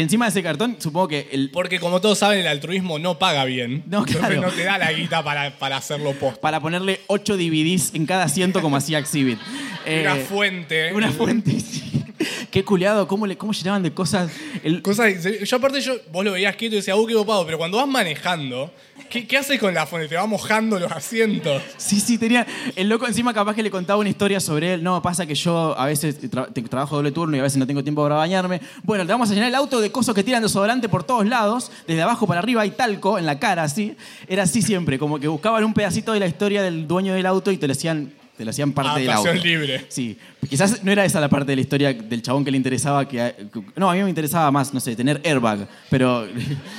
Que 0.00 0.04
encima 0.04 0.24
de 0.24 0.30
ese 0.30 0.42
cartón, 0.42 0.76
supongo 0.78 1.08
que 1.08 1.28
el, 1.30 1.50
Porque 1.50 1.78
como 1.78 2.00
todos 2.00 2.16
saben, 2.16 2.38
el 2.38 2.46
altruismo 2.46 2.98
no 2.98 3.18
paga 3.18 3.44
bien. 3.44 3.82
No, 3.86 3.98
Entonces 3.98 4.16
claro. 4.16 4.40
no 4.40 4.48
te 4.50 4.64
da 4.64 4.78
la 4.78 4.90
guita 4.94 5.22
para, 5.22 5.58
para 5.58 5.76
hacerlo 5.76 6.14
post. 6.14 6.38
para 6.38 6.58
ponerle 6.58 7.02
8 7.08 7.36
DVDs 7.36 7.94
en 7.94 8.06
cada 8.06 8.24
asiento 8.24 8.62
como 8.62 8.78
hacía 8.78 8.98
Exhibit. 8.98 9.38
Una 9.86 10.16
Eh, 10.16 10.24
fuente. 10.26 10.94
Una 10.94 11.12
fuente, 11.12 11.60
sí. 11.60 12.02
Qué 12.50 12.64
culiado, 12.64 13.06
cómo, 13.06 13.26
le, 13.26 13.36
cómo 13.36 13.52
llenaban 13.52 13.82
de 13.82 13.92
cosas. 13.92 14.32
El, 14.64 14.80
Cosas, 14.80 15.12
yo 15.22 15.56
aparte, 15.58 15.82
yo, 15.82 15.96
vos 16.10 16.24
lo 16.24 16.32
veías 16.32 16.56
quieto 16.56 16.76
y 16.76 16.78
decías, 16.78 16.96
uh, 16.96 17.06
qué 17.06 17.12
copado, 17.12 17.44
pero 17.44 17.58
cuando 17.58 17.76
vas 17.76 17.86
manejando, 17.86 18.72
¿qué, 19.10 19.26
qué 19.26 19.36
haces 19.36 19.58
con 19.60 19.74
la 19.74 19.84
fuente? 19.86 20.08
Te 20.08 20.16
va 20.16 20.24
mojando 20.26 20.78
los 20.78 20.90
asientos. 20.90 21.60
Sí, 21.76 22.00
sí, 22.00 22.16
tenía. 22.16 22.46
El 22.76 22.88
loco 22.88 23.06
encima 23.06 23.34
capaz 23.34 23.54
que 23.54 23.62
le 23.62 23.70
contaba 23.70 23.98
una 24.00 24.08
historia 24.08 24.40
sobre 24.40 24.74
él. 24.74 24.82
No, 24.82 25.02
pasa 25.02 25.26
que 25.26 25.34
yo 25.34 25.78
a 25.78 25.84
veces 25.86 26.18
tra- 26.30 26.50
te- 26.50 26.62
trabajo 26.62 26.96
doble 26.96 27.12
turno 27.12 27.36
y 27.36 27.40
a 27.40 27.42
veces 27.42 27.58
no 27.58 27.66
tengo 27.66 27.82
tiempo 27.82 28.02
para 28.02 28.14
bañarme. 28.14 28.60
Bueno, 28.84 29.04
te 29.04 29.12
vamos 29.12 29.30
a 29.30 29.34
llenar 29.34 29.48
el 29.48 29.54
auto 29.54 29.80
de 29.80 29.92
cosas 29.92 30.14
que 30.14 30.22
tiran 30.24 30.42
desodorante 30.42 30.88
por 30.88 31.04
todos 31.04 31.26
lados, 31.26 31.70
desde 31.86 32.00
abajo 32.00 32.26
para 32.26 32.38
arriba 32.40 32.62
hay 32.62 32.70
talco 32.70 33.18
en 33.18 33.26
la 33.26 33.38
cara, 33.38 33.64
así. 33.64 33.96
Era 34.28 34.44
así 34.44 34.62
siempre, 34.62 34.98
como 34.98 35.18
que 35.18 35.28
buscaban 35.28 35.62
un 35.64 35.74
pedacito 35.74 36.12
de 36.12 36.20
la 36.20 36.26
historia 36.26 36.62
del 36.62 36.86
dueño 36.88 37.12
del 37.12 37.26
auto 37.26 37.50
y 37.50 37.56
te 37.58 37.66
lo 37.66 37.72
hacían, 37.72 38.12
te 38.36 38.44
lo 38.44 38.50
hacían 38.50 38.72
parte 38.72 39.00
del 39.00 39.10
auto. 39.10 39.28
Adaptación 39.28 39.52
libre. 39.60 39.86
Sí, 39.88 40.16
quizás 40.48 40.82
no 40.84 40.92
era 40.92 41.04
esa 41.04 41.20
la 41.20 41.28
parte 41.28 41.52
de 41.52 41.56
la 41.56 41.62
historia 41.62 41.92
del 41.92 42.22
chabón 42.22 42.44
que 42.44 42.50
le 42.50 42.56
interesaba 42.56 43.06
que... 43.08 43.34
No, 43.76 43.90
a 43.90 43.94
mí 43.94 44.02
me 44.02 44.08
interesaba 44.08 44.50
más, 44.50 44.72
no 44.72 44.80
sé, 44.80 44.94
tener 44.96 45.20
airbag, 45.24 45.66
pero... 45.90 46.26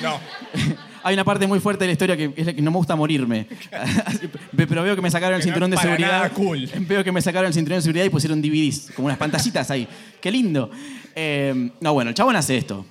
No. 0.02 0.20
Hay 1.04 1.14
una 1.14 1.24
parte 1.24 1.48
muy 1.48 1.60
fuerte 1.60 1.84
de 1.84 1.88
la 1.88 1.92
historia 1.94 2.16
que 2.18 2.32
es 2.36 2.46
la 2.46 2.54
que 2.54 2.62
no 2.62 2.72
me 2.72 2.78
gusta 2.78 2.96
morirme. 2.96 3.48
Pero 4.56 4.84
veo 4.84 4.96
que 4.96 5.02
me 5.02 5.10
sacaron 5.12 5.36
el 5.38 5.44
cinturón 5.44 5.72
de 5.72 5.78
seguridad. 5.78 6.32
cool. 6.34 6.70
Veo 6.82 7.04
que 7.04 7.12
me 7.12 7.22
sacaron 7.22 7.48
el 7.48 7.54
cinturón 7.54 7.78
de 7.80 7.82
seguridad 7.84 8.06
y 8.06 8.10
pusieron 8.10 8.42
DVDs, 8.42 8.92
como 8.96 9.08
unas 9.08 9.18
pantallitas 9.18 9.70
ahí. 9.72 9.88
Qué 10.20 10.32
lindo. 10.32 10.70
Eh, 11.16 11.72
no, 11.80 11.94
bueno, 11.94 12.10
el 12.10 12.16
chabón 12.16 12.36
hace 12.36 12.58
esto. 12.58 12.86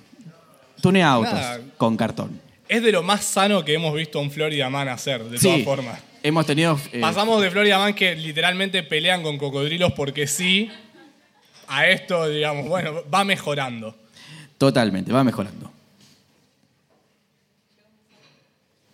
Tunea 0.81 1.11
autos 1.11 1.33
Nada. 1.33 1.59
con 1.77 1.95
cartón. 1.95 2.39
Es 2.67 2.81
de 2.83 2.91
lo 2.91 3.03
más 3.03 3.23
sano 3.23 3.63
que 3.65 3.73
hemos 3.73 3.93
visto 3.93 4.19
a 4.19 4.21
un 4.21 4.31
Florida 4.31 4.69
Man 4.69 4.87
hacer, 4.89 5.23
de 5.25 5.37
Sí, 5.37 5.47
todas 5.47 5.63
formas. 5.63 5.99
Hemos 6.23 6.45
tenido. 6.45 6.79
eh, 6.93 6.99
Pasamos 7.01 7.41
de 7.41 7.51
Florida 7.51 7.77
Man 7.77 7.93
que 7.93 8.15
literalmente 8.15 8.81
pelean 8.83 9.23
con 9.23 9.37
cocodrilos 9.37 9.91
porque 9.93 10.27
sí, 10.27 10.69
a 11.67 11.87
esto, 11.87 12.27
digamos, 12.29 12.67
bueno, 12.67 13.03
va 13.13 13.23
mejorando. 13.23 13.95
Totalmente, 14.57 15.11
va 15.11 15.23
mejorando. 15.23 15.71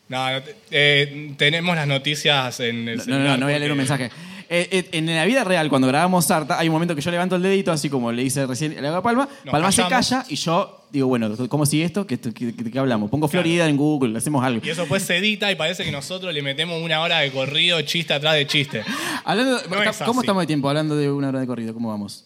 No, 0.09 0.25
eh, 0.71 1.33
tenemos 1.37 1.75
las 1.75 1.87
noticias 1.87 2.59
en 2.61 2.87
el 2.87 2.97
No, 2.99 3.19
no, 3.19 3.19
no, 3.19 3.37
no 3.37 3.45
voy 3.45 3.55
a 3.55 3.59
leer 3.59 3.71
un 3.71 3.77
mensaje. 3.77 4.09
Eh, 4.49 4.69
eh, 4.71 4.89
en 4.93 5.05
la 5.13 5.25
vida 5.25 5.43
real, 5.43 5.67
cuando 5.67 5.89
grabamos 5.89 6.23
Sarta, 6.25 6.57
hay 6.57 6.69
un 6.69 6.73
momento 6.73 6.95
que 6.95 7.01
yo 7.01 7.11
levanto 7.11 7.35
el 7.35 7.41
dedito, 7.41 7.69
así 7.73 7.89
como 7.89 8.13
le 8.13 8.23
hice 8.23 8.45
recién 8.47 8.81
le 8.81 8.87
hago 8.87 8.97
a 8.97 9.03
Palma. 9.03 9.27
Nos 9.43 9.51
Palma 9.51 9.69
se 9.73 9.83
calla 9.87 10.23
y 10.29 10.35
yo 10.37 10.85
digo, 10.89 11.07
bueno, 11.07 11.29
¿cómo 11.49 11.65
sigue 11.65 11.83
esto? 11.83 12.07
¿Qué, 12.07 12.17
qué, 12.17 12.33
qué- 12.55 12.71
qué 12.71 12.79
hablamos? 12.79 13.09
Pongo 13.11 13.27
Florida 13.27 13.67
en 13.67 13.75
Google, 13.75 14.17
hacemos 14.17 14.41
algo. 14.45 14.65
Y 14.65 14.69
eso 14.69 14.85
pues 14.87 15.03
se 15.03 15.17
edita 15.17 15.51
y 15.51 15.55
parece 15.55 15.83
que 15.83 15.91
nosotros 15.91 16.33
le 16.33 16.41
metemos 16.41 16.81
una 16.81 17.01
hora 17.01 17.19
de 17.19 17.29
corrido, 17.31 17.81
chiste 17.81 18.13
atrás 18.13 18.35
de 18.35 18.47
chiste. 18.47 18.83
Hablando, 19.25 19.55
No 19.69 19.83
es 19.83 19.97
¿Cómo 19.97 20.11
así. 20.11 20.19
estamos 20.21 20.43
de 20.43 20.47
tiempo? 20.47 20.69
Hablando 20.69 20.95
de 20.95 21.11
una 21.11 21.27
hora 21.27 21.41
de 21.41 21.47
corrido, 21.47 21.73
¿cómo 21.73 21.89
vamos? 21.89 22.23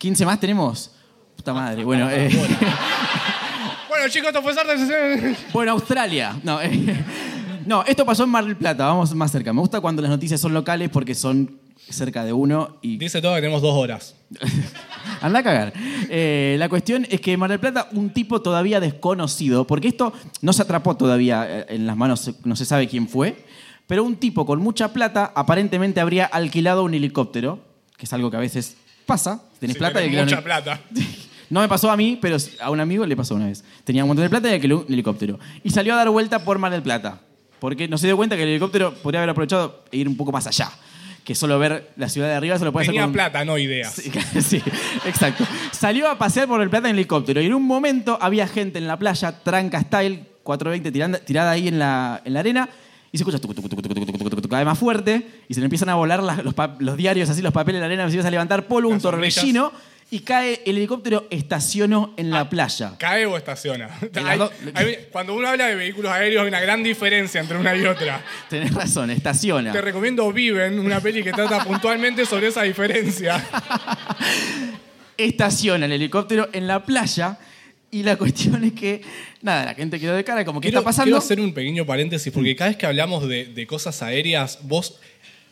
¿15 0.00 0.24
más 0.24 0.38
tenemos? 0.38 0.92
Puta 1.36 1.52
madre. 1.54 1.82
Bueno, 1.82 2.08
eh, 2.08 2.30
Bueno, 4.02 4.12
chicos, 4.12 4.28
esto 4.30 4.42
fue 4.42 5.36
bueno 5.52 5.72
Australia. 5.72 6.36
No, 6.42 6.60
eh, 6.60 7.04
no, 7.66 7.84
esto 7.84 8.04
pasó 8.04 8.24
en 8.24 8.30
Mar 8.30 8.44
del 8.44 8.56
Plata, 8.56 8.86
vamos 8.86 9.14
más 9.14 9.30
cerca. 9.30 9.52
Me 9.52 9.60
gusta 9.60 9.80
cuando 9.80 10.02
las 10.02 10.10
noticias 10.10 10.40
son 10.40 10.52
locales 10.52 10.90
porque 10.90 11.14
son 11.14 11.60
cerca 11.88 12.24
de 12.24 12.32
uno 12.32 12.78
y 12.82 12.96
Dice 12.98 13.22
todo 13.22 13.32
que 13.36 13.42
tenemos 13.42 13.62
dos 13.62 13.74
horas. 13.74 14.16
Anda 15.20 15.38
a 15.38 15.42
cagar. 15.44 15.72
Eh, 16.08 16.56
la 16.58 16.68
cuestión 16.68 17.06
es 17.10 17.20
que 17.20 17.32
en 17.34 17.38
Mar 17.38 17.50
del 17.50 17.60
Plata, 17.60 17.90
un 17.92 18.10
tipo 18.10 18.42
todavía 18.42 18.80
desconocido, 18.80 19.68
porque 19.68 19.86
esto 19.86 20.12
no 20.40 20.52
se 20.52 20.62
atrapó 20.62 20.96
todavía 20.96 21.46
eh, 21.48 21.66
en 21.68 21.86
las 21.86 21.96
manos, 21.96 22.28
no 22.44 22.56
se 22.56 22.64
sabe 22.64 22.88
quién 22.88 23.06
fue, 23.08 23.44
pero 23.86 24.02
un 24.02 24.16
tipo 24.16 24.44
con 24.44 24.58
mucha 24.60 24.92
plata 24.92 25.30
aparentemente 25.36 26.00
habría 26.00 26.24
alquilado 26.24 26.82
un 26.82 26.94
helicóptero, 26.94 27.60
que 27.96 28.06
es 28.06 28.12
algo 28.12 28.32
que 28.32 28.36
a 28.36 28.40
veces 28.40 28.76
pasa. 29.06 29.42
Tenés 29.60 29.74
Si 29.74 29.78
plata 29.78 30.00
y 30.04 30.10
tenés 30.10 30.22
alquilás 30.22 30.24
un- 30.24 30.34
mucha 30.34 30.44
plata. 30.44 30.80
No 31.52 31.60
me 31.60 31.68
pasó 31.68 31.90
a 31.90 31.98
mí, 31.98 32.18
pero 32.18 32.38
a 32.60 32.70
un 32.70 32.80
amigo 32.80 33.04
le 33.04 33.14
pasó 33.14 33.34
una 33.34 33.46
vez. 33.46 33.62
Tenía 33.84 34.04
un 34.04 34.08
montón 34.08 34.22
de 34.22 34.30
plata 34.30 34.48
y 34.48 34.54
alquiló 34.54 34.86
un 34.88 34.90
helicóptero. 34.90 35.38
Y 35.62 35.68
salió 35.68 35.92
a 35.92 35.96
dar 35.98 36.08
vuelta 36.08 36.42
por 36.46 36.58
Mar 36.58 36.72
del 36.72 36.82
Plata. 36.82 37.20
Porque 37.58 37.88
no 37.88 37.98
se 37.98 38.06
dio 38.06 38.16
cuenta 38.16 38.36
que 38.36 38.44
el 38.44 38.48
helicóptero 38.48 38.94
podría 38.94 39.20
haber 39.20 39.28
aprovechado 39.28 39.84
e 39.92 39.98
ir 39.98 40.08
un 40.08 40.16
poco 40.16 40.32
más 40.32 40.46
allá. 40.46 40.70
Que 41.24 41.34
solo 41.34 41.58
ver 41.58 41.90
la 41.96 42.08
ciudad 42.08 42.28
de 42.28 42.36
arriba 42.36 42.58
se 42.58 42.64
lo 42.64 42.72
puede 42.72 42.86
Tenía 42.86 43.02
hacer. 43.02 43.12
Tenía 43.12 43.30
plata, 43.30 43.42
un... 43.42 43.48
no 43.48 43.58
ideas. 43.58 43.92
Sí, 43.92 44.10
sí, 44.40 44.62
exacto. 45.04 45.44
Salió 45.72 46.08
a 46.08 46.16
pasear 46.16 46.48
por 46.48 46.62
el 46.62 46.70
Plata 46.70 46.88
en 46.88 46.96
helicóptero. 46.96 47.42
Y 47.42 47.44
en 47.44 47.52
un 47.52 47.66
momento 47.66 48.16
había 48.18 48.48
gente 48.48 48.78
en 48.78 48.86
la 48.86 48.98
playa, 48.98 49.42
tranca 49.42 49.78
style, 49.82 50.24
420, 50.44 51.20
tirada 51.20 51.50
ahí 51.50 51.68
en 51.68 51.78
la, 51.78 52.22
en 52.24 52.32
la 52.32 52.40
arena 52.40 52.70
y 53.12 53.18
se 53.18 53.24
escucha 53.24 53.38
tucu, 53.38 53.52
tucu, 53.52 53.68
tucu, 53.68 54.48
cada 54.48 54.60
vez 54.60 54.66
más 54.66 54.78
fuerte 54.78 55.42
y 55.46 55.52
se 55.52 55.60
le 55.60 55.66
empiezan 55.66 55.90
a 55.90 55.96
volar 55.96 56.22
las, 56.22 56.42
los, 56.42 56.54
los, 56.78 56.96
diarios 56.96 57.28
así 57.28 57.42
los 57.42 57.52
papeles 57.52 57.78
la 57.78 57.86
arena 57.86 58.04
se 58.04 58.06
empieza 58.06 58.28
a 58.28 58.30
levantar 58.30 58.66
polvo 58.66 58.88
un 58.88 59.02
torbellino 59.02 59.70
y 60.12 60.20
cae 60.20 60.60
el 60.66 60.76
helicóptero 60.76 61.26
estacionó 61.30 62.12
en 62.18 62.30
la 62.30 62.40
Ah. 62.40 62.50
playa. 62.50 62.92
¿Cae 62.98 63.24
o 63.24 63.36
estaciona? 63.36 63.88
Hay- 64.24 64.38
hay- 64.74 64.98
cuando 65.10 65.34
uno 65.34 65.48
habla 65.48 65.66
de 65.68 65.74
vehículos 65.74 66.12
aéreos 66.12 66.42
hay 66.42 66.48
una 66.48 66.60
gran 66.60 66.82
diferencia 66.82 67.40
entre 67.40 67.56
una 67.56 67.74
y 67.74 67.84
otra. 67.86 68.22
Tenés 68.50 68.74
razón, 68.74 69.10
estaciona. 69.10 69.72
Te 69.72 69.80
recomiendo 69.80 70.30
Viven, 70.30 70.78
una 70.78 71.00
peli 71.00 71.22
que 71.24 71.32
trata 71.32 71.64
puntualmente 71.64 72.26
sobre 72.26 72.48
esa 72.48 72.62
diferencia. 72.62 73.42
Estaciona 75.16 75.86
el 75.86 75.92
helicóptero 75.92 76.48
en 76.52 76.66
la 76.66 76.84
playa 76.84 77.38
y 77.90 78.02
la 78.02 78.16
cuestión 78.16 78.64
es 78.64 78.72
que, 78.72 79.02
nada, 79.42 79.64
la 79.66 79.74
gente 79.74 80.00
quedó 80.00 80.14
de 80.16 80.24
cara 80.24 80.44
como, 80.44 80.60
¿qué 80.60 80.68
Quiero, 80.68 80.80
está 80.80 80.88
pasando? 80.88 81.06
quiero 81.06 81.18
hacer 81.18 81.40
un 81.40 81.52
pequeño 81.54 81.84
paréntesis 81.86 82.32
porque 82.32 82.56
cada 82.56 82.70
vez 82.70 82.76
que 82.78 82.86
hablamos 82.86 83.28
de, 83.28 83.44
de 83.46 83.66
cosas 83.66 84.02
aéreas, 84.02 84.58
vos 84.62 84.98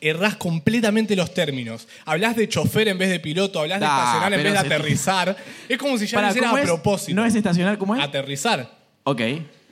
errás 0.01 0.37
completamente 0.37 1.15
los 1.17 1.35
términos. 1.35 1.87
Hablás 2.07 2.35
de 2.37 2.49
chofer 2.49 2.89
en 2.89 2.99
vez 2.99 3.11
de 3.11 3.21
piloto, 3.21 3.61
hablás 3.61 3.81
de 3.81 3.87
Ah, 3.87 3.99
estacionar 3.99 4.33
en 4.33 4.39
pero 4.41 4.53
vez 4.55 4.63
de 4.63 4.69
se- 4.69 4.75
aterrizar. 4.75 5.37
Es 5.69 5.79
como 5.79 5.99
si 5.99 6.07
ya 6.07 6.17
Pará, 6.17 6.29
lo 6.29 6.31
hicieras 6.33 6.51
¿cómo 6.51 6.57
a 6.59 6.63
es? 6.63 6.67
propósito. 6.69 7.15
¿No 7.17 7.25
es 7.27 7.35
estacionar 7.35 7.77
cómo 7.79 7.95
es? 7.97 8.03
Aterrizar. 8.03 8.71
Ok, 9.05 9.21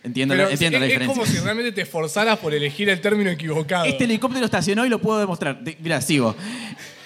entiendo, 0.05 0.35
Pero 0.35 0.47
la, 0.47 0.53
entiendo 0.53 0.79
la 0.79 0.85
es, 0.87 0.93
es 0.93 0.99
diferencia. 0.99 1.07
como 1.23 1.27
si 1.27 1.39
realmente 1.39 1.73
te 1.73 1.83
esforzaras 1.83 2.39
por 2.39 2.53
elegir 2.55 2.89
el 2.89 3.01
término 3.01 3.31
equivocado. 3.31 3.85
Este 3.87 4.05
helicóptero 4.05 4.45
estacionó 4.45 4.85
y 4.85 4.89
lo 4.89 4.99
puedo 5.01 5.19
demostrar. 5.19 5.63
Te- 5.65 5.77
Mirá, 5.81 6.01
sigo. 6.01 6.35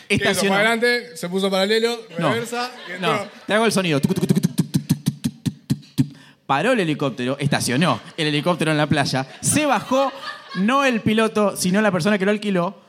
Que 0.08 0.16
hizo 0.16 0.24
Estacionó. 0.28 0.56
para 0.56 0.72
adelante, 0.72 1.16
se 1.16 1.28
puso 1.28 1.50
paralelo, 1.50 1.98
No, 2.18 2.28
reversa, 2.32 2.70
y 2.88 2.92
entró. 2.92 3.12
no, 3.14 3.28
te 3.46 3.54
hago 3.54 3.64
el 3.66 3.72
sonido. 3.72 3.98
Tuc, 4.00 4.14
tuc, 4.14 4.26
tuc, 4.26 4.40
tuc, 4.40 4.56
tuc, 4.56 4.56
tuc, 4.56 4.72
tuc, 4.72 5.02
tuc, 5.02 5.26
tuc, 5.66 5.96
tuc. 5.96 6.16
Paró 6.44 6.72
el 6.72 6.80
helicóptero, 6.80 7.36
estacionó 7.38 7.98
el 8.18 8.26
helicóptero 8.26 8.72
en 8.72 8.76
la 8.76 8.86
playa, 8.86 9.26
se 9.40 9.64
bajó, 9.64 10.12
no 10.56 10.84
el 10.84 11.00
piloto, 11.00 11.56
sino 11.56 11.80
la 11.80 11.90
persona 11.90 12.18
que 12.18 12.26
lo 12.26 12.30
alquiló, 12.30 12.81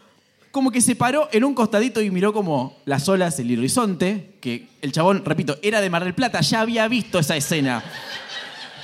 como 0.53 0.69
que 0.69 0.81
se 0.81 0.95
paró 0.95 1.29
en 1.31 1.43
un 1.45 1.55
costadito 1.55 1.99
y 1.99 2.11
miró 2.11 2.31
como 2.31 2.77
las 2.85 3.09
olas, 3.09 3.39
el 3.39 3.57
horizonte, 3.57 4.35
que 4.39 4.67
el 4.83 4.91
chabón, 4.91 5.25
repito, 5.25 5.57
era 5.63 5.81
de 5.81 5.89
Mar 5.89 6.03
del 6.03 6.13
Plata, 6.13 6.41
ya 6.41 6.61
había 6.61 6.87
visto 6.87 7.17
esa 7.17 7.35
escena. 7.35 7.83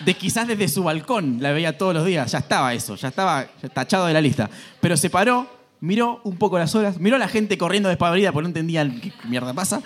De 0.04 0.16
quizás 0.16 0.48
desde 0.48 0.68
su 0.68 0.84
balcón, 0.84 1.38
la 1.40 1.52
veía 1.52 1.78
todos 1.78 1.94
los 1.94 2.08
días, 2.08 2.32
ya 2.32 2.40
estaba 2.40 2.74
eso, 2.74 2.96
ya 2.96 3.10
estaba 3.10 3.46
tachado 3.72 4.08
de 4.08 4.14
la 4.14 4.20
lista. 4.20 4.50
Pero 4.82 4.98
se 4.98 5.12
paró, 5.12 5.48
miró 5.80 6.22
un 6.24 6.38
poco 6.38 6.58
las 6.58 6.74
olas, 6.74 7.00
miró 7.00 7.18
a 7.18 7.20
la 7.20 7.28
gente 7.28 7.56
corriendo 7.56 7.88
despavorida 7.88 8.32
porque 8.32 8.46
no 8.46 8.50
entendían 8.50 9.00
qué 9.00 9.14
mierda 9.26 9.54
pasa, 9.54 9.84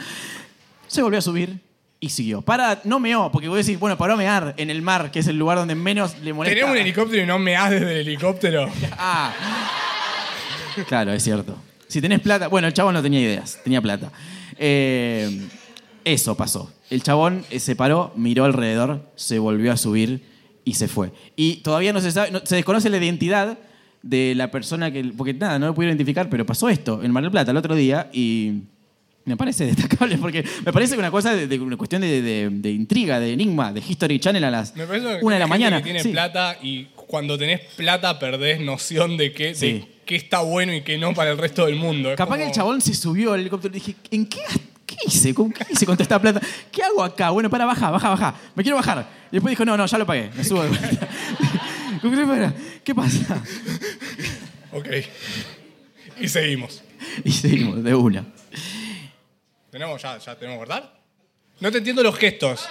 se 0.88 1.02
volvió 1.02 1.20
a 1.20 1.22
subir 1.22 1.60
y 2.00 2.12
siguió. 2.12 2.42
Para, 2.42 2.80
no 2.86 3.02
meó, 3.02 3.30
porque 3.30 3.50
voy 3.50 3.58
a 3.58 3.58
decir, 3.58 3.78
bueno, 3.78 3.98
paró 3.98 4.14
a 4.14 4.18
mear 4.18 4.54
en 4.56 4.70
el 4.70 4.82
mar, 4.82 5.12
que 5.12 5.20
es 5.20 5.28
el 5.28 5.38
lugar 5.38 5.58
donde 5.58 5.76
menos 5.76 6.18
le 6.20 6.32
molesta. 6.32 6.58
Tenés 6.58 6.72
un 6.72 6.78
helicóptero 6.78 7.24
y 7.24 7.26
no 7.26 7.40
me 7.40 7.52
das 7.52 7.72
desde 7.72 7.92
el 7.92 8.08
helicóptero. 8.08 8.70
Ah. 8.98 9.34
Claro, 10.88 11.12
es 11.12 11.22
cierto. 11.22 11.56
Si 11.94 12.02
tenés 12.02 12.22
plata. 12.22 12.48
Bueno, 12.48 12.68
el 12.68 12.74
chabón 12.74 12.96
no 12.96 13.04
tenía 13.04 13.20
ideas, 13.22 13.60
tenía 13.64 13.80
plata. 13.80 14.12
Eh, 14.58 15.42
eso 16.04 16.36
pasó. 16.36 16.74
El 16.90 17.04
chabón 17.04 17.46
eh, 17.52 17.60
se 17.60 17.76
paró, 17.76 18.12
miró 18.16 18.46
alrededor, 18.46 19.12
se 19.16 19.38
volvió 19.38 19.72
a 19.72 19.78
subir 19.78 20.22
y 20.66 20.74
se 20.74 20.88
fue. 20.88 21.12
Y 21.36 21.58
todavía 21.58 21.94
no 21.94 22.02
se 22.02 22.12
sabe, 22.12 22.32
no- 22.32 22.42
se 22.44 22.56
desconoce 22.56 22.90
la 22.90 22.98
identidad 22.98 23.60
de 24.02 24.34
la 24.36 24.50
persona 24.50 24.92
que. 24.92 25.04
Porque 25.16 25.36
nada, 25.36 25.60
no 25.60 25.68
lo 25.68 25.76
pudieron 25.76 25.96
identificar, 25.96 26.30
pero 26.32 26.48
pasó 26.48 26.68
esto 26.68 27.04
en 27.04 27.12
Mar 27.12 27.22
del 27.22 27.32
Plata 27.32 27.52
el 27.52 27.58
otro 27.58 27.76
día 27.76 28.10
y. 28.12 28.54
Me 29.26 29.38
parece 29.38 29.66
destacable 29.74 30.18
porque 30.18 30.44
me 30.66 30.74
parece 30.74 30.98
una 30.98 31.12
cosa 31.12 31.34
de, 31.36 31.46
de- 31.48 31.60
una 31.60 31.78
cuestión 31.78 32.02
de, 32.02 32.22
de- 32.24 32.50
de 32.50 32.72
intriga, 32.72 33.20
de 33.20 33.34
enigma, 33.34 33.72
de 33.72 33.82
History 33.88 34.20
Channel 34.20 34.44
a 34.46 34.50
las 34.52 34.76
Me 34.76 34.84
una 35.22 35.36
de 35.36 35.40
la 35.40 35.48
mañana. 35.48 35.78
Que 35.78 35.84
tiene 35.84 36.02
Sí. 36.02 36.10
plata 36.10 36.58
y 36.62 36.86
cuando 36.96 37.38
tenés 37.38 37.62
plata 37.78 38.18
perdés 38.18 38.60
noción 38.62 39.16
de 39.16 39.32
qué, 39.32 39.54
Sí. 39.56 39.86
Qué 40.06 40.16
está 40.16 40.42
bueno 40.42 40.74
y 40.74 40.82
qué 40.84 40.98
no 40.98 41.14
para 41.14 41.32
el 41.32 41.38
resto 41.38 41.66
del 41.66 41.76
mundo. 41.76 42.12
Es 42.12 42.18
Capaz 42.18 42.36
como- 42.36 42.38
que 42.44 42.50
el 42.50 42.52
chabón 42.56 42.82
se 42.82 42.94
subió 42.94 43.34
al 43.34 43.40
helicóptero 43.42 43.74
y 43.76 43.80
dije, 43.80 43.96
¿en 44.12 44.26
qué, 44.28 44.42
qué 44.86 44.96
hice? 45.06 45.34
¿Con 45.34 45.52
qué 45.52 45.66
hice 45.70 45.86
con 45.86 45.96
toda 45.96 46.04
esta 46.04 46.20
plata? 46.22 46.42
¿Qué 46.72 46.84
hago 46.84 47.04
acá? 47.04 47.30
Bueno, 47.32 47.50
para, 47.50 47.66
baja, 47.66 47.90
baja, 47.92 48.10
baja. 48.10 48.36
Me 48.56 48.64
quiero 48.64 48.76
bajar. 48.78 49.08
Y 49.32 49.36
después 49.36 49.52
dijo, 49.52 49.66
no, 49.66 49.76
no, 49.78 49.86
ya 49.86 49.98
lo 49.98 50.06
pagué. 50.06 50.30
Me 50.36 50.44
subo 50.44 50.64
de 50.64 50.70
vuelta. 50.70 51.08
¿Con 52.02 52.12
qué 52.84 52.96
pasa? 52.96 53.42
Ok. 54.76 54.88
Y 56.20 56.28
seguimos. 56.28 56.82
Y 57.24 57.32
seguimos, 57.32 57.84
de 57.84 57.94
una. 57.94 58.26
¿Tenemos 59.70 60.02
ya, 60.02 60.18
ya 60.18 60.36
tenemos 60.36 60.64
que 60.64 60.68
cortar? 60.68 61.00
No 61.60 61.72
te 61.72 61.78
entiendo 61.78 62.02
los 62.02 62.16
gestos. 62.18 62.68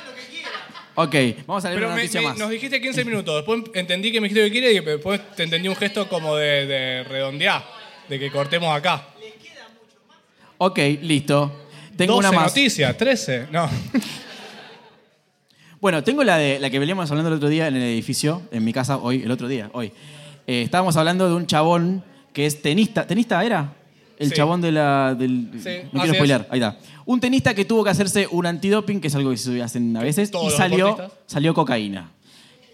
Ok, 0.94 1.14
vamos 1.46 1.64
a 1.64 1.68
leer 1.68 1.78
Pero 1.80 1.86
una 1.88 1.96
me- 1.96 2.02
noticia 2.02 2.20
me- 2.20 2.26
más. 2.28 2.38
nos 2.38 2.50
dijiste 2.50 2.80
15 2.80 3.04
minutos. 3.04 3.34
Después 3.36 3.62
entendí 3.74 4.12
que 4.12 4.20
me 4.20 4.28
dijiste 4.28 4.42
lo 4.42 4.46
que 4.46 4.52
quiere 4.52 4.72
y 4.72 4.80
después 4.80 5.20
te 5.34 5.44
entendí 5.44 5.68
un 5.68 5.76
gesto 5.76 6.08
como 6.08 6.36
de, 6.36 6.66
de 6.66 7.04
redondear. 7.04 7.64
De 8.08 8.18
que 8.18 8.30
cortemos 8.30 8.76
acá. 8.76 9.06
Ok, 10.58 10.78
listo. 11.02 11.66
Tengo 11.96 12.14
12 12.16 12.28
una 12.28 12.36
más. 12.38 12.46
noticias, 12.48 12.96
13. 12.96 13.46
No. 13.50 13.68
Bueno, 15.80 16.04
tengo 16.04 16.22
la 16.22 16.36
de 16.36 16.60
la 16.60 16.70
que 16.70 16.78
veníamos 16.78 17.10
hablando 17.10 17.28
el 17.28 17.36
otro 17.38 17.48
día 17.48 17.66
en 17.66 17.74
el 17.74 17.82
edificio, 17.82 18.42
en 18.52 18.62
mi 18.64 18.72
casa, 18.72 18.98
hoy, 18.98 19.22
el 19.24 19.30
otro 19.32 19.48
día, 19.48 19.68
hoy. 19.72 19.92
Eh, 20.46 20.62
estábamos 20.62 20.96
hablando 20.96 21.28
de 21.28 21.34
un 21.34 21.46
chabón 21.48 22.04
que 22.32 22.46
es 22.46 22.62
tenista. 22.62 23.04
¿Tenista 23.04 23.42
era? 23.44 23.74
El 24.22 24.28
Sí. 24.30 24.34
chabón 24.36 24.60
de 24.60 24.72
la. 24.72 25.14
Del, 25.14 25.48
Sí, 25.62 25.70
no 25.92 26.00
quiero 26.00 26.12
es. 26.12 26.14
spoilear, 26.16 26.46
ahí 26.50 26.60
está. 26.60 26.76
Un 27.04 27.20
tenista 27.20 27.54
que 27.54 27.64
tuvo 27.64 27.82
que 27.84 27.90
hacerse 27.90 28.28
un 28.30 28.46
antidoping, 28.46 29.00
que 29.00 29.08
es 29.08 29.14
algo 29.14 29.30
que 29.30 29.36
se 29.36 29.62
hacen 29.62 29.96
a 29.96 30.02
veces, 30.02 30.30
todos 30.30 30.52
y 30.52 30.56
salió, 30.56 30.96
salió 31.26 31.52
cocaína. 31.54 32.10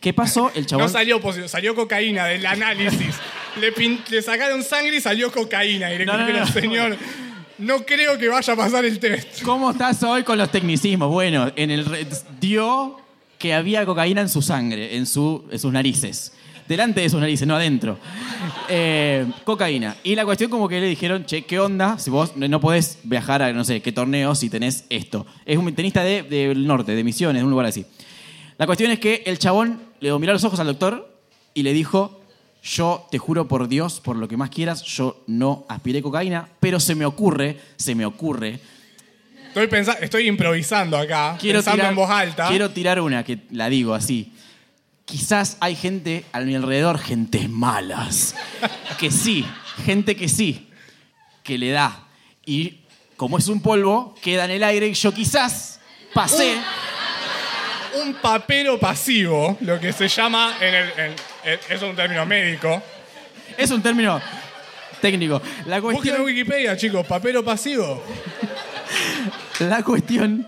¿Qué 0.01 0.13
pasó? 0.13 0.53
El 0.55 0.65
chabón. 0.67 0.87
No 0.87 0.93
salió 0.93 1.21
positivo, 1.21 1.49
salió 1.49 1.75
cocaína 1.75 2.27
del 2.27 2.45
análisis. 2.47 3.15
le, 3.61 3.75
pin- 3.75 3.99
le 4.11 4.23
sacaron 4.23 4.63
sangre 4.63 4.97
y 4.97 5.01
salió 5.01 5.33
cocaína. 5.33 5.93
Y 5.93 5.99
le 5.99 6.07
No, 6.07 6.17
no, 6.17 6.29
no. 6.29 6.47
señor, 6.47 6.97
no 7.59 7.85
creo 7.85 8.17
que 8.19 8.29
vaya 8.29 8.53
a 8.53 8.57
pasar 8.57 8.85
el 8.85 9.01
test. 9.01 9.43
¿Cómo 9.43 9.71
estás 9.73 10.01
hoy 10.05 10.23
con 10.23 10.39
los 10.39 10.51
tecnicismos? 10.53 11.11
Bueno, 11.11 11.51
en 11.57 11.71
el 11.73 11.85
dio 12.41 12.97
que 13.39 13.55
había 13.55 13.85
cocaína 13.87 14.21
en 14.21 14.29
su 14.29 14.41
sangre, 14.43 14.97
en, 14.97 15.07
su, 15.07 15.45
en 15.51 15.59
sus 15.59 15.73
narices. 15.73 16.33
Delante 16.69 17.01
de 17.01 17.09
sus 17.09 17.19
narices, 17.21 17.49
no 17.49 17.57
adentro. 17.57 17.99
Eh, 18.69 19.27
cocaína. 19.45 19.97
Y 20.05 20.15
la 20.15 20.25
cuestión 20.25 20.51
como 20.51 20.69
que 20.69 20.81
le 20.81 20.87
dijeron, 20.87 21.25
che, 21.25 21.43
¿qué 21.47 21.59
onda? 21.59 21.99
Si 21.99 22.11
vos 22.11 22.37
no 22.37 22.61
podés 22.61 22.99
viajar 23.05 23.43
a 23.43 23.53
no 23.53 23.65
sé 23.65 23.81
qué 23.81 23.91
torneo 23.93 24.35
si 24.35 24.51
tenés 24.51 24.85
esto. 24.91 25.27
Es 25.47 25.57
un 25.57 25.75
tenista 25.75 26.03
de- 26.05 26.23
del 26.23 26.67
norte, 26.67 26.95
de 26.95 27.03
Misiones, 27.05 27.41
de 27.41 27.45
un 27.45 27.51
lugar 27.51 27.67
así. 27.67 27.87
La 28.59 28.67
cuestión 28.67 28.91
es 28.91 28.99
que 28.99 29.23
el 29.27 29.39
chabón 29.39 29.81
le 30.01 30.17
miró 30.19 30.33
los 30.33 30.45
ojos 30.45 30.61
al 30.61 30.67
doctor 30.67 31.11
y 31.55 31.63
le 31.63 31.73
dijo, 31.73 32.21
yo 32.63 33.07
te 33.11 33.19
juro 33.19 33.49
por 33.49 33.69
Dios, 33.69 34.01
por 34.01 34.17
lo 34.17 34.29
que 34.29 34.37
más 34.37 34.51
quieras, 34.51 34.83
yo 34.83 35.23
no 35.27 35.65
aspiré 35.69 36.03
cocaína, 36.03 36.49
pero 36.61 36.81
se 36.81 36.95
me 36.95 37.07
ocurre, 37.07 37.57
se 37.77 37.95
me 37.95 38.05
ocurre 38.05 38.61
Estoy, 39.55 39.69
estoy 40.03 40.29
improvisando 40.29 40.97
acá, 40.99 41.37
quiero 41.41 41.59
pensando 41.61 41.77
tirar, 41.79 41.91
en 41.91 41.97
voz 41.97 42.11
alta. 42.11 42.49
Quiero 42.49 42.71
tirar 42.71 43.01
una 43.01 43.25
que 43.25 43.39
la 43.51 43.69
digo 43.69 43.95
así. 43.95 44.33
Quizás 45.09 45.57
hay 45.61 45.75
gente 45.75 46.25
a 46.33 46.41
mi 46.41 46.55
alrededor, 46.55 46.99
gente 46.99 47.49
malas, 47.49 48.35
que 49.01 49.11
sí, 49.11 49.47
gente 49.87 50.15
que 50.17 50.29
sí, 50.29 50.69
que 51.43 51.57
le 51.57 51.71
da. 51.71 52.05
Y 52.45 52.81
como 53.17 53.39
es 53.39 53.49
un 53.49 53.63
polvo, 53.63 54.15
queda 54.21 54.45
en 54.45 54.51
el 54.51 54.63
aire 54.63 54.87
y 54.89 54.93
yo 54.93 55.13
quizás 55.15 55.81
pasé. 56.13 56.59
Un 58.05 58.13
papero 58.15 58.79
pasivo, 58.79 59.57
lo 59.63 59.81
que 59.81 59.95
se 59.95 60.09
llama 60.09 60.55
en 60.61 60.75
el. 60.75 60.89
en- 60.91 61.15
en- 61.45 61.59
eso 61.71 61.75
es 61.75 61.83
un 61.83 61.97
término 61.97 62.27
médico. 62.27 62.83
Es 63.57 63.71
un 63.71 63.83
término 63.83 64.21
técnico. 65.01 65.41
La 65.67 65.81
Busquen 65.81 65.97
en 65.97 66.03
cuestión, 66.03 66.21
Wikipedia, 66.27 66.77
chicos, 66.77 67.07
papero 67.07 67.43
pasivo. 67.43 68.03
la 69.61 69.83
cuestión 69.83 70.47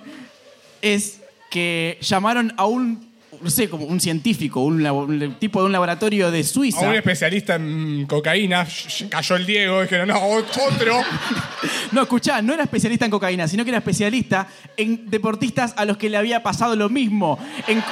es 0.83 1.21
que 1.51 1.99
llamaron 2.03 2.53
a 2.59 2.67
un, 2.67 3.10
no 3.43 3.51
sé, 3.51 3.69
como 3.71 3.85
un 3.87 4.01
científico, 4.01 4.61
un, 4.61 4.83
labo- 4.83 5.05
un 5.05 5.35
tipo 5.39 5.61
de 5.61 5.67
un 5.67 5.73
laboratorio 5.73 6.31
de 6.31 6.41
A 6.41 6.45
Suiza. 6.45 6.89
un 6.89 6.95
especialista 6.95 7.55
en 7.57 8.07
cocaína, 8.07 8.65
sh- 8.67 8.87
sh- 8.89 9.09
cayó 9.09 9.37
el 9.37 9.47
Diego, 9.47 9.83
dijeron, 9.83 10.09
no, 10.09 10.21
otro. 10.23 11.01
No, 11.93 12.03
escuchá, 12.03 12.41
no 12.43 12.53
era 12.55 12.63
especialista 12.65 13.05
en 13.05 13.11
cocaína, 13.11 13.49
sino 13.49 13.65
que 13.65 13.71
era 13.71 13.79
especialista 13.79 14.47
en 14.77 15.11
deportistas 15.11 15.75
a 15.77 15.85
los 15.85 15.97
que 15.97 16.09
le 16.09 16.17
había 16.17 16.43
pasado 16.43 16.77
lo 16.77 16.89
mismo. 16.89 17.39
En- 17.67 17.83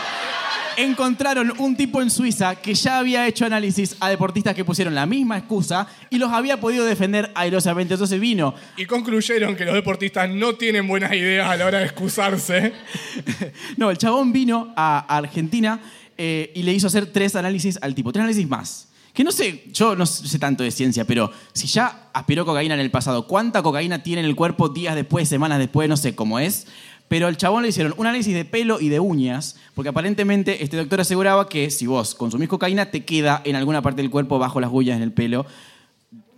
encontraron 0.78 1.52
un 1.58 1.76
tipo 1.76 2.00
en 2.00 2.08
Suiza 2.08 2.54
que 2.54 2.72
ya 2.74 2.98
había 2.98 3.26
hecho 3.26 3.44
análisis 3.44 3.96
a 3.98 4.08
deportistas 4.08 4.54
que 4.54 4.64
pusieron 4.64 4.94
la 4.94 5.06
misma 5.06 5.36
excusa 5.36 5.88
y 6.08 6.18
los 6.18 6.30
había 6.30 6.60
podido 6.60 6.84
defender 6.84 7.32
airosamente. 7.34 7.94
Entonces 7.94 8.20
vino. 8.20 8.54
Y 8.76 8.86
concluyeron 8.86 9.56
que 9.56 9.64
los 9.64 9.74
deportistas 9.74 10.30
no 10.30 10.54
tienen 10.54 10.86
buenas 10.86 11.12
ideas 11.12 11.48
a 11.48 11.56
la 11.56 11.66
hora 11.66 11.78
de 11.78 11.84
excusarse. 11.84 12.72
No, 13.76 13.90
el 13.90 13.98
chabón 13.98 14.32
vino 14.32 14.72
a 14.76 15.16
Argentina 15.16 15.80
eh, 16.16 16.52
y 16.54 16.62
le 16.62 16.72
hizo 16.72 16.86
hacer 16.86 17.06
tres 17.06 17.36
análisis 17.36 17.78
al 17.80 17.94
tipo, 17.94 18.12
tres 18.12 18.22
análisis 18.22 18.48
más. 18.48 18.87
Que 19.18 19.24
no 19.24 19.32
sé, 19.32 19.64
yo 19.72 19.96
no 19.96 20.06
sé 20.06 20.38
tanto 20.38 20.62
de 20.62 20.70
ciencia, 20.70 21.04
pero 21.04 21.32
si 21.52 21.66
ya 21.66 22.08
aspiró 22.12 22.46
cocaína 22.46 22.74
en 22.74 22.80
el 22.80 22.92
pasado, 22.92 23.26
¿cuánta 23.26 23.64
cocaína 23.64 24.00
tiene 24.00 24.20
en 24.20 24.26
el 24.26 24.36
cuerpo 24.36 24.68
días 24.68 24.94
después, 24.94 25.28
semanas 25.28 25.58
después? 25.58 25.88
No 25.88 25.96
sé 25.96 26.14
cómo 26.14 26.38
es. 26.38 26.68
Pero 27.08 27.26
al 27.26 27.36
chabón 27.36 27.64
le 27.64 27.70
hicieron 27.70 27.94
un 27.96 28.06
análisis 28.06 28.32
de 28.32 28.44
pelo 28.44 28.78
y 28.80 28.90
de 28.90 29.00
uñas, 29.00 29.56
porque 29.74 29.88
aparentemente 29.88 30.62
este 30.62 30.76
doctor 30.76 31.00
aseguraba 31.00 31.48
que 31.48 31.68
si 31.72 31.88
vos 31.88 32.14
consumís 32.14 32.48
cocaína, 32.48 32.92
te 32.92 33.04
queda 33.04 33.42
en 33.44 33.56
alguna 33.56 33.82
parte 33.82 34.02
del 34.02 34.10
cuerpo, 34.12 34.38
bajo 34.38 34.60
las 34.60 34.70
uñas, 34.72 34.98
en 34.98 35.02
el 35.02 35.12
pelo, 35.12 35.46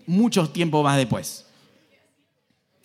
mucho 0.06 0.48
tiempo 0.48 0.82
más 0.82 0.96
después. 0.96 1.44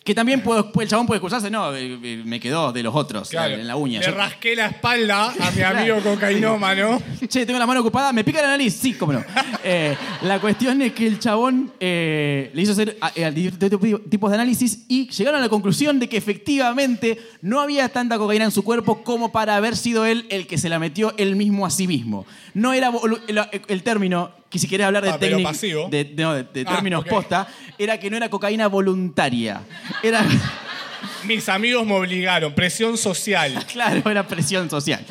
Que 0.06 0.14
también 0.14 0.40
puedo, 0.40 0.70
el 0.80 0.88
chabón 0.88 1.04
puede 1.06 1.18
excusarse, 1.18 1.50
no, 1.50 1.74
eh, 1.74 1.98
eh, 2.00 2.22
me 2.24 2.38
quedó 2.38 2.72
de 2.72 2.80
los 2.84 2.94
otros, 2.94 3.28
Claro. 3.28 3.54
en 3.56 3.66
la 3.66 3.74
uña. 3.74 3.98
Le 3.98 4.06
Yo- 4.06 4.14
rasqué 4.14 4.54
la 4.54 4.66
espalda 4.66 5.34
a 5.38 5.50
mi 5.50 5.62
amigo 5.62 5.98
cocainómano. 6.00 7.02
Che, 7.28 7.44
tengo 7.44 7.58
la 7.58 7.66
mano 7.66 7.80
ocupada, 7.80 8.12
¿me 8.12 8.22
pica 8.22 8.40
la 8.40 8.48
nariz? 8.48 8.72
Sí, 8.80 8.94
cómo 8.94 9.12
no. 9.12 9.24
Eh, 9.68 9.96
la 10.22 10.38
cuestión 10.40 10.80
es 10.80 10.92
que 10.92 11.08
el 11.08 11.18
chabón 11.18 11.72
eh, 11.80 12.52
le 12.54 12.62
hizo 12.62 12.70
hacer 12.70 12.96
a- 13.00 13.08
a 13.26 13.30
distintos 13.32 13.80
tipos 14.08 14.30
de 14.30 14.36
análisis 14.36 14.84
y 14.86 15.08
llegaron 15.10 15.40
a 15.40 15.42
la 15.42 15.48
conclusión 15.48 15.98
de 15.98 16.08
que 16.08 16.16
efectivamente 16.16 17.18
no 17.42 17.60
había 17.60 17.88
tanta 17.88 18.16
cocaína 18.16 18.44
en 18.44 18.52
su 18.52 18.62
cuerpo 18.62 19.02
como 19.02 19.32
para 19.32 19.56
haber 19.56 19.76
sido 19.76 20.06
él 20.06 20.26
el 20.30 20.46
que 20.46 20.56
se 20.56 20.68
la 20.68 20.78
metió 20.78 21.14
él 21.16 21.34
mismo 21.34 21.66
a 21.66 21.70
sí 21.70 21.88
mismo. 21.88 22.26
No 22.54 22.72
era 22.72 22.92
volu- 22.92 23.20
el, 23.26 23.40
el 23.66 23.82
término, 23.82 24.30
que 24.56 24.60
si 24.60 24.68
querés 24.68 24.86
hablar 24.86 25.02
de 25.04 25.10
Ah, 25.10 25.16
pero 25.18 25.32
técnica, 25.36 25.50
pasivo. 25.50 25.88
de, 25.88 26.04
no, 26.16 26.34
de- 26.34 26.42
de 26.44 26.64
Ah, 26.66 26.74
términos 26.74 27.00
ok. 27.02 27.08
posta, 27.08 27.46
era 27.78 27.98
que 27.98 28.10
no 28.10 28.16
era 28.16 28.28
cocaína 28.28 28.66
voluntaria. 28.68 29.60
Era, 30.02 30.24
Mis 31.24 31.48
amigos 31.48 31.84
me 31.86 31.94
obligaron, 31.94 32.54
presión 32.54 32.96
social. 32.96 33.64
claro, 33.72 34.08
era 34.10 34.26
presión 34.26 34.70
social. 34.70 35.04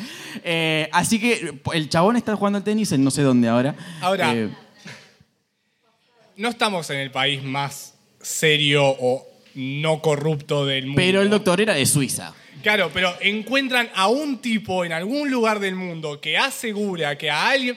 Eh, 0.44 0.88
así 0.92 1.18
que 1.20 1.60
el 1.72 1.88
chabón 1.88 2.16
está 2.16 2.34
jugando 2.36 2.56
al 2.58 2.64
tenis 2.64 2.90
en 2.92 3.04
no 3.04 3.10
sé 3.10 3.22
dónde 3.22 3.48
ahora. 3.48 3.74
Ahora, 4.00 4.34
Eh, 4.34 4.48
No 6.36 6.48
estamos 6.48 6.90
en 6.90 6.98
el 6.98 7.10
país 7.10 7.42
más 7.42 7.94
serio 8.20 8.84
o 8.86 9.26
no 9.54 10.02
corrupto 10.02 10.66
del 10.66 10.86
mundo. 10.86 10.96
Pero 11.00 11.22
el 11.22 11.30
doctor 11.30 11.60
era 11.60 11.74
de 11.74 11.86
Suiza. 11.86 12.34
Claro, 12.62 12.90
pero 12.92 13.14
encuentran 13.20 13.88
a 13.94 14.08
un 14.08 14.38
tipo 14.38 14.84
en 14.84 14.92
algún 14.92 15.30
lugar 15.30 15.60
del 15.60 15.74
mundo 15.76 16.20
que 16.20 16.36
asegura 16.36 17.16
que 17.16 17.30
a 17.30 17.48
alguien. 17.50 17.76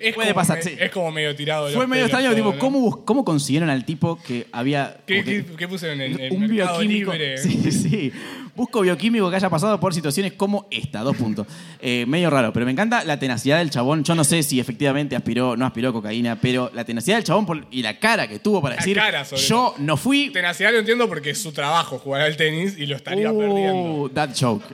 Es, 0.00 0.14
Puede 0.14 0.28
como, 0.28 0.36
pasar, 0.36 0.56
me- 0.58 0.62
sí. 0.62 0.76
es 0.78 0.90
como 0.92 1.10
medio 1.10 1.34
tirado 1.34 1.66
de 1.66 1.74
Fue 1.74 1.86
medio 1.88 2.04
extraño, 2.04 2.32
tipo, 2.34 2.52
¿no? 2.52 2.58
¿cómo, 2.58 3.04
¿cómo 3.04 3.24
consiguieron 3.24 3.68
al 3.68 3.84
tipo 3.84 4.16
que 4.22 4.46
había... 4.52 4.98
¿Qué, 5.06 5.44
pusieron 5.68 6.00
en 6.00 6.20
el 6.20 6.32
un 6.32 6.46
bioquímico. 6.46 7.12
libre? 7.12 7.36
Sí, 7.38 7.72
sí. 7.72 8.12
Busco 8.54 8.80
bioquímico 8.80 9.28
que 9.28 9.36
haya 9.36 9.50
pasado 9.50 9.78
por 9.80 9.92
situaciones 9.94 10.34
como 10.34 10.66
esta, 10.70 11.00
dos 11.00 11.16
puntos. 11.16 11.46
Eh, 11.80 12.04
medio 12.06 12.30
raro, 12.30 12.52
pero 12.52 12.64
me 12.66 12.72
encanta 12.72 13.02
la 13.04 13.18
tenacidad 13.18 13.58
del 13.58 13.70
chabón. 13.70 14.04
Yo 14.04 14.14
no 14.14 14.22
sé 14.24 14.42
si 14.44 14.60
efectivamente 14.60 15.16
aspiró 15.16 15.56
no 15.56 15.66
aspiró 15.66 15.92
cocaína, 15.92 16.36
pero 16.40 16.70
la 16.74 16.84
tenacidad 16.84 17.16
del 17.16 17.24
chabón 17.24 17.46
por- 17.46 17.66
y 17.70 17.82
la 17.82 17.98
cara 17.98 18.28
que 18.28 18.38
tuvo 18.38 18.62
para 18.62 18.76
La 18.76 18.80
decir, 18.80 18.96
cara, 18.96 19.24
sobre 19.24 19.42
yo 19.42 19.74
no 19.78 19.96
fui... 19.96 20.30
Tenacidad 20.30 20.72
lo 20.72 20.78
entiendo 20.78 21.08
porque 21.08 21.30
es 21.30 21.42
su 21.42 21.50
trabajo 21.52 21.98
jugar 21.98 22.20
al 22.22 22.36
tenis 22.36 22.76
y 22.78 22.86
lo 22.86 22.94
estaría 22.96 23.32
perdiendo. 23.32 24.02
Uh, 24.02 24.08
that 24.10 24.30
joke. 24.38 24.64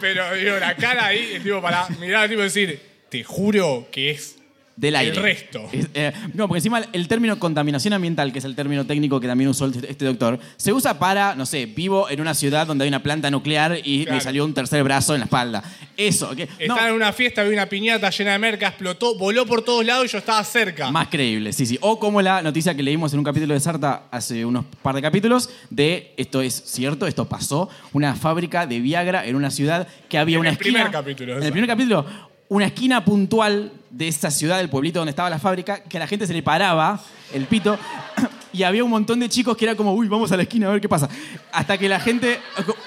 Pero 0.00 0.34
digo, 0.34 0.56
la 0.58 0.74
cara 0.76 1.06
ahí 1.06 1.38
tipo 1.42 1.60
para 1.60 1.86
mirar 2.00 2.22
al 2.24 2.28
tipo 2.30 2.40
decir, 2.42 2.80
te 3.10 3.24
juro 3.24 3.88
que 3.92 4.10
es 4.10 4.36
Del 4.76 4.96
aire. 4.96 5.14
el 5.14 5.22
resto. 5.22 5.68
Es, 5.72 5.88
eh, 5.92 6.10
no, 6.32 6.48
porque 6.48 6.58
encima 6.60 6.80
el 6.92 7.06
término 7.06 7.38
contaminación 7.38 7.92
ambiental, 7.92 8.32
que 8.32 8.38
es 8.38 8.44
el 8.46 8.54
término 8.56 8.86
técnico 8.86 9.20
que 9.20 9.26
también 9.26 9.50
usó 9.50 9.66
este 9.66 10.06
doctor, 10.06 10.38
se 10.56 10.72
usa 10.72 10.98
para, 10.98 11.34
no 11.34 11.44
sé, 11.44 11.66
vivo 11.66 12.08
en 12.08 12.18
una 12.20 12.32
ciudad 12.32 12.66
donde 12.66 12.84
hay 12.84 12.88
una 12.88 13.02
planta 13.02 13.30
nuclear 13.30 13.78
y 13.84 14.04
Claro. 14.04 14.16
me 14.16 14.20
salió 14.22 14.42
un 14.44 14.54
tercer 14.54 14.82
brazo 14.82 15.12
en 15.14 15.20
la 15.20 15.24
espalda. 15.26 15.62
Eso, 15.98 16.34
no, 16.34 16.42
Estaba 16.58 16.88
en 16.88 16.94
una 16.94 17.12
fiesta, 17.12 17.42
vi 17.42 17.52
una 17.52 17.66
piñata 17.66 18.08
llena 18.08 18.32
de 18.32 18.38
merca, 18.38 18.68
explotó, 18.68 19.18
voló 19.18 19.44
por 19.44 19.60
todos 19.62 19.84
lados 19.84 20.06
y 20.06 20.08
yo 20.08 20.16
estaba 20.16 20.42
cerca. 20.44 20.90
más 20.90 21.08
creíble, 21.08 21.52
sí, 21.52 21.66
sí. 21.66 21.76
O 21.82 21.98
como 21.98 22.22
la 22.22 22.40
noticia 22.40 22.74
que 22.74 22.82
leímos 22.82 23.12
en 23.12 23.18
un 23.18 23.24
capítulo 23.26 23.52
de 23.52 23.60
Sarta 23.60 24.04
hace 24.10 24.46
unos 24.46 24.64
par 24.82 24.94
de 24.94 25.02
capítulos, 25.02 25.50
de 25.68 26.14
esto 26.16 26.40
es 26.40 26.54
cierto, 26.54 27.06
esto 27.06 27.28
pasó, 27.28 27.68
una 27.92 28.14
fábrica 28.14 28.66
de 28.66 28.80
Viagra 28.80 29.26
en 29.26 29.36
una 29.36 29.50
ciudad 29.50 29.86
que 30.08 30.16
había 30.16 30.36
En 30.36 30.40
una 30.40 30.48
el 30.50 30.54
esquina. 30.54 30.72
primer 30.84 30.90
capítulo 30.92 31.36
En 31.36 31.42
el 31.42 31.52
primer 31.52 31.68
capítulo, 31.68 32.06
una 32.50 32.66
esquina 32.66 33.04
puntual 33.04 33.72
de 33.90 34.08
esa 34.08 34.30
ciudad, 34.30 34.58
del 34.58 34.68
pueblito 34.68 34.98
donde 34.98 35.10
estaba 35.10 35.30
la 35.30 35.38
fábrica, 35.38 35.84
que 35.84 35.96
a 35.96 36.00
la 36.00 36.06
gente 36.06 36.26
se 36.26 36.34
le 36.34 36.42
paraba 36.42 37.00
el 37.32 37.46
pito. 37.46 37.78
Y 38.52 38.64
había 38.64 38.82
un 38.82 38.90
montón 38.90 39.20
de 39.20 39.28
chicos 39.28 39.56
que 39.56 39.64
era 39.64 39.76
como, 39.76 39.94
uy, 39.94 40.08
vamos 40.08 40.32
a 40.32 40.36
la 40.36 40.42
esquina 40.42 40.66
a 40.66 40.72
ver 40.72 40.80
qué 40.80 40.88
pasa. 40.88 41.08
Hasta 41.52 41.78
que 41.78 41.88
la 41.88 42.00
gente, 42.00 42.40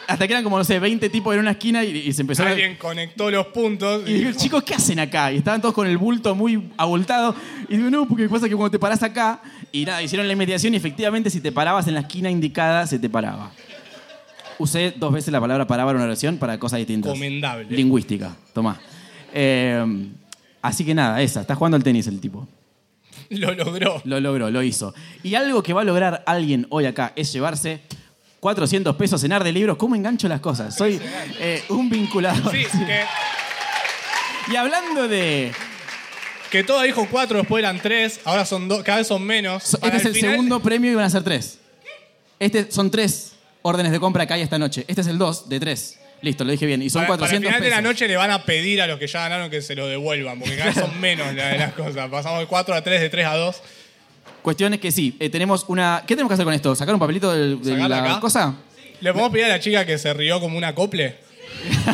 hasta 0.08 0.28
que 0.28 0.34
eran 0.34 0.44
como, 0.44 0.58
no 0.58 0.66
sé, 0.66 0.78
20 0.78 1.10
tipos 1.10 1.34
en 1.34 1.40
una 1.40 1.52
esquina 1.52 1.86
y, 1.86 2.00
y 2.00 2.12
se 2.12 2.20
empezó 2.20 2.44
a... 2.44 2.50
Alguien 2.50 2.76
conectó 2.76 3.32
los 3.32 3.46
puntos 3.46 4.04
Y 4.06 4.16
digo, 4.16 4.32
chicos, 4.34 4.62
¿qué 4.64 4.76
hacen 4.76 5.00
acá? 5.00 5.32
Y 5.32 5.38
estaban 5.38 5.62
todos 5.62 5.74
con 5.74 5.88
el 5.88 5.98
bulto 5.98 6.36
muy 6.36 6.70
abultado. 6.76 7.34
Y 7.70 7.78
digo, 7.78 7.90
no, 7.90 8.06
porque 8.06 8.28
pasa 8.28 8.50
que 8.50 8.56
cuando 8.58 8.72
te 8.72 8.80
parás 8.80 9.04
acá, 9.04 9.42
y 9.72 9.86
nada, 9.86 10.04
hicieron 10.04 10.28
la 10.28 10.34
investigación 10.34 10.74
y 10.74 10.76
efectivamente 10.76 11.30
si 11.30 11.40
te 11.40 11.54
parabas 11.54 11.88
en 11.88 11.94
la 11.94 12.02
esquina 12.02 12.30
indicada, 12.30 12.86
se 12.86 13.00
te 13.00 13.10
paraba. 13.10 13.50
Usé 14.60 14.94
dos 14.98 15.14
veces 15.14 15.32
la 15.32 15.40
palabra 15.40 15.66
para 15.66 15.84
en 15.84 15.96
una 15.96 16.04
oración 16.04 16.40
para 16.40 16.60
cosas 16.60 16.80
distintas. 16.80 17.14
Recomendable. 17.14 17.68
Lingüística, 17.70 18.36
tomá. 18.52 18.82
Eh, 19.34 19.84
así 20.62 20.86
que 20.86 20.94
nada, 20.94 21.22
esa. 21.22 21.42
Está 21.42 21.56
jugando 21.56 21.76
al 21.78 21.84
tenis 21.84 22.08
el 22.08 22.20
tipo. 22.22 22.48
Lo 23.30 23.54
logró. 23.54 24.02
Lo 24.06 24.20
logró, 24.20 24.50
lo 24.52 24.62
hizo. 24.64 24.94
Y 25.24 25.36
algo 25.36 25.64
que 25.64 25.74
va 25.74 25.82
a 25.82 25.86
lograr 25.86 26.24
alguien 26.26 26.68
hoy 26.70 26.86
acá 26.86 27.14
es 27.16 27.32
llevarse 27.34 27.82
400 28.40 28.96
pesos 28.96 29.24
en 29.24 29.32
ar 29.34 29.44
de 29.44 29.52
libros. 29.52 29.78
¿Cómo 29.78 29.96
engancho 29.96 30.28
las 30.28 30.40
cosas? 30.42 30.76
Soy 30.76 31.00
eh, 31.40 31.64
un 31.70 31.90
vinculado. 31.90 32.52
Sí, 32.52 32.66
que, 32.66 33.02
Y 34.52 34.56
hablando 34.58 35.08
de... 35.08 35.52
que 36.52 36.64
todo 36.64 36.82
dijo 36.82 37.08
cuatro, 37.10 37.38
después 37.40 37.62
eran 37.64 37.80
tres, 37.82 38.20
ahora 38.26 38.46
son 38.46 38.68
dos, 38.68 38.84
cada 38.84 38.98
vez 39.00 39.08
son 39.08 39.24
menos. 39.24 39.64
so- 39.64 39.80
Este 39.82 39.98
es 39.98 40.06
el 40.06 40.14
final- 40.14 40.32
segundo 40.32 40.60
premio 40.60 40.92
y 40.92 40.96
van 40.96 41.06
a 41.06 41.10
ser 41.10 41.24
tres. 41.24 41.60
Este 42.40 42.70
son 42.72 42.92
tres 42.92 43.32
órdenes 43.62 43.94
de 43.94 44.00
compra 44.02 44.26
que 44.26 44.34
hay 44.34 44.42
esta 44.42 44.60
noche. 44.60 44.84
Este 44.90 45.00
es 45.02 45.08
el 45.08 45.18
dos 45.18 45.48
de 45.48 45.60
tres. 45.62 45.98
Listo, 46.24 46.44
lo 46.46 46.52
dije 46.52 46.66
bien. 46.66 46.82
Y 46.82 46.90
son 46.90 47.02
Para, 47.06 47.18
para 47.20 47.32
el 47.36 47.44
400 47.44 47.50
final 47.50 47.62
de 47.62 47.70
la 47.70 47.82
noche 47.82 48.08
le 48.08 48.16
van 48.18 48.32
a 48.32 48.44
pedir 48.44 48.82
a 48.82 48.88
los 48.88 48.98
que 48.98 49.06
ya 49.08 49.20
ganaron 49.22 49.52
que 49.52 49.62
se 49.62 49.76
lo 49.76 49.86
devuelvan, 49.88 50.40
porque 50.40 50.56
cada 50.56 50.72
vez 50.72 50.80
son 50.80 51.00
menos 51.00 51.32
la- 51.36 51.56
las 51.58 51.74
cosas. 51.74 52.10
Pasamos 52.10 52.40
de 52.40 52.46
4 52.48 52.74
a 52.74 52.82
3, 52.82 53.02
de 53.02 53.10
3 53.10 53.26
a 53.28 53.36
2. 53.36 53.62
Cuestión 54.42 54.74
es 54.74 54.80
que 54.80 54.92
sí, 54.92 55.16
eh, 55.20 55.30
tenemos 55.30 55.66
una... 55.68 56.02
¿Qué 56.08 56.16
tenemos 56.16 56.30
que 56.30 56.34
hacer 56.34 56.46
con 56.46 56.54
esto? 56.54 56.74
¿Sacar 56.76 56.94
un 56.96 57.00
papelito 57.00 57.32
del- 57.32 57.62
de, 57.62 57.72
¿Sacarla 57.74 58.02
la 58.02 58.12
acá? 58.12 58.20
cosa? 58.22 58.56
¿Le 59.02 59.12
podemos 59.12 59.32
pedir 59.34 59.46
a 59.46 59.50
la 59.50 59.60
chica 59.60 59.86
que 59.86 59.98
se 59.98 60.14
rió 60.14 60.40
como 60.40 60.58
un 60.58 60.64
acople? 60.64 61.18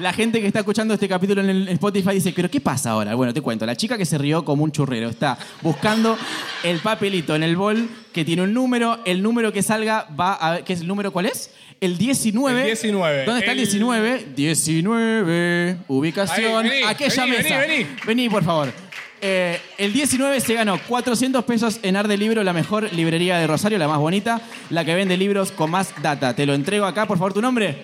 La 0.00 0.12
gente 0.12 0.40
que 0.40 0.46
está 0.46 0.60
escuchando 0.60 0.94
este 0.94 1.08
capítulo 1.08 1.40
en 1.40 1.50
el 1.50 1.68
Spotify 1.70 2.10
dice, 2.14 2.32
pero 2.34 2.48
¿qué 2.48 2.60
pasa 2.60 2.90
ahora? 2.90 3.16
Bueno, 3.16 3.34
te 3.34 3.40
cuento. 3.40 3.66
La 3.66 3.74
chica 3.74 3.98
que 3.98 4.06
se 4.06 4.16
rió 4.16 4.44
como 4.44 4.62
un 4.62 4.70
churrero 4.70 5.08
está 5.08 5.36
buscando 5.60 6.16
el 6.62 6.78
papelito 6.78 7.34
en 7.34 7.42
el 7.42 7.56
bol 7.56 7.88
que 8.12 8.24
tiene 8.24 8.42
un 8.42 8.54
número. 8.54 9.00
El 9.04 9.22
número 9.22 9.52
que 9.52 9.60
salga 9.60 10.06
va 10.18 10.38
a. 10.40 10.58
¿Qué 10.64 10.74
es 10.74 10.82
el 10.82 10.86
número? 10.86 11.10
¿Cuál 11.12 11.26
es? 11.26 11.50
El 11.80 11.96
19. 11.96 12.60
El 12.60 12.66
19. 12.66 13.24
¿Dónde 13.24 13.40
está 13.40 13.52
el 13.52 13.58
El- 13.60 13.64
19? 13.66 14.26
19. 14.34 15.76
Ubicación. 15.88 16.64
Ahí, 16.66 16.70
vení, 16.70 16.82
Aquella 16.86 17.24
vení, 17.24 17.36
mesa. 17.36 17.58
vení, 17.58 17.72
vení. 17.84 17.86
Vení, 18.06 18.28
por 18.28 18.44
favor. 18.44 18.72
Eh, 19.20 19.60
el 19.78 19.92
19 19.92 20.40
se 20.40 20.54
ganó 20.54 20.78
400 20.88 21.44
pesos 21.44 21.80
en 21.82 21.96
Ar 21.96 22.06
de 22.08 22.16
Libro, 22.16 22.42
la 22.44 22.52
mejor 22.52 22.92
librería 22.92 23.38
de 23.38 23.46
Rosario, 23.46 23.76
la 23.78 23.88
más 23.88 23.98
bonita, 23.98 24.40
la 24.70 24.84
que 24.84 24.94
vende 24.94 25.16
libros 25.16 25.50
con 25.52 25.70
más 25.70 25.92
data. 26.02 26.34
Te 26.34 26.46
lo 26.46 26.54
entrego 26.54 26.84
acá, 26.86 27.06
por 27.06 27.18
favor, 27.18 27.32
tu 27.32 27.40
nombre. 27.42 27.76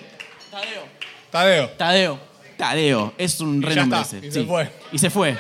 Tadeo. 1.30 1.68
Tadeo. 1.76 2.20
Tadeo. 2.56 3.14
Es 3.18 3.40
un 3.40 3.58
Y 3.58 3.62
ya 3.62 3.68
renombre 3.68 4.00
está, 4.00 4.16
ese. 4.18 4.26
y 4.26 4.30
se 4.30 4.44
fue. 4.44 4.70
Y 4.92 4.98
se 4.98 5.10
fue. 5.10 5.36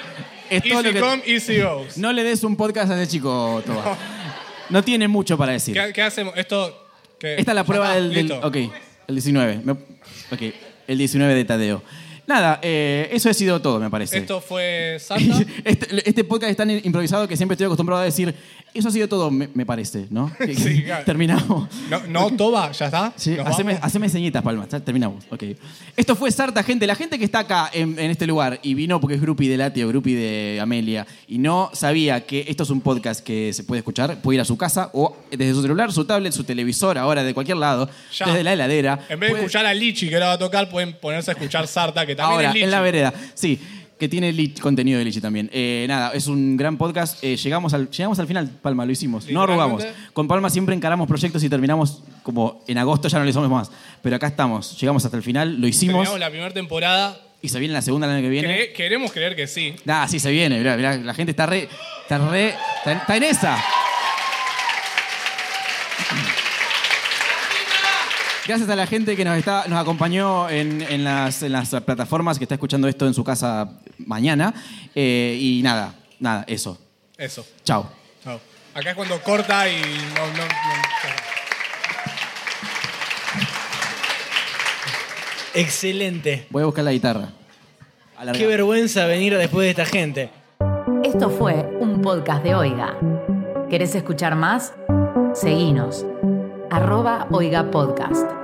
Es 0.50 0.62
todo 0.62 0.74
Easy 0.80 0.88
lo 0.88 0.92
que- 0.92 1.00
come, 1.00 1.22
easy 1.26 1.60
goes. 1.60 1.96
No 1.96 2.12
le 2.12 2.22
des 2.24 2.42
un 2.44 2.56
podcast 2.56 2.90
a 2.92 3.00
ese 3.00 3.10
chico, 3.10 3.62
Toba. 3.66 3.96
No 4.70 4.82
tiene 4.82 5.06
mucho 5.08 5.36
para 5.36 5.52
decir. 5.52 5.74
¿Qué, 5.74 5.92
qué 5.92 6.02
hacemos? 6.02 6.32
Esto. 6.36 6.83
¿Qué? 7.24 7.40
Esta 7.40 7.52
es 7.52 7.56
la 7.56 7.64
prueba 7.64 7.94
del, 7.94 8.12
del-. 8.12 8.32
Ok, 8.32 8.56
el 9.08 9.14
19. 9.14 9.60
Me- 9.64 9.72
ok, 9.72 10.54
el 10.88 10.98
19 10.98 11.34
de 11.34 11.44
Tadeo. 11.44 11.82
Nada, 12.26 12.58
eh, 12.62 13.08
eso 13.12 13.28
ha 13.28 13.34
sido 13.34 13.60
todo, 13.60 13.78
me 13.78 13.90
parece. 13.90 14.16
Esto 14.18 14.40
fue 14.40 14.96
Santa. 14.98 15.44
Este, 15.64 16.08
este 16.08 16.24
podcast 16.24 16.50
es 16.50 16.56
tan 16.56 16.70
improvisado 16.70 17.28
que 17.28 17.36
siempre 17.36 17.54
estoy 17.54 17.66
acostumbrado 17.66 18.00
a 18.00 18.04
decir, 18.04 18.34
eso 18.74 18.88
ha 18.88 18.90
sido 18.90 19.08
todo, 19.08 19.30
me, 19.30 19.48
me 19.54 19.64
parece, 19.64 20.06
¿no? 20.10 20.30
Que- 20.38 20.54
Sí, 20.54 20.82
claro. 20.82 21.04
Terminamos. 21.04 21.68
No, 21.88 22.00
no, 22.08 22.30
Toba, 22.36 22.70
ya 22.72 22.86
está. 22.86 23.12
Sí, 23.16 23.36
haceme, 23.44 23.78
haceme 23.80 24.08
señitas, 24.08 24.42
Palma. 24.42 24.66
Terminamos. 24.66 25.24
Ok. 25.30 25.44
Esto 25.96 26.16
fue 26.16 26.30
Sarta, 26.30 26.62
gente. 26.62 26.86
La 26.86 26.94
gente 26.94 27.18
que 27.18 27.24
está 27.24 27.40
acá 27.40 27.70
en, 27.72 27.98
en 27.98 28.10
este 28.10 28.26
lugar 28.26 28.58
y 28.62 28.74
vino 28.74 29.00
porque 29.00 29.14
es 29.14 29.20
grupi 29.20 29.48
de 29.48 29.56
Lati 29.56 29.82
o 29.82 29.88
grupi 29.88 30.14
de 30.14 30.58
Amelia 30.60 31.06
y 31.28 31.38
no 31.38 31.70
sabía 31.72 32.24
que 32.26 32.44
esto 32.48 32.64
es 32.64 32.70
un 32.70 32.80
podcast 32.80 33.20
que 33.24 33.52
se 33.52 33.64
puede 33.64 33.78
escuchar, 33.78 34.20
puede 34.20 34.36
ir 34.36 34.40
a 34.40 34.44
su 34.44 34.56
casa 34.56 34.90
o 34.92 35.16
desde 35.30 35.52
su 35.54 35.62
celular, 35.62 35.92
su 35.92 36.04
tablet, 36.04 36.32
su 36.32 36.44
televisor, 36.44 36.98
ahora 36.98 37.22
de 37.22 37.32
cualquier 37.34 37.58
lado, 37.58 37.88
Ya. 38.18 38.26
desde 38.26 38.42
la 38.42 38.52
heladera. 38.54 38.98
En 39.08 39.20
vez 39.20 39.28
de 39.28 39.34
puede- 39.34 39.44
escuchar 39.44 39.66
a 39.66 39.74
Lichi 39.74 40.08
que 40.08 40.14
ahora 40.16 40.26
va 40.28 40.32
a 40.34 40.38
tocar, 40.38 40.68
pueden 40.68 40.94
ponerse 40.94 41.30
a 41.30 41.34
escuchar 41.34 41.66
Sarta, 41.66 42.04
que 42.06 42.14
también 42.16 42.36
Ahora, 42.36 42.48
es 42.48 42.54
Lichi. 42.54 42.64
en 42.64 42.70
la 42.70 42.80
vereda. 42.80 43.14
Sí, 43.34 43.60
que 43.98 44.08
tiene 44.08 44.32
lich- 44.32 44.58
contenido 44.60 44.98
de 44.98 45.04
Lichi 45.04 45.20
también. 45.20 45.48
Eh, 45.52 45.84
nada, 45.88 46.12
es 46.12 46.26
un 46.26 46.56
gran 46.56 46.76
podcast. 46.76 47.22
Eh, 47.22 47.36
llegamos, 47.36 47.74
al, 47.74 47.88
llegamos 47.90 48.18
al 48.18 48.26
final, 48.26 48.50
Palma, 48.60 48.84
lo 48.84 48.92
hicimos. 48.92 49.28
No 49.30 49.42
arrugamos. 49.42 49.84
Con 50.12 50.26
Palma 50.28 50.50
siempre 50.50 50.74
encaramos 50.74 51.06
proyectos 51.06 51.42
y 51.44 51.48
terminamos 51.48 52.02
como 52.22 52.62
en 52.66 52.78
agosto 52.78 53.08
ya 53.08 53.18
no 53.18 53.24
le 53.24 53.32
somos 53.32 53.48
más. 53.50 53.70
Pero 54.02 54.16
acá 54.16 54.26
estamos, 54.26 54.78
llegamos 54.80 55.04
hasta 55.04 55.16
el 55.16 55.22
final, 55.22 55.60
lo 55.60 55.66
hicimos 55.68 55.94
Terminamos 55.94 56.20
la 56.20 56.30
primera 56.30 56.50
temporada. 56.52 57.20
y 57.42 57.48
se 57.50 57.58
viene 57.58 57.74
la 57.74 57.82
segunda 57.82 58.06
el 58.06 58.14
año 58.14 58.22
que 58.22 58.30
viene. 58.30 58.48
Cre- 58.48 58.72
queremos 58.72 59.12
creer 59.12 59.36
que 59.36 59.46
sí. 59.46 59.74
Nah, 59.84 60.06
sí 60.08 60.18
se 60.18 60.30
viene, 60.30 60.58
mirá, 60.58 60.76
mirá, 60.76 60.96
la 60.96 61.14
gente 61.14 61.30
está 61.30 61.46
re. 61.46 61.68
Está 62.02 62.18
re. 62.30 62.54
Está, 62.78 62.92
en- 62.92 62.98
está 62.98 63.16
en 63.16 63.22
esa. 63.22 63.64
Gracias 68.46 68.68
a 68.68 68.76
la 68.76 68.86
gente 68.86 69.16
que 69.16 69.24
nos, 69.24 69.38
está, 69.38 69.66
nos 69.68 69.80
acompañó 69.80 70.50
en, 70.50 70.82
en 70.82 71.02
las, 71.02 71.42
en 71.42 71.52
las 71.52 71.70
plataformas, 71.70 72.36
que 72.38 72.44
está 72.44 72.54
escuchando 72.56 72.86
esto 72.88 73.06
en 73.06 73.14
su 73.14 73.24
casa 73.24 73.70
mañana. 73.98 74.52
Eh, 74.94 75.38
y 75.40 75.62
nada, 75.62 75.94
nada, 76.20 76.44
eso. 76.46 76.78
Eso. 77.16 77.46
Chao. 77.64 77.88
Chao. 78.22 78.38
Acá 78.74 78.90
es 78.90 78.96
cuando 78.96 79.18
corta 79.22 79.68
y 79.68 79.76
no. 80.14 80.26
no, 80.36 80.44
no- 80.44 80.74
Excelente. 85.54 86.46
Voy 86.50 86.62
a 86.62 86.66
buscar 86.66 86.84
la 86.84 86.92
guitarra. 86.92 87.28
Qué 88.32 88.46
vergüenza 88.46 89.06
venir 89.06 89.36
después 89.36 89.64
de 89.64 89.70
esta 89.70 89.84
gente. 89.86 90.30
Esto 91.02 91.30
fue 91.30 91.54
un 91.80 92.02
podcast 92.02 92.42
de 92.42 92.54
Oiga. 92.54 92.96
¿Querés 93.70 93.94
escuchar 93.94 94.34
más? 94.34 94.72
Seguinos. 95.34 96.04
Arroba 96.74 97.28
Oiga 97.30 97.62
Podcast. 97.70 98.43